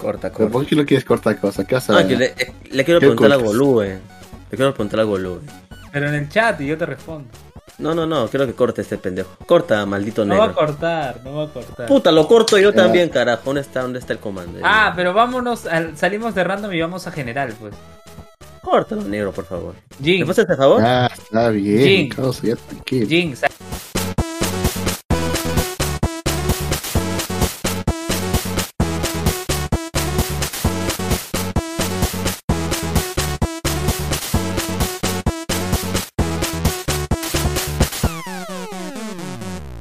[0.00, 0.52] Corta, ¿Pero corta.
[0.52, 1.66] ¿Por qué lo quieres cortar cosa?
[1.66, 2.06] ¿Qué vas a No, ver?
[2.08, 4.00] que le, eh, le quiero ¿Qué preguntar a Luen.
[4.50, 5.40] Le quiero preguntar algo a Luen.
[5.90, 7.28] Pero en el chat y yo te respondo.
[7.78, 9.30] No, no, no, quiero que corte este pendejo.
[9.46, 10.66] Corta, maldito No va a negro.
[10.66, 11.86] cortar, no va a cortar.
[11.86, 12.76] Puta, lo corto yo Ya.
[12.82, 13.42] también, carajo.
[13.44, 14.58] ¿Dónde está, dónde está el comando?
[14.64, 17.74] Ah, pero vámonos, al- salimos de random y vamos a general, pues.
[18.62, 19.74] Córtalo, negro, por favor.
[20.00, 20.82] ¿Me Jin, pasas este favor?
[20.84, 21.78] Ah, está bien.
[21.78, 22.08] Jin.
[22.10, 23.06] causa, ya tranquilo.
[23.08, 23.50] Jin, sal-